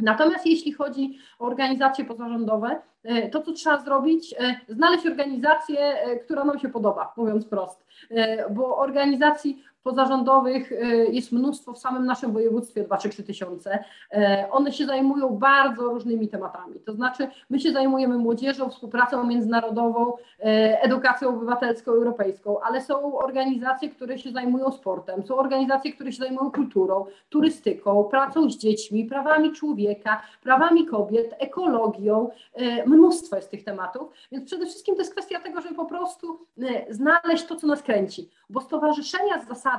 Natomiast 0.00 0.46
jeśli 0.46 0.72
chodzi 0.72 1.18
o 1.38 1.46
organizacje 1.46 2.04
pozarządowe, 2.04 2.80
to 3.32 3.42
co 3.42 3.52
trzeba 3.52 3.80
zrobić? 3.80 4.34
Znaleźć 4.68 5.06
organizację, 5.06 5.94
która 6.24 6.44
nam 6.44 6.58
się 6.58 6.68
podoba, 6.68 7.12
mówiąc 7.16 7.46
prost, 7.46 7.86
bo 8.50 8.78
organizacji 8.78 9.64
pozarządowych 9.86 10.72
jest 11.10 11.32
mnóstwo 11.32 11.72
w 11.72 11.78
samym 11.78 12.06
naszym 12.06 12.32
województwie, 12.32 12.84
2-3 12.84 13.22
tysiące. 13.22 13.84
One 14.50 14.72
się 14.72 14.86
zajmują 14.86 15.28
bardzo 15.28 15.82
różnymi 15.82 16.28
tematami. 16.28 16.80
To 16.80 16.92
znaczy, 16.92 17.28
my 17.50 17.60
się 17.60 17.72
zajmujemy 17.72 18.18
młodzieżą, 18.18 18.70
współpracą 18.70 19.24
międzynarodową, 19.24 20.12
edukacją 20.82 21.28
obywatelską, 21.28 21.92
europejską, 21.92 22.60
ale 22.60 22.80
są 22.80 23.18
organizacje, 23.18 23.88
które 23.88 24.18
się 24.18 24.30
zajmują 24.30 24.70
sportem, 24.70 25.26
są 25.26 25.36
organizacje, 25.36 25.92
które 25.92 26.12
się 26.12 26.18
zajmują 26.18 26.50
kulturą, 26.50 27.06
turystyką, 27.28 28.04
pracą 28.04 28.50
z 28.50 28.56
dziećmi, 28.56 29.04
prawami 29.04 29.52
człowieka, 29.52 30.22
prawami 30.42 30.86
kobiet, 30.86 31.34
ekologią. 31.38 32.30
Mnóstwo 32.86 33.36
jest 33.36 33.50
tych 33.50 33.64
tematów, 33.64 34.10
więc 34.32 34.44
przede 34.44 34.66
wszystkim 34.66 34.94
to 34.94 35.00
jest 35.00 35.12
kwestia 35.12 35.40
tego, 35.40 35.60
żeby 35.60 35.74
po 35.74 35.84
prostu 35.84 36.38
znaleźć 36.90 37.44
to, 37.46 37.56
co 37.56 37.66
nas 37.66 37.82
kręci, 37.82 38.30
bo 38.50 38.60
stowarzyszenia 38.60 39.42
z 39.44 39.48
zasady 39.48 39.75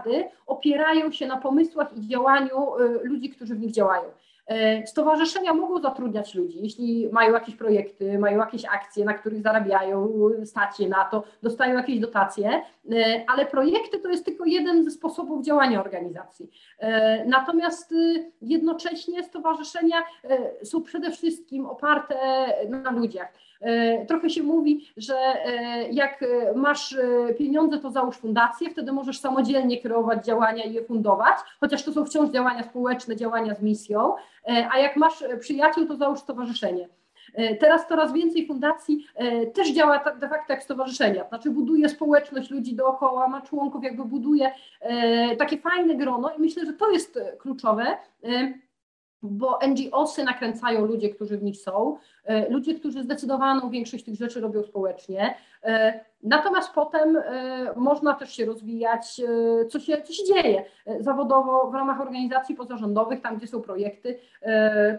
opierają 0.48 1.12
się 1.12 1.28
na 1.28 1.38
pomysłach 1.38 1.98
i 1.98 2.08
działaniu 2.08 2.58
ludzi, 3.04 3.30
którzy 3.30 3.56
w 3.56 3.60
nich 3.60 3.72
działają. 3.72 4.04
E, 4.48 4.88
stowarzyszenia 4.88 5.54
mogą 5.54 5.82
zatrudniać 5.82 6.36
ludzi, 6.36 6.60
jeśli 6.62 7.10
mają 7.12 7.34
jakieś 7.34 7.56
projekty, 7.56 8.20
mają 8.20 8.38
jakieś 8.38 8.66
akcje, 8.66 9.06
na 9.06 9.14
których 9.14 9.41
zarabiają, 9.41 10.10
stać 10.45 10.80
je 10.80 10.89
na 10.89 11.06
to, 11.06 11.24
dostają 11.43 11.76
jakieś 11.76 12.00
dotacje, 12.00 12.62
e, 12.91 13.24
ale 13.28 13.45
projekty 13.45 14.00
to 14.00 14.10
jest 14.10 14.26
tylko 14.26 14.45
jeden 14.45 14.84
ze 14.84 14.91
sposobów 14.91 15.45
działania 15.45 15.82
organizacji. 15.82 16.50
E, 16.80 17.26
natomiast 17.26 17.93
jednocześnie 18.41 19.24
stowarzyszenia 19.24 19.98
są 20.64 20.84
przede 20.84 21.12
wszystkim 21.12 21.66
oparte 21.66 22.16
na 22.70 22.91
ludziach. 22.91 23.34
E, 23.62 24.05
trochę 24.05 24.30
się 24.30 24.43
mówi, 24.43 24.88
że 24.97 25.16
e, 25.16 25.89
jak 25.89 26.26
masz 26.55 26.93
e, 26.93 27.34
pieniądze, 27.34 27.78
to 27.78 27.91
załóż 27.91 28.18
fundację, 28.18 28.70
wtedy 28.70 28.91
możesz 28.91 29.20
samodzielnie 29.20 29.82
kreować 29.82 30.26
działania 30.26 30.64
i 30.64 30.74
je 30.74 30.84
fundować, 30.84 31.36
chociaż 31.60 31.84
to 31.84 31.91
są 31.91 32.05
wciąż 32.05 32.30
działania 32.30 32.64
społeczne, 32.64 33.16
działania 33.16 33.55
z 33.55 33.62
misją, 33.62 34.14
a 34.72 34.80
jak 34.80 34.95
masz 34.95 35.24
przyjaciół, 35.39 35.86
to 35.86 35.95
załóż 35.95 36.20
stowarzyszenie. 36.20 36.89
Teraz 37.60 37.88
coraz 37.88 38.14
więcej 38.14 38.47
fundacji 38.47 39.05
też 39.53 39.72
działa 39.74 40.03
de 40.20 40.30
facto 40.30 40.53
jak 40.53 40.64
stowarzyszenia, 40.64 41.28
znaczy 41.30 41.49
buduje 41.49 41.89
społeczność 41.89 42.49
ludzi 42.49 42.76
dookoła, 42.76 43.28
ma 43.28 43.41
członków, 43.41 43.84
jakby 43.84 44.05
buduje 44.05 44.51
takie 45.38 45.58
fajne 45.58 45.95
grono 45.95 46.30
i 46.38 46.41
myślę, 46.41 46.66
że 46.66 46.74
to 46.74 46.91
jest 46.91 47.20
kluczowe 47.39 47.97
bo 49.24 49.59
NGOsy 49.68 50.24
nakręcają 50.24 50.86
ludzie, 50.86 51.09
którzy 51.09 51.38
w 51.38 51.43
nich 51.43 51.57
są, 51.57 51.97
e, 52.26 52.49
ludzie, 52.49 52.76
którzy 52.76 53.03
zdecydowaną 53.03 53.70
większość 53.70 54.05
tych 54.05 54.15
rzeczy 54.15 54.41
robią 54.41 54.63
społecznie. 54.63 55.36
E, 56.24 56.28
natomiast 56.28 56.74
potem 56.74 57.18
e, 57.18 57.74
można 57.76 58.13
też 58.13 58.34
się 58.34 58.45
rozwijać, 58.45 59.22
co 59.70 59.80
się, 59.80 60.01
co 60.01 60.13
się 60.13 60.24
dzieje 60.24 60.65
zawodowo 60.99 61.72
w 61.72 61.74
ramach 61.74 62.01
organizacji 62.01 62.55
pozarządowych, 62.55 63.22
tam 63.22 63.38
gdzie 63.38 63.47
są 63.47 63.61
projekty. 63.61 64.20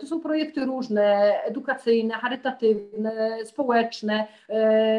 To 0.01 0.07
są 0.07 0.21
projekty 0.21 0.65
różne, 0.65 1.35
edukacyjne, 1.45 2.15
charytatywne, 2.15 3.39
społeczne, 3.45 4.27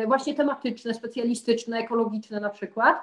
właśnie 0.07 0.33
tematyczne, 0.33 0.93
specjalistyczne, 0.93 1.77
ekologiczne 1.77 2.39
na 2.39 2.49
przykład. 2.49 2.97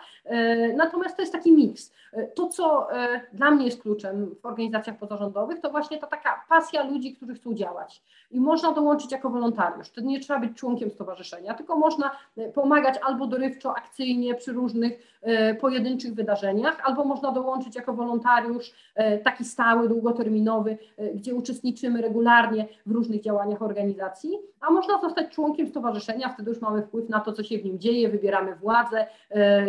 Natomiast 0.77 1.17
to 1.17 1.23
jest 1.23 1.33
taki 1.33 1.53
miks. 1.53 1.93
To, 2.35 2.47
co 2.49 2.89
dla 3.33 3.51
mnie 3.51 3.65
jest 3.65 3.83
kluczem 3.83 4.35
w 4.43 4.47
organizacjach 4.47 4.99
pozarządowych, 4.99 5.61
to 5.61 5.71
właśnie 5.71 5.99
ta 5.99 6.07
taka 6.07 6.45
pasja 6.49 6.83
ludzi, 6.83 7.17
którzy 7.17 7.35
chcą 7.35 7.55
działać. 7.55 8.03
I 8.31 8.41
można 8.41 8.73
dołączyć 8.73 9.13
jako 9.13 9.31
wolontariusz. 9.31 9.91
To 9.91 10.01
nie 10.01 10.21
trzeba 10.21 10.41
być 10.41 10.59
członkiem 10.59 10.91
stowarzyszenia, 10.91 11.55
tylko 11.55 11.77
można 11.77 12.11
e, 12.37 12.53
pomagać 12.53 12.99
albo 13.07 13.27
dorywczo, 13.27 13.77
akcyjnie 13.77 14.35
przy 14.35 14.53
różnych 14.53 15.19
e, 15.23 15.55
pojedynczych 15.55 16.15
wydarzeniach, 16.15 16.81
albo 16.85 17.05
można 17.05 17.33
dołączyć 17.33 17.77
jako 17.77 17.93
wolontariusz 17.93 18.73
e, 18.95 19.19
taki 19.19 19.45
stały, 19.45 19.89
długoterminowy, 19.89 20.79
gdzie 21.15 21.35
uczestniczymy 21.35 22.03
regularnie 22.03 22.69
w 22.87 22.91
różnych 22.91 23.21
działaniach 23.21 23.63
organizacji, 23.63 24.39
a 24.61 24.71
można 24.71 25.01
zostać 25.01 25.35
członkiem 25.35 25.69
stowarzyszenia, 25.69 26.29
wtedy 26.29 26.51
już 26.51 26.61
mamy 26.61 26.83
wpływ 26.83 27.09
na 27.09 27.21
to, 27.21 27.33
co 27.33 27.43
się 27.43 27.59
w 27.59 27.65
nim 27.65 27.79
dzieje, 27.79 28.09
wybieramy 28.09 28.57
władzę, 28.57 29.07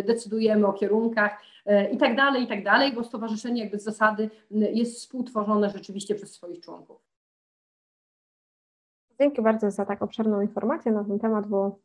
decydujemy 0.06 0.68
o 0.68 0.74
kierunkach 0.74 1.42
i 1.92 1.98
tak 1.98 2.16
dalej, 2.16 2.44
i 2.44 2.48
tak 2.48 2.64
dalej, 2.64 2.94
bo 2.94 3.04
stowarzyszenie 3.04 3.62
jakby 3.62 3.80
z 3.80 3.84
zasady 3.84 4.30
jest 4.52 4.96
współtworzone 4.96 5.70
rzeczywiście 5.70 6.16
przez 6.16 6.34
swoich 6.34 6.60
członków. 6.60 7.08
Dzięki 9.20 9.42
bardzo 9.42 9.72
za 9.72 9.86
tak 9.86 10.02
obszerną 10.02 10.42
informację 10.42 10.92
na 10.92 11.04
ten 11.04 11.20
temat, 11.20 11.48
bo 11.48 11.80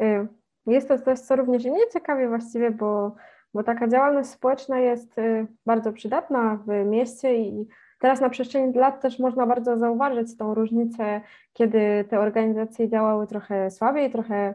y, 0.00 0.26
jest 0.72 0.88
to 0.88 0.98
coś, 0.98 1.18
co 1.18 1.36
również 1.36 1.64
mnie 1.64 1.88
ciekawie 1.92 2.28
właściwie, 2.28 2.70
bo, 2.70 3.14
bo 3.54 3.62
taka 3.62 3.88
działalność 3.88 4.28
społeczna 4.28 4.78
jest 4.78 5.18
y, 5.18 5.46
bardzo 5.66 5.92
przydatna 5.92 6.58
w 6.66 6.86
mieście 6.86 7.36
i 7.36 7.66
teraz 7.98 8.20
na 8.20 8.30
przestrzeni 8.30 8.72
lat 8.72 9.00
też 9.00 9.18
można 9.18 9.46
bardzo 9.46 9.78
zauważyć 9.78 10.36
tą 10.36 10.54
różnicę, 10.54 11.20
kiedy 11.52 12.04
te 12.08 12.20
organizacje 12.20 12.88
działały 12.88 13.26
trochę 13.26 13.70
słabiej, 13.70 14.10
trochę 14.10 14.54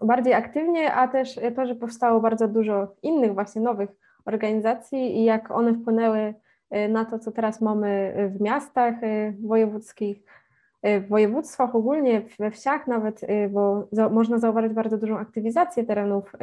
bardziej 0.00 0.34
aktywnie, 0.34 0.94
a 0.94 1.08
też 1.08 1.40
to, 1.56 1.66
że 1.66 1.74
powstało 1.74 2.20
bardzo 2.20 2.48
dużo 2.48 2.94
innych 3.02 3.34
właśnie 3.34 3.62
nowych 3.62 3.90
organizacji 4.24 5.18
i 5.18 5.24
jak 5.24 5.50
one 5.50 5.74
wpłynęły 5.74 6.34
y, 6.76 6.88
na 6.88 7.04
to, 7.04 7.18
co 7.18 7.32
teraz 7.32 7.60
mamy 7.60 8.14
w 8.36 8.40
miastach 8.40 8.94
wojewódzkich, 9.40 10.22
Y, 10.22 10.47
w 10.82 11.08
województwach, 11.08 11.74
ogólnie 11.74 12.22
we 12.38 12.50
wsiach 12.50 12.86
nawet, 12.86 13.22
y, 13.22 13.48
bo 13.48 13.88
za, 13.92 14.08
można 14.08 14.38
zauważyć 14.38 14.72
bardzo 14.72 14.98
dużą 14.98 15.18
aktywizację 15.18 15.84
terenów 15.84 16.34
y, 16.34 16.38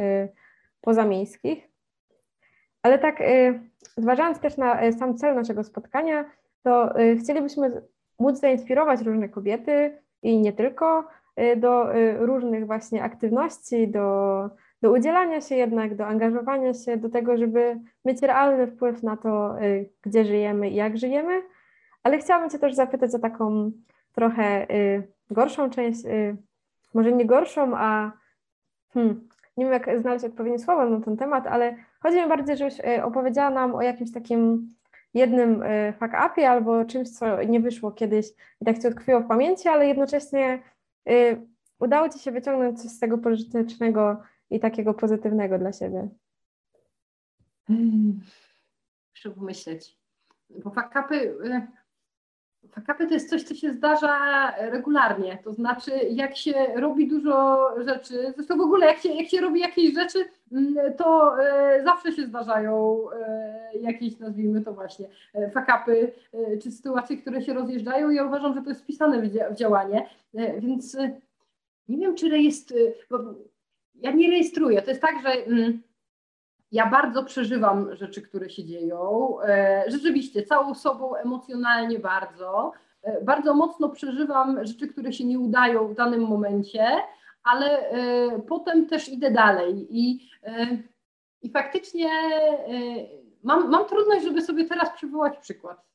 pozamiejskich. 0.82 1.70
Ale 2.84 3.00
tak, 3.00 3.24
zważając 3.98 4.40
też 4.40 4.58
na 4.58 4.92
sam 4.92 5.18
cel 5.18 5.36
naszego 5.36 5.64
spotkania, 5.64 6.26
to 6.64 6.94
chcielibyśmy 7.24 7.82
móc 8.20 8.40
zainspirować 8.40 9.02
różne 9.02 9.30
kobiety 9.30 9.98
i 10.24 10.40
nie 10.40 10.54
tylko 10.54 11.08
do 11.58 11.88
różnych 12.20 12.66
właśnie 12.66 13.04
aktywności, 13.04 13.88
do, 13.88 14.50
do 14.82 14.92
udzielania 14.92 15.42
się 15.42 15.56
jednak, 15.56 15.96
do 15.96 16.06
angażowania 16.06 16.74
się, 16.74 16.98
do 16.98 17.10
tego, 17.10 17.38
żeby 17.38 17.80
mieć 18.06 18.22
realny 18.22 18.68
wpływ 18.68 19.04
na 19.04 19.18
to, 19.18 19.56
gdzie 20.02 20.26
żyjemy 20.26 20.70
i 20.70 20.76
jak 20.76 20.98
żyjemy. 20.98 21.42
Ale 22.04 22.18
chciałabym 22.18 22.50
Cię 22.50 22.60
też 22.60 22.74
zapytać 22.74 23.16
o 23.16 23.20
taką 23.20 23.72
trochę 24.16 24.72
y, 24.72 25.08
gorszą 25.32 25.70
część, 25.70 26.06
y, 26.06 26.38
może 26.94 27.12
nie 27.12 27.26
gorszą, 27.26 27.78
a 27.78 28.12
hmm, 28.94 29.30
nie 29.58 29.66
wiem, 29.66 29.74
jak 29.74 30.02
znaleźć 30.02 30.26
odpowiednie 30.26 30.60
słowo 30.60 30.90
na 30.90 31.06
ten 31.06 31.18
temat, 31.18 31.48
ale 31.48 31.76
chodzi 32.00 32.18
mi 32.18 32.28
bardziej, 32.28 32.58
żebyś 32.58 32.80
y, 32.80 33.04
opowiedziała 33.04 33.50
nam 33.50 33.76
o 33.76 33.82
jakimś 33.82 34.12
takim 34.12 34.70
jednym 35.14 35.64
fuck 36.00 36.14
upie 36.32 36.50
albo 36.50 36.86
czymś, 36.86 37.10
co 37.10 37.44
nie 37.44 37.60
wyszło 37.60 37.92
kiedyś 37.92 38.28
i 38.62 38.66
tak 38.66 38.80
ci 38.80 38.88
utkwiło 38.88 39.20
w 39.20 39.28
pamięci, 39.28 39.68
ale 39.68 39.88
jednocześnie 39.88 40.60
udało 41.80 42.10
ci 42.10 42.20
się 42.20 42.32
wyciągnąć 42.32 42.82
coś 42.82 42.92
z 42.92 43.00
tego 43.00 43.18
pożytecznego 43.18 44.22
i 44.50 44.60
takiego 44.60 44.94
pozytywnego 44.94 45.58
dla 45.60 45.74
siebie. 45.74 46.10
Hmm. 47.68 48.20
Muszę 49.16 49.32
pomyśleć. 49.32 49.98
Bo 50.50 50.70
fuck 50.70 51.06
upy 51.06 51.36
Fakapy 52.72 53.08
to 53.08 53.14
jest 53.14 53.30
coś, 53.30 53.44
co 53.44 53.56
się 53.56 53.74
zdarza 53.74 54.16
regularnie. 54.58 55.38
To 55.44 55.54
znaczy, 55.54 55.92
jak 56.10 56.38
się 56.38 56.54
robi 56.76 57.08
dużo 57.08 57.70
rzeczy, 57.84 58.34
zresztą 58.36 58.58
w 58.58 58.62
ogóle 58.62 58.86
jak 58.86 58.98
się, 58.98 59.10
jak 59.10 59.30
się 59.30 59.42
robi 59.42 59.60
jakieś 59.60 59.94
rzeczy, 59.94 60.26
mm, 60.52 60.94
to 60.98 61.36
e, 61.44 61.84
zawsze 61.84 62.12
się 62.12 62.26
zdarzają 62.26 63.00
e, 63.12 63.78
jakieś, 63.82 64.20
nazwijmy 64.20 64.62
to 64.62 64.74
właśnie, 64.74 65.08
e, 65.34 65.52
fakapy 65.52 66.12
czy 66.64 66.72
sytuacje, 66.72 67.18
które 67.18 67.42
się 67.42 67.54
rozjeżdżają. 67.54 68.10
Ja 68.10 68.26
uważam, 68.26 68.54
że 68.54 68.62
to 68.62 68.70
jest 68.70 68.82
wpisane 68.82 69.22
w 69.22 69.56
działanie, 69.56 70.10
więc 70.60 70.98
nie 71.90 71.98
wiem, 71.98 72.16
czy 72.16 72.30
rejestr... 72.30 72.74
Ja 73.96 74.12
nie 74.12 74.30
rejestruję. 74.30 74.82
To 74.82 74.90
jest 74.90 75.02
tak, 75.02 75.16
że 75.24 75.30
mm, 75.30 75.82
ja 76.72 76.90
bardzo 76.90 77.24
przeżywam 77.24 77.96
rzeczy, 77.96 78.22
które 78.22 78.50
się 78.50 78.64
dzieją. 78.64 79.30
E, 79.42 79.84
rzeczywiście, 79.88 80.44
całą 80.44 80.76
sobą 80.76 81.16
emocjonalnie 81.16 82.00
bardzo. 82.00 82.72
E, 83.04 83.22
bardzo 83.22 83.54
mocno 83.54 83.90
przeżywam 83.90 84.66
rzeczy, 84.66 84.88
które 84.88 85.14
się 85.14 85.26
nie 85.26 85.40
udają 85.40 85.88
w 85.88 85.96
danym 85.96 86.22
momencie, 86.22 86.88
ale 87.44 87.90
e, 87.90 88.40
potem 88.48 88.86
też 88.86 89.10
idę 89.10 89.32
dalej. 89.32 89.88
I, 89.90 90.30
i 91.42 91.50
faktycznie 91.50 92.10
mam, 93.44 93.70
mam 93.70 93.86
trudność, 93.86 94.26
żeby 94.26 94.42
sobie 94.42 94.66
teraz 94.66 94.90
przywołać 94.96 95.38
przykład. 95.38 95.86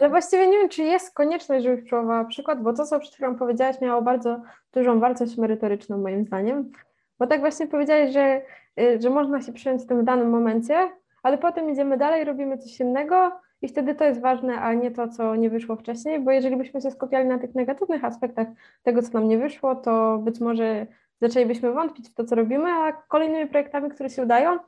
Ja 0.00 0.08
właściwie 0.08 0.46
nie 0.46 0.58
wiem, 0.58 0.68
czy 0.68 0.82
jest 0.82 1.14
konieczność, 1.14 1.64
żebyś 1.64 1.84
przywołała 1.84 2.24
przykład, 2.24 2.62
bo 2.62 2.72
to, 2.72 2.86
co 2.86 3.00
przed 3.00 3.14
chwilą 3.14 3.36
powiedziałaś, 3.36 3.80
miało 3.80 4.02
bardzo 4.02 4.40
dużą 4.72 5.00
wartość 5.00 5.36
merytoryczną, 5.36 5.98
moim 5.98 6.24
zdaniem. 6.24 6.72
Bo 7.18 7.26
tak 7.26 7.40
właśnie 7.40 7.66
powiedziałeś, 7.66 8.12
że 8.12 8.42
że 8.98 9.10
można 9.10 9.40
się 9.40 9.52
przyjąć 9.52 9.86
tym 9.86 10.04
danym 10.04 10.30
momencie, 10.30 10.90
ale 11.22 11.38
potem 11.38 11.70
idziemy 11.70 11.96
dalej, 11.96 12.24
robimy 12.24 12.58
coś 12.58 12.80
innego 12.80 13.32
i 13.62 13.68
wtedy 13.68 13.94
to 13.94 14.04
jest 14.04 14.20
ważne, 14.20 14.60
a 14.60 14.74
nie 14.74 14.90
to, 14.90 15.08
co 15.08 15.36
nie 15.36 15.50
wyszło 15.50 15.76
wcześniej, 15.76 16.20
bo 16.20 16.30
jeżeli 16.30 16.56
byśmy 16.56 16.80
się 16.80 16.90
skupiali 16.90 17.28
na 17.28 17.38
tych 17.38 17.54
negatywnych 17.54 18.04
aspektach 18.04 18.48
tego, 18.82 19.02
co 19.02 19.12
nam 19.12 19.28
nie 19.28 19.38
wyszło, 19.38 19.74
to 19.74 20.18
być 20.18 20.40
może 20.40 20.86
zaczęlibyśmy 21.20 21.72
wątpić 21.72 22.08
w 22.08 22.14
to, 22.14 22.24
co 22.24 22.34
robimy, 22.34 22.70
a 22.70 22.92
kolejnymi 22.92 23.50
projektami, 23.50 23.90
które 23.90 24.10
się 24.10 24.22
udają, 24.22 24.58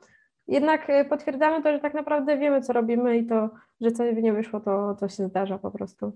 jednak 0.47 0.87
potwierdzamy 1.09 1.63
to, 1.63 1.71
że 1.71 1.79
tak 1.79 1.93
naprawdę 1.93 2.37
wiemy, 2.37 2.61
co 2.61 2.73
robimy 2.73 3.17
i 3.17 3.25
to, 3.25 3.49
że 3.81 3.91
coś 3.91 4.15
nie 4.15 4.33
wyszło, 4.33 4.59
to, 4.59 4.95
to 4.99 5.09
się 5.09 5.27
zdarza 5.27 5.57
po 5.57 5.71
prostu. 5.71 6.11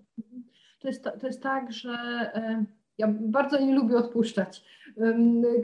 To 0.82 0.88
jest, 0.88 1.04
to 1.04 1.28
jest 1.28 1.44
tak, 1.44 1.72
że 1.72 1.92
ja 3.00 3.08
bardzo 3.08 3.60
nie 3.60 3.76
lubię 3.76 3.98
odpuszczać. 3.98 4.64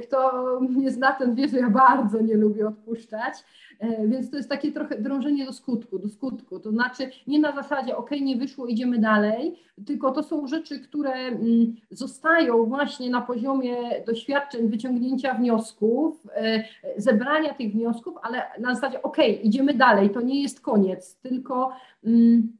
Kto 0.03 0.31
mnie 0.61 0.91
zna, 0.91 1.11
ten 1.11 1.35
wie, 1.35 1.47
że 1.47 1.57
ja 1.57 1.69
bardzo 1.69 2.21
nie 2.21 2.35
lubię 2.35 2.67
odpuszczać, 2.67 3.33
e, 3.79 4.07
więc 4.07 4.31
to 4.31 4.37
jest 4.37 4.49
takie 4.49 4.71
trochę 4.71 5.01
drążenie 5.01 5.45
do 5.45 5.53
skutku, 5.53 5.99
do 5.99 6.09
skutku. 6.09 6.59
To 6.59 6.71
znaczy 6.71 7.09
nie 7.27 7.39
na 7.39 7.51
zasadzie, 7.51 7.97
ok, 7.97 8.11
nie 8.11 8.37
wyszło, 8.37 8.67
idziemy 8.67 8.99
dalej, 8.99 9.55
tylko 9.85 10.11
to 10.11 10.23
są 10.23 10.47
rzeczy, 10.47 10.79
które 10.79 11.13
mm, 11.13 11.75
zostają 11.91 12.65
właśnie 12.65 13.09
na 13.09 13.21
poziomie 13.21 13.75
doświadczeń, 14.07 14.69
wyciągnięcia 14.69 15.33
wniosków, 15.33 16.27
e, 16.35 16.63
zebrania 16.97 17.53
tych 17.53 17.71
wniosków, 17.71 18.15
ale 18.21 18.41
na 18.59 18.75
zasadzie, 18.75 19.01
ok, 19.01 19.17
idziemy 19.43 19.73
dalej, 19.73 20.09
to 20.09 20.21
nie 20.21 20.41
jest 20.41 20.61
koniec, 20.61 21.15
tylko 21.15 21.71
mm, 22.03 22.57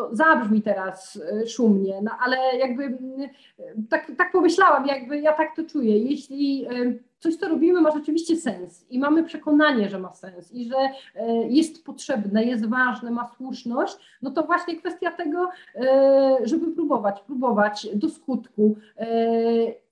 to 0.00 0.16
zabrzmi 0.16 0.62
teraz 0.62 1.18
e, 1.42 1.46
szumnie, 1.46 2.02
no 2.02 2.10
ale 2.20 2.36
jakby 2.58 2.98
tak, 3.90 4.12
tak 4.18 4.32
pomyślałam, 4.32 4.86
jakby 4.86 5.20
ja 5.20 5.32
tak 5.32 5.56
to 5.56 5.64
czuję. 5.64 5.98
Jeśli 5.98 6.66
e, 6.66 6.70
coś, 7.20 7.36
co 7.36 7.48
robimy, 7.48 7.80
ma 7.80 7.90
rzeczywiście 7.90 8.36
sens 8.36 8.86
i 8.90 8.98
mamy 8.98 9.24
przekonanie, 9.24 9.88
że 9.88 9.98
ma 9.98 10.12
sens 10.12 10.52
i 10.52 10.68
że 10.68 10.76
e, 11.14 11.48
jest 11.48 11.84
potrzebne, 11.84 12.44
jest 12.44 12.66
ważne, 12.66 13.10
ma 13.10 13.30
słuszność, 13.36 13.96
no 14.22 14.30
to 14.30 14.42
właśnie 14.42 14.76
kwestia 14.76 15.10
tego, 15.10 15.48
żeby 16.44 16.72
próbować, 16.72 17.20
próbować 17.20 17.88
do 17.94 18.08
skutku 18.08 18.76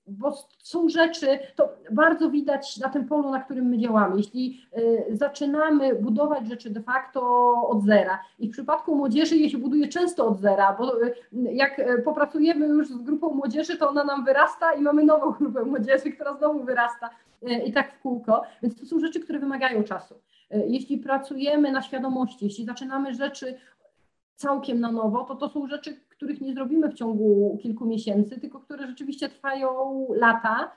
bo 0.09 0.33
są 0.57 0.89
rzeczy, 0.89 1.39
to 1.55 1.69
bardzo 1.91 2.29
widać 2.29 2.77
na 2.77 2.89
tym 2.89 3.07
polu, 3.07 3.29
na 3.29 3.39
którym 3.43 3.65
my 3.65 3.77
działamy. 3.77 4.17
Jeśli 4.17 4.61
zaczynamy 5.11 5.95
budować 5.95 6.47
rzeczy 6.47 6.69
de 6.69 6.81
facto 6.81 7.21
od 7.67 7.83
zera 7.83 8.19
i 8.39 8.47
w 8.47 8.51
przypadku 8.51 8.95
młodzieży 8.95 9.35
je 9.35 9.49
się 9.49 9.57
buduje 9.57 9.87
często 9.87 10.27
od 10.27 10.39
zera, 10.39 10.75
bo 10.79 10.91
jak 11.33 11.81
popracujemy 12.03 12.65
już 12.65 12.87
z 12.87 13.03
grupą 13.03 13.33
młodzieży, 13.33 13.77
to 13.77 13.89
ona 13.89 14.03
nam 14.03 14.25
wyrasta 14.25 14.73
i 14.73 14.81
mamy 14.81 15.03
nową 15.03 15.31
grupę 15.31 15.63
młodzieży, 15.65 16.11
która 16.11 16.33
znowu 16.33 16.63
wyrasta 16.63 17.09
i 17.65 17.73
tak 17.73 17.93
w 17.93 18.01
kółko. 18.01 18.43
Więc 18.63 18.79
to 18.79 18.85
są 18.85 18.99
rzeczy, 18.99 19.19
które 19.19 19.39
wymagają 19.39 19.83
czasu. 19.83 20.15
Jeśli 20.67 20.97
pracujemy 20.97 21.71
na 21.71 21.81
świadomości, 21.81 22.45
jeśli 22.45 22.65
zaczynamy 22.65 23.13
rzeczy 23.13 23.57
całkiem 24.35 24.79
na 24.79 24.91
nowo, 24.91 25.23
to 25.23 25.35
to 25.35 25.49
są 25.49 25.67
rzeczy, 25.67 25.99
których 26.09 26.41
nie 26.41 26.53
zrobimy 26.53 26.89
w 26.89 26.93
ciągu 26.93 27.57
kilku 27.61 27.85
miesięcy, 27.85 28.39
tylko 28.39 28.59
które 28.59 28.87
rzeczywiście 28.87 29.29
trwają 29.29 30.07
lata. 30.13 30.71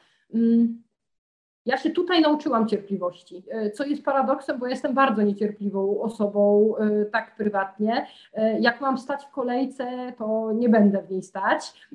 Ja 1.67 1.77
się 1.77 1.91
tutaj 1.91 2.21
nauczyłam 2.21 2.69
cierpliwości, 2.69 3.43
e, 3.51 3.71
co 3.71 3.85
jest 3.85 4.05
paradoksem, 4.05 4.59
bo 4.59 4.67
jestem 4.67 4.95
bardzo 4.95 5.23
niecierpliwą 5.23 6.01
osobą, 6.01 6.75
e, 6.77 7.05
tak 7.05 7.37
prywatnie. 7.37 8.07
E, 8.35 8.61
jak 8.61 8.81
mam 8.81 8.99
stać 8.99 9.25
w 9.25 9.31
kolejce, 9.31 10.13
to 10.19 10.53
nie 10.53 10.69
będę 10.69 11.03
w 11.03 11.11
niej 11.11 11.23
stać. 11.23 11.89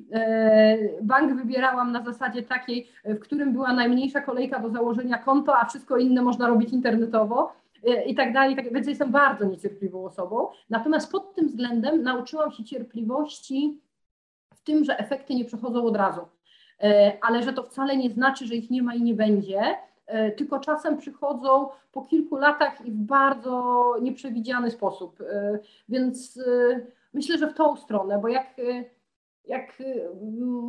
Bank 1.02 1.34
wybierałam 1.34 1.92
na 1.92 2.04
zasadzie 2.04 2.42
takiej, 2.42 2.88
w 3.04 3.18
którym 3.18 3.52
była 3.52 3.72
najmniejsza 3.72 4.20
kolejka 4.20 4.60
do 4.60 4.70
założenia 4.70 5.18
konta, 5.18 5.60
a 5.60 5.64
wszystko 5.64 5.96
inne 5.96 6.22
można 6.22 6.48
robić 6.48 6.72
internetowo 6.72 7.52
i 8.06 8.14
tak 8.14 8.32
dalej, 8.32 8.56
tak, 8.56 8.72
więc 8.72 8.86
jestem 8.86 9.10
bardzo 9.10 9.44
niecierpliwą 9.44 10.04
osobą. 10.04 10.48
Natomiast 10.70 11.12
pod 11.12 11.34
tym 11.34 11.48
względem 11.48 12.02
nauczyłam 12.02 12.52
się 12.52 12.64
cierpliwości 12.64 13.80
w 14.54 14.62
tym, 14.62 14.84
że 14.84 14.98
efekty 14.98 15.34
nie 15.34 15.44
przechodzą 15.44 15.84
od 15.84 15.96
razu, 15.96 16.20
ale 17.20 17.42
że 17.42 17.52
to 17.52 17.62
wcale 17.62 17.96
nie 17.96 18.10
znaczy, 18.10 18.46
że 18.46 18.54
ich 18.54 18.70
nie 18.70 18.82
ma 18.82 18.94
i 18.94 19.02
nie 19.02 19.14
będzie, 19.14 19.76
e, 20.06 20.30
tylko 20.30 20.58
czasem 20.60 20.98
przychodzą 20.98 21.68
po 21.92 22.02
kilku 22.02 22.36
latach 22.36 22.86
i 22.86 22.90
w 22.90 22.96
bardzo 22.96 23.94
nieprzewidziany 24.02 24.70
sposób. 24.70 25.20
E, 25.20 25.58
więc 25.88 26.40
myślę, 27.14 27.38
że 27.38 27.46
w 27.46 27.54
tą 27.54 27.76
stronę, 27.76 28.18
bo 28.18 28.28
jak 28.28 28.46
jak 29.44 29.82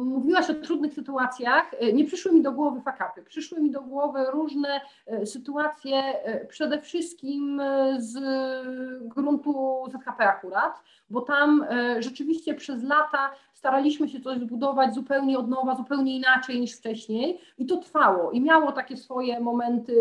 mówiłaś 0.06 0.50
o 0.50 0.54
trudnych 0.54 0.94
sytuacjach, 0.94 1.72
nie 1.94 2.06
przyszły 2.06 2.32
mi 2.32 2.42
do 2.42 2.52
głowy 2.52 2.82
fakapy, 2.82 3.24
przyszły 3.24 3.62
mi 3.62 3.72
do 3.72 3.82
głowy 3.82 4.20
różne 4.32 4.82
sytuacje, 5.26 6.04
przede 6.50 6.82
wszystkim 6.82 7.62
z 7.98 8.18
gruntu 9.08 9.84
ZHP 9.92 10.28
akurat, 10.28 10.84
bo 11.10 11.22
tam 11.22 11.66
rzeczywiście 12.00 12.54
przez 12.54 12.84
lata 12.84 13.32
staraliśmy 13.60 14.10
się 14.10 14.20
coś 14.20 14.40
zbudować 14.40 14.94
zupełnie 14.94 15.40
od 15.40 15.50
nowa, 15.50 15.76
zupełnie 15.76 16.16
inaczej 16.16 16.60
niż 16.60 16.74
wcześniej 16.74 17.40
i 17.58 17.66
to 17.66 17.78
trwało 17.78 18.32
i 18.32 18.42
miało 18.42 18.72
takie 18.72 18.98
swoje 18.98 19.40
momenty 19.40 19.96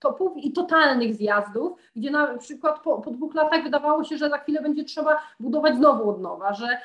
topów 0.00 0.36
i 0.36 0.52
totalnych 0.52 1.14
zjazdów, 1.14 1.72
gdzie 1.96 2.10
na 2.10 2.38
przykład 2.38 2.80
po, 2.80 2.98
po 2.98 3.10
dwóch 3.10 3.34
latach 3.34 3.62
wydawało 3.62 4.04
się, 4.04 4.16
że 4.16 4.28
za 4.28 4.38
chwilę 4.38 4.62
będzie 4.62 4.84
trzeba 4.84 5.16
budować 5.40 5.76
znowu 5.76 6.10
od 6.10 6.20
nowa, 6.20 6.54
że 6.54 6.78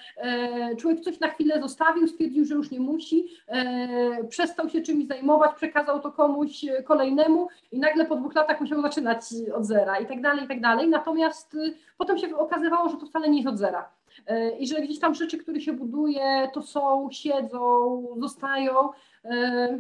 człowiek 0.77 0.95
człowiek 0.95 1.03
coś 1.03 1.19
na 1.19 1.27
chwilę 1.27 1.61
zostawił, 1.61 2.07
stwierdził, 2.07 2.45
że 2.45 2.55
już 2.55 2.71
nie 2.71 2.79
musi, 2.79 3.27
e, 3.47 4.23
przestał 4.23 4.69
się 4.69 4.81
czymś 4.81 5.07
zajmować, 5.07 5.55
przekazał 5.55 5.99
to 5.99 6.11
komuś 6.11 6.65
kolejnemu 6.83 7.47
i 7.71 7.79
nagle 7.79 8.05
po 8.05 8.15
dwóch 8.15 8.35
latach 8.35 8.61
musiał 8.61 8.81
zaczynać 8.81 9.21
od 9.55 9.65
zera 9.65 9.99
i 9.99 10.05
tak 10.05 10.21
dalej, 10.21 10.45
i 10.45 10.47
tak 10.47 10.61
dalej. 10.61 10.87
Natomiast 10.87 11.53
y, 11.53 11.73
potem 11.97 12.17
się 12.17 12.37
okazywało, 12.37 12.89
że 12.89 12.97
to 12.97 13.05
wcale 13.05 13.29
nie 13.29 13.37
jest 13.37 13.49
od 13.49 13.57
zera. 13.57 13.89
E, 14.27 14.57
I 14.57 14.67
że 14.67 14.81
gdzieś 14.81 14.99
tam 14.99 15.13
rzeczy, 15.13 15.37
które 15.37 15.61
się 15.61 15.73
buduje, 15.73 16.49
to 16.53 16.61
są, 16.61 17.07
siedzą, 17.11 18.05
zostają. 18.19 18.89
E, 19.23 19.79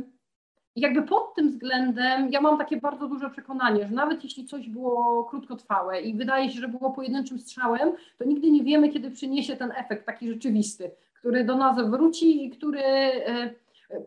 i 0.75 0.81
jakby 0.81 1.03
pod 1.03 1.35
tym 1.35 1.49
względem 1.49 2.31
ja 2.31 2.41
mam 2.41 2.57
takie 2.57 2.77
bardzo 2.77 3.07
duże 3.07 3.29
przekonanie, 3.29 3.87
że 3.87 3.93
nawet 3.93 4.23
jeśli 4.23 4.45
coś 4.45 4.69
było 4.69 5.23
krótkotrwałe 5.23 6.01
i 6.01 6.13
wydaje 6.13 6.49
się, 6.49 6.59
że 6.59 6.67
było 6.67 6.91
pojedynczym 6.91 7.39
strzałem, 7.39 7.91
to 8.17 8.25
nigdy 8.25 8.51
nie 8.51 8.63
wiemy, 8.63 8.89
kiedy 8.89 9.11
przyniesie 9.11 9.55
ten 9.55 9.71
efekt 9.71 10.05
taki 10.05 10.29
rzeczywisty, 10.29 10.91
który 11.19 11.43
do 11.43 11.55
nas 11.55 11.89
wróci 11.89 12.45
i 12.45 12.49
który 12.49 12.81
e, 12.81 13.55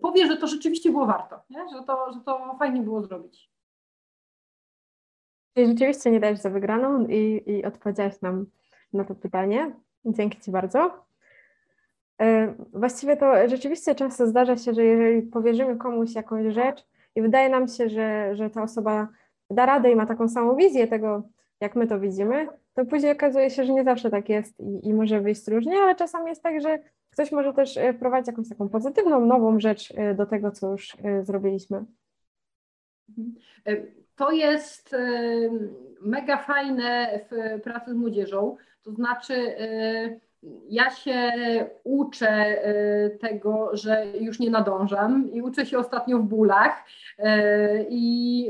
powie, 0.01 0.26
że 0.26 0.37
to 0.37 0.47
rzeczywiście 0.47 0.91
było 0.91 1.07
warto, 1.07 1.41
nie? 1.51 1.68
Że, 1.68 1.83
to, 1.83 2.12
że 2.12 2.20
to 2.20 2.57
fajnie 2.59 2.83
było 2.83 3.03
zrobić. 3.03 3.51
Czyli 5.55 5.66
rzeczywiście 5.66 6.11
nie 6.11 6.20
dajesz 6.20 6.39
za 6.39 6.51
wygraną 6.51 7.07
i, 7.07 7.43
i 7.47 7.62
nam 8.22 8.47
na 8.93 9.05
to 9.05 9.14
pytanie. 9.14 9.72
Dzięki 10.05 10.40
Ci 10.40 10.51
bardzo. 10.51 11.09
E, 12.20 12.55
właściwie 12.72 13.16
to 13.16 13.49
rzeczywiście 13.49 13.94
często 13.94 14.26
zdarza 14.26 14.57
się, 14.57 14.74
że 14.74 14.84
jeżeli 14.84 15.22
powierzymy 15.22 15.76
komuś 15.76 16.14
jakąś 16.14 16.55
rzecz 16.55 16.86
i 17.14 17.22
wydaje 17.22 17.49
nam 17.49 17.68
się, 17.68 17.88
że, 17.88 18.36
że 18.36 18.51
ta 18.51 18.62
osoba 18.62 19.09
da 19.51 19.66
radę 19.66 19.92
i 19.92 19.96
ma 19.96 20.07
taką 20.07 20.28
samą 20.28 20.57
wizję 20.57 20.86
tego, 20.86 21.22
jak 21.61 21.76
my 21.76 21.86
to 21.86 22.01
widzimy, 22.01 22.49
to 22.74 22.84
później 22.84 23.12
okazuje 23.12 23.51
się, 23.51 23.64
że 23.64 23.72
nie 23.72 23.84
zawsze 23.84 24.11
tak 24.11 24.28
jest 24.28 24.61
i, 24.61 24.88
i 24.88 24.94
może 24.94 25.20
wyjść 25.20 25.49
różnie, 25.49 25.78
ale 25.78 25.94
czasami 25.94 26.28
jest 26.28 26.42
tak, 26.42 26.61
że 26.61 26.78
ktoś 27.11 27.32
może 27.32 27.53
też 27.53 27.76
e, 27.76 27.92
wprowadzić 27.92 28.26
jakąś 28.26 28.49
taką 28.49 28.68
pozytywną, 28.68 29.26
nową 29.26 29.61
rzecz 29.61 29.92
e, 29.96 30.14
do 30.14 30.26
tego, 30.26 30.51
co 30.51 30.70
już 30.70 30.96
zrobiliśmy. 31.22 31.84
To 34.16 34.30
jest 34.30 34.96
mega 36.01 36.36
fajne 36.36 37.20
w 37.30 37.61
pracy 37.62 37.90
z 37.90 37.94
młodzieżą, 37.94 38.57
to 38.83 38.93
znaczy 38.93 39.55
ja 40.68 40.91
się 40.91 41.33
uczę 41.85 42.62
y, 42.68 43.18
tego, 43.18 43.70
że 43.72 44.07
już 44.20 44.41
nie 44.41 44.51
nadążam 44.51 45.33
i 45.33 45.43
uczę 45.43 45.66
się 45.66 45.79
ostatnio 45.79 46.18
w 46.18 46.22
bólach 46.22 46.85
y, 47.18 47.87
i 47.91 48.49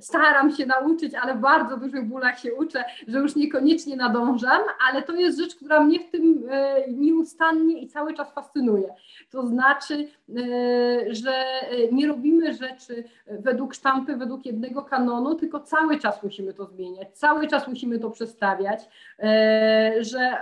staram 0.00 0.50
się 0.50 0.66
nauczyć, 0.66 1.14
ale 1.14 1.34
w 1.34 1.40
bardzo 1.40 1.76
dużych 1.76 2.08
bólach 2.08 2.38
się 2.38 2.54
uczę, 2.54 2.84
że 3.08 3.18
już 3.18 3.36
niekoniecznie 3.36 3.96
nadążam, 3.96 4.62
ale 4.88 5.02
to 5.02 5.12
jest 5.12 5.38
rzecz, 5.38 5.56
która 5.56 5.80
mnie 5.80 6.00
w 6.00 6.10
tym 6.10 6.44
e, 6.50 6.74
nieustannie 6.88 7.80
i 7.80 7.88
cały 7.88 8.14
czas 8.14 8.32
fascynuje. 8.32 8.88
To 9.30 9.46
znaczy, 9.46 10.08
e, 10.28 11.14
że 11.14 11.44
nie 11.92 12.08
robimy 12.08 12.54
rzeczy 12.54 13.04
według 13.26 13.74
sztampy, 13.74 14.16
według 14.16 14.46
jednego 14.46 14.82
kanonu, 14.82 15.34
tylko 15.34 15.60
cały 15.60 15.98
czas 15.98 16.22
musimy 16.22 16.54
to 16.54 16.66
zmieniać, 16.66 17.08
cały 17.12 17.46
czas 17.48 17.68
musimy 17.68 17.98
to 17.98 18.10
przestawiać, 18.10 18.80
e, 19.18 19.94
że 20.00 20.38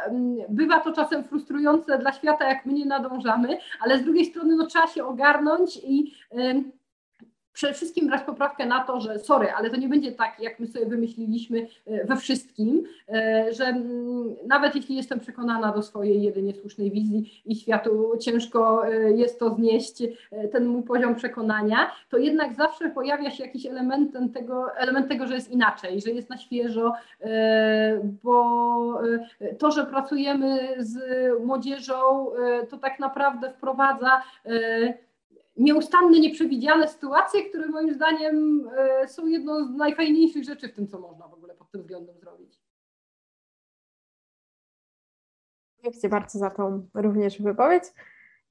bywa 0.49 0.81
to 0.81 0.93
czasem 0.93 1.25
frustrujące 1.25 1.99
dla 1.99 2.13
świata, 2.13 2.49
jak 2.49 2.67
my 2.67 2.73
nie 2.73 2.87
nadążamy, 2.87 3.59
ale 3.81 3.99
z 3.99 4.05
drugiej 4.05 4.25
strony 4.25 4.57
no, 4.57 4.67
trzeba 4.67 4.87
się 4.87 5.05
ogarnąć 5.05 5.81
i 5.85 6.15
przede 7.53 7.75
wszystkim 7.75 8.07
brać 8.07 8.23
poprawkę 8.23 8.67
na 8.67 8.85
to, 8.85 9.01
że 9.01 9.19
sorry, 9.19 9.53
ale 9.57 9.71
to 9.71 9.77
nie 9.77 9.89
będzie 9.89 10.13
tak, 10.13 10.41
jak 10.41 10.61
my 10.61 10.67
sobie 10.67 10.87
wymyśliliśmy 10.87 11.67
e, 11.87 12.05
we 12.05 12.17
wszystkim, 12.17 12.85
e, 13.09 13.47
że 13.53 13.65
mm, 13.65 14.37
nawet 14.47 14.77
jeśli 14.77 14.97
jestem 14.97 15.21
przekonana 15.21 15.73
do 15.73 15.83
swojej 15.83 16.23
jedynie 16.23 16.55
słusznej 16.55 16.91
wizji 16.91 17.43
i 17.47 17.57
światu 17.57 18.13
ciężko 18.21 18.89
e, 18.89 19.13
jest 19.13 19.39
to 19.39 19.55
znieść, 19.55 20.03
ten 20.53 20.67
mój 20.67 20.83
poziom 20.83 21.15
przekonania, 21.15 21.91
to 22.11 22.19
jednak 22.19 22.55
zawsze 22.55 22.91
pojawia 22.91 23.31
się 23.31 23.45
jakiś 23.45 23.67
element 23.67 24.35
tego, 24.35 24.77
element 24.77 25.09
tego, 25.09 25.27
że 25.27 25.35
jest 25.35 25.51
inaczej, 25.51 26.01
że 26.01 26.11
jest 26.11 26.31
na 26.31 26.39
świeżo, 26.39 26.93
bo 28.23 29.01
to, 29.59 29.71
że 29.71 29.87
pracujemy 29.87 30.75
z 30.79 30.99
młodzieżą, 31.45 32.27
to 32.71 32.79
tak 32.79 32.99
naprawdę 32.99 33.51
wprowadza 33.51 34.23
nieustanne, 35.57 36.21
nieprzewidziane 36.21 36.89
sytuacje, 36.89 37.43
które 37.49 37.69
moim 37.69 37.95
zdaniem 37.95 38.69
e, 38.77 39.09
są 39.09 39.27
jedną 39.27 39.65
z 39.65 39.71
najfajniejszych 39.71 40.45
rzeczy 40.45 40.69
w 40.69 40.75
tym, 40.75 40.89
co 40.89 40.99
można 40.99 41.29
w 41.29 41.35
ogóle 41.35 41.55
pod 41.55 41.71
tym 41.71 41.81
względem 41.81 42.19
zrobić. 42.19 42.61
Dziękuję 45.83 46.09
bardzo 46.09 46.39
za 46.39 46.51
tą 46.51 46.89
również 46.95 47.43
wypowiedź. 47.43 47.85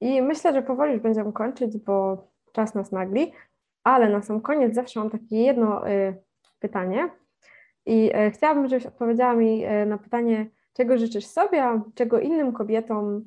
I 0.00 0.22
myślę, 0.22 0.52
że 0.52 0.62
powoli 0.62 0.92
już 0.92 1.02
będziemy 1.02 1.32
kończyć, 1.32 1.78
bo 1.78 2.26
czas 2.52 2.74
nas 2.74 2.92
nagli, 2.92 3.32
ale 3.84 4.08
na 4.08 4.22
sam 4.22 4.40
koniec 4.40 4.74
zawsze 4.74 5.00
mam 5.00 5.10
takie 5.10 5.36
jedno 5.36 5.88
y, 5.88 6.14
pytanie. 6.58 7.10
I 7.86 8.12
y, 8.16 8.30
chciałabym, 8.30 8.68
żebyś 8.68 8.86
odpowiedziała 8.86 9.34
mi 9.34 9.66
y, 9.66 9.86
na 9.86 9.98
pytanie, 9.98 10.46
czego 10.72 10.98
życzysz 10.98 11.26
sobie, 11.26 11.64
a 11.64 11.82
czego 11.94 12.20
innym 12.20 12.52
kobietom 12.52 13.24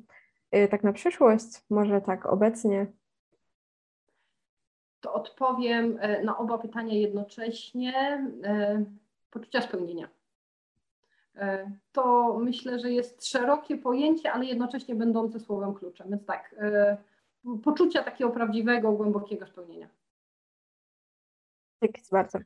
tak 0.70 0.84
na 0.84 0.92
przyszłość, 0.92 1.46
może 1.70 2.00
tak 2.00 2.26
obecnie? 2.26 2.86
To 5.00 5.14
odpowiem 5.14 5.98
na 6.24 6.38
oba 6.38 6.58
pytania 6.58 6.94
jednocześnie. 6.94 8.26
Poczucia 9.30 9.62
spełnienia. 9.62 10.08
E, 11.36 11.70
to 11.92 12.36
myślę, 12.38 12.78
że 12.78 12.90
jest 12.90 13.26
szerokie 13.26 13.76
pojęcie, 13.76 14.32
ale 14.32 14.44
jednocześnie 14.44 14.94
będące 14.94 15.40
słowem 15.40 15.74
kluczem. 15.74 16.10
Więc 16.10 16.24
tak, 16.24 16.54
e, 16.58 16.96
poczucia 17.64 18.02
takiego 18.02 18.30
prawdziwego, 18.30 18.92
głębokiego 18.92 19.46
spełnienia. 19.46 19.88
Dzięki 21.82 22.02
bardzo. 22.12 22.38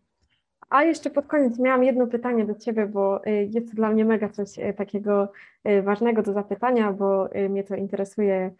A 0.70 0.84
jeszcze 0.84 1.10
pod 1.10 1.26
koniec 1.26 1.58
miałam 1.58 1.84
jedno 1.84 2.06
pytanie 2.06 2.44
do 2.44 2.54
Ciebie, 2.54 2.86
bo 2.86 3.24
e, 3.24 3.44
jest 3.44 3.68
to 3.68 3.74
dla 3.74 3.90
mnie 3.90 4.04
mega 4.04 4.28
coś 4.28 4.48
takiego 4.76 5.32
ważnego 5.82 6.22
do 6.22 6.32
zapytania, 6.32 6.92
bo 6.92 7.28
mnie 7.48 7.64
to 7.64 7.74
interesuje. 7.74 8.54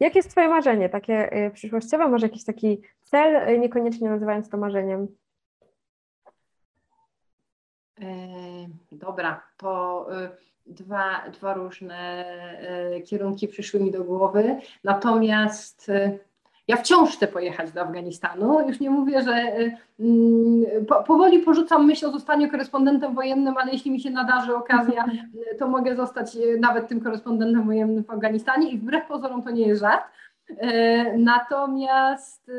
Jakie 0.00 0.18
jest 0.18 0.30
Twoje 0.30 0.48
marzenie, 0.48 0.88
takie 0.88 1.50
przyszłościowe, 1.54 2.08
może 2.08 2.26
jakiś 2.26 2.44
taki 2.44 2.80
cel, 3.02 3.60
niekoniecznie 3.60 4.08
nazywając 4.08 4.48
to 4.48 4.56
marzeniem? 4.56 5.08
Dobra, 8.92 9.42
to 9.56 10.06
y, 10.24 10.28
dwa, 10.66 11.30
dwa 11.30 11.54
różne 11.54 12.24
y, 12.96 13.02
kierunki 13.02 13.48
przyszły 13.48 13.80
mi 13.80 13.90
do 13.90 14.04
głowy. 14.04 14.60
Natomiast 14.84 15.88
y, 15.88 16.18
ja 16.68 16.76
wciąż 16.76 17.16
chcę 17.16 17.26
pojechać 17.26 17.72
do 17.72 17.80
Afganistanu. 17.80 18.68
Już 18.68 18.80
nie 18.80 18.90
mówię, 18.90 19.22
że 19.22 19.32
mm, 20.00 20.86
powoli 21.06 21.38
porzucam 21.38 21.86
myśl 21.86 22.06
o 22.06 22.10
zostaniu 22.10 22.50
korespondentem 22.50 23.14
wojennym, 23.14 23.56
ale 23.56 23.72
jeśli 23.72 23.90
mi 23.90 24.00
się 24.00 24.10
nadarzy 24.10 24.56
okazja, 24.56 25.04
to 25.58 25.68
mogę 25.68 25.96
zostać 25.96 26.38
nawet 26.60 26.88
tym 26.88 27.00
korespondentem 27.00 27.66
wojennym 27.66 28.04
w 28.04 28.10
Afganistanie 28.10 28.70
i 28.70 28.78
wbrew 28.78 29.06
pozorom 29.06 29.42
to 29.42 29.50
nie 29.50 29.66
jest 29.68 29.80
żart. 29.80 30.04
Natomiast 31.18 32.50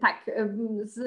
tak, 0.00 0.30
z 0.82 1.00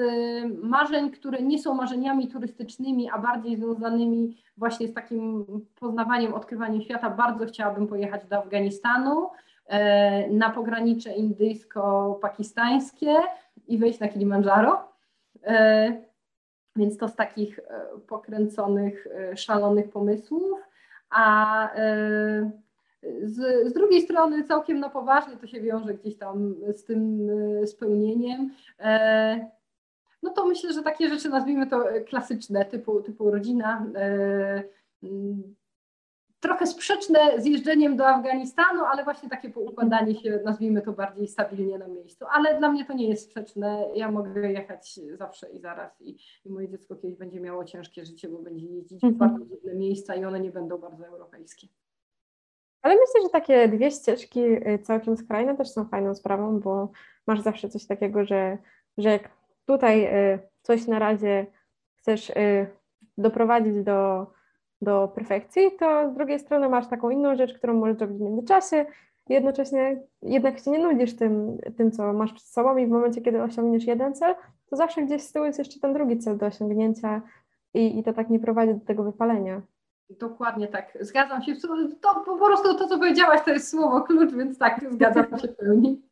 marzeń, 0.62 1.10
które 1.10 1.42
nie 1.42 1.58
są 1.58 1.74
marzeniami 1.74 2.28
turystycznymi, 2.28 3.10
a 3.10 3.18
bardziej 3.18 3.56
związanymi 3.56 4.36
właśnie 4.56 4.88
z 4.88 4.94
takim 4.94 5.46
poznawaniem, 5.80 6.34
odkrywaniem 6.34 6.82
świata, 6.82 7.10
bardzo 7.10 7.46
chciałabym 7.46 7.86
pojechać 7.86 8.26
do 8.26 8.38
Afganistanu, 8.38 9.28
na 10.30 10.50
pogranicze 10.50 11.12
indyjsko-pakistańskie 11.12 13.14
i 13.68 13.78
wejść 13.78 14.00
na 14.00 14.08
Kilimandżaro. 14.08 14.88
E, 15.44 15.92
więc 16.76 16.98
to 16.98 17.08
z 17.08 17.16
takich 17.16 17.58
e, 17.58 17.62
pokręconych, 18.06 19.06
szalonych 19.34 19.90
pomysłów. 19.90 20.60
A 21.10 21.70
z, 23.22 23.68
z, 23.70 23.72
drugiej 23.72 24.02
strony 24.02 24.44
całkiem 24.44 24.80
na 24.80 24.88
poważnie 24.88 25.36
to 25.36 25.46
się 25.46 25.60
wiąże 25.60 25.94
gdzieś 25.94 26.18
tam 26.18 26.54
z 26.74 26.84
tym 26.84 27.30
e, 27.62 27.66
spełnieniem. 27.66 28.50
E, 28.78 29.50
no 30.22 30.30
to 30.30 30.46
myślę, 30.46 30.72
że 30.72 30.82
takie 30.82 31.08
rzeczy 31.08 31.28
nazwijmy 31.28 31.66
to 31.66 31.84
klasyczne, 32.08 32.64
typu, 32.64 33.02
typu 33.02 33.30
rodzina. 33.30 33.86
Trochę 36.46 36.66
sprzeczne 36.66 37.18
z 37.40 37.46
jeżdżeniem 37.46 37.96
do 37.96 38.06
Afganistanu, 38.06 38.84
ale 38.92 39.04
właśnie 39.04 39.28
takie 39.28 39.50
poukładanie 39.50 40.14
się, 40.14 40.40
nazwijmy 40.44 40.82
to 40.82 40.92
bardziej 40.92 41.28
stabilnie 41.28 41.78
na 41.78 41.88
miejscu. 41.88 42.24
Ale 42.30 42.58
dla 42.58 42.72
mnie 42.72 42.84
to 42.84 42.92
nie 42.92 43.08
jest 43.08 43.24
sprzeczne. 43.24 43.88
Ja 43.94 44.10
mogę 44.10 44.52
jechać 44.52 45.00
zawsze 45.14 45.50
i 45.50 45.60
zaraz 45.60 46.00
i, 46.00 46.16
i 46.44 46.50
moje 46.50 46.68
dziecko 46.68 46.96
kiedyś 46.96 47.16
będzie 47.16 47.40
miało 47.40 47.64
ciężkie 47.64 48.04
życie, 48.04 48.28
bo 48.28 48.38
będzie 48.38 48.66
jeździć 48.66 49.00
w 49.00 49.04
mhm. 49.04 49.18
bardzo 49.18 49.54
dziwne 49.54 49.74
miejsca 49.74 50.14
i 50.14 50.24
one 50.24 50.40
nie 50.40 50.50
będą 50.50 50.78
bardzo 50.78 51.06
europejskie. 51.06 51.66
Ale 52.82 52.94
myślę, 52.94 53.22
że 53.22 53.28
takie 53.28 53.68
dwie 53.68 53.90
ścieżki 53.90 54.40
y, 54.40 54.78
całkiem 54.82 55.16
skrajne 55.16 55.56
też 55.56 55.70
są 55.70 55.84
fajną 55.84 56.14
sprawą, 56.14 56.60
bo 56.60 56.90
masz 57.26 57.40
zawsze 57.40 57.68
coś 57.68 57.86
takiego, 57.86 58.24
że, 58.24 58.58
że 58.98 59.10
jak 59.10 59.30
tutaj 59.66 60.04
y, 60.34 60.38
coś 60.62 60.86
na 60.86 60.98
razie 60.98 61.46
chcesz 61.96 62.30
y, 62.30 62.66
doprowadzić 63.18 63.82
do, 63.82 64.26
do 64.82 65.12
perfekcji, 65.14 65.62
to 65.78 66.10
z 66.10 66.14
drugiej 66.14 66.38
strony 66.38 66.68
masz 66.68 66.86
taką 66.86 67.10
inną 67.10 67.36
rzecz, 67.36 67.54
którą 67.54 67.74
możesz 67.74 67.96
zrobić 67.98 68.18
w 68.18 68.20
międzyczasie 68.20 68.86
jednocześnie 69.28 70.02
jednak 70.22 70.58
się 70.58 70.70
nie 70.70 70.78
nudzisz 70.78 71.16
tym, 71.16 71.58
tym, 71.76 71.92
co 71.92 72.12
masz 72.12 72.32
przed 72.32 72.46
sobą 72.46 72.76
i 72.76 72.86
w 72.86 72.90
momencie, 72.90 73.20
kiedy 73.20 73.42
osiągniesz 73.42 73.84
jeden 73.84 74.14
cel, 74.14 74.34
to 74.70 74.76
zawsze 74.76 75.02
gdzieś 75.02 75.22
z 75.22 75.32
tyłu 75.32 75.44
jest 75.44 75.58
jeszcze 75.58 75.80
ten 75.80 75.94
drugi 75.94 76.18
cel 76.18 76.38
do 76.38 76.46
osiągnięcia 76.46 77.22
i, 77.74 77.98
i 77.98 78.02
to 78.02 78.12
tak 78.12 78.30
nie 78.30 78.40
prowadzi 78.40 78.74
do 78.74 78.86
tego 78.86 79.02
wypalenia. 79.04 79.62
Dokładnie 80.10 80.68
tak, 80.68 80.98
zgadzam 81.00 81.42
się. 81.42 81.52
To 82.00 82.22
po 82.26 82.36
prostu 82.36 82.74
to, 82.78 82.88
co 82.88 82.98
powiedziałaś, 82.98 83.40
to 83.44 83.50
jest 83.50 83.68
słowo 83.68 84.00
klucz, 84.00 84.34
więc 84.34 84.58
tak, 84.58 84.84
zgadzam 84.92 85.38
się 85.38 85.48
w 85.48 85.56
pełni. 85.56 86.02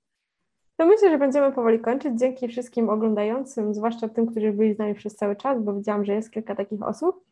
To 0.76 0.86
myślę, 0.86 1.10
że 1.10 1.18
będziemy 1.18 1.52
powoli 1.52 1.80
kończyć. 1.80 2.18
Dzięki 2.18 2.48
wszystkim 2.48 2.88
oglądającym, 2.88 3.74
zwłaszcza 3.74 4.08
tym, 4.08 4.26
którzy 4.26 4.52
byli 4.52 4.74
z 4.74 4.78
nami 4.78 4.94
przez 4.94 5.16
cały 5.16 5.36
czas, 5.36 5.62
bo 5.62 5.74
widziałam, 5.74 6.04
że 6.04 6.12
jest 6.12 6.30
kilka 6.30 6.54
takich 6.54 6.82
osób. 6.82 7.24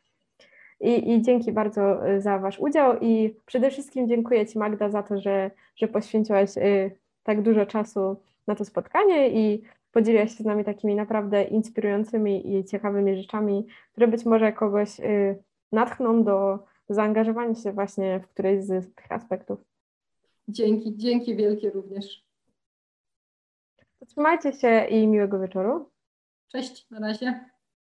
I, 0.82 1.12
I, 1.12 1.22
dzięki 1.22 1.52
bardzo 1.52 2.08
y, 2.08 2.20
za 2.20 2.38
Wasz 2.38 2.58
udział 2.58 2.98
i 3.00 3.36
przede 3.46 3.70
wszystkim 3.70 4.08
dziękuję 4.08 4.46
Ci 4.46 4.58
Magda 4.58 4.90
za 4.90 5.02
to, 5.02 5.20
że, 5.20 5.50
że 5.76 5.88
poświęciłaś 5.88 6.56
y, 6.56 6.96
tak 7.22 7.42
dużo 7.42 7.66
czasu 7.66 8.16
na 8.46 8.54
to 8.54 8.64
spotkanie 8.64 9.30
i 9.30 9.62
podzieliłaś 9.92 10.36
się 10.36 10.42
z 10.42 10.46
nami 10.46 10.64
takimi 10.64 10.94
naprawdę 10.94 11.44
inspirującymi 11.44 12.54
i 12.56 12.64
ciekawymi 12.64 13.16
rzeczami, 13.16 13.66
które 13.92 14.08
być 14.08 14.24
może 14.24 14.52
kogoś 14.52 15.00
y, 15.00 15.42
natchną 15.72 16.24
do 16.24 16.58
zaangażowania 16.88 17.54
się 17.54 17.72
właśnie 17.72 18.20
w 18.20 18.28
którejś 18.28 18.64
z 18.64 18.94
tych 18.94 19.12
aspektów. 19.12 19.64
Dzięki, 20.48 20.96
dzięki 20.96 21.36
wielkie 21.36 21.70
również. 21.70 22.24
Trzymajcie 24.06 24.52
się 24.52 24.86
i 24.90 25.06
miłego 25.06 25.38
wieczoru. 25.38 25.90
Cześć, 26.48 26.90
na 26.90 26.98
razie. 26.98 27.51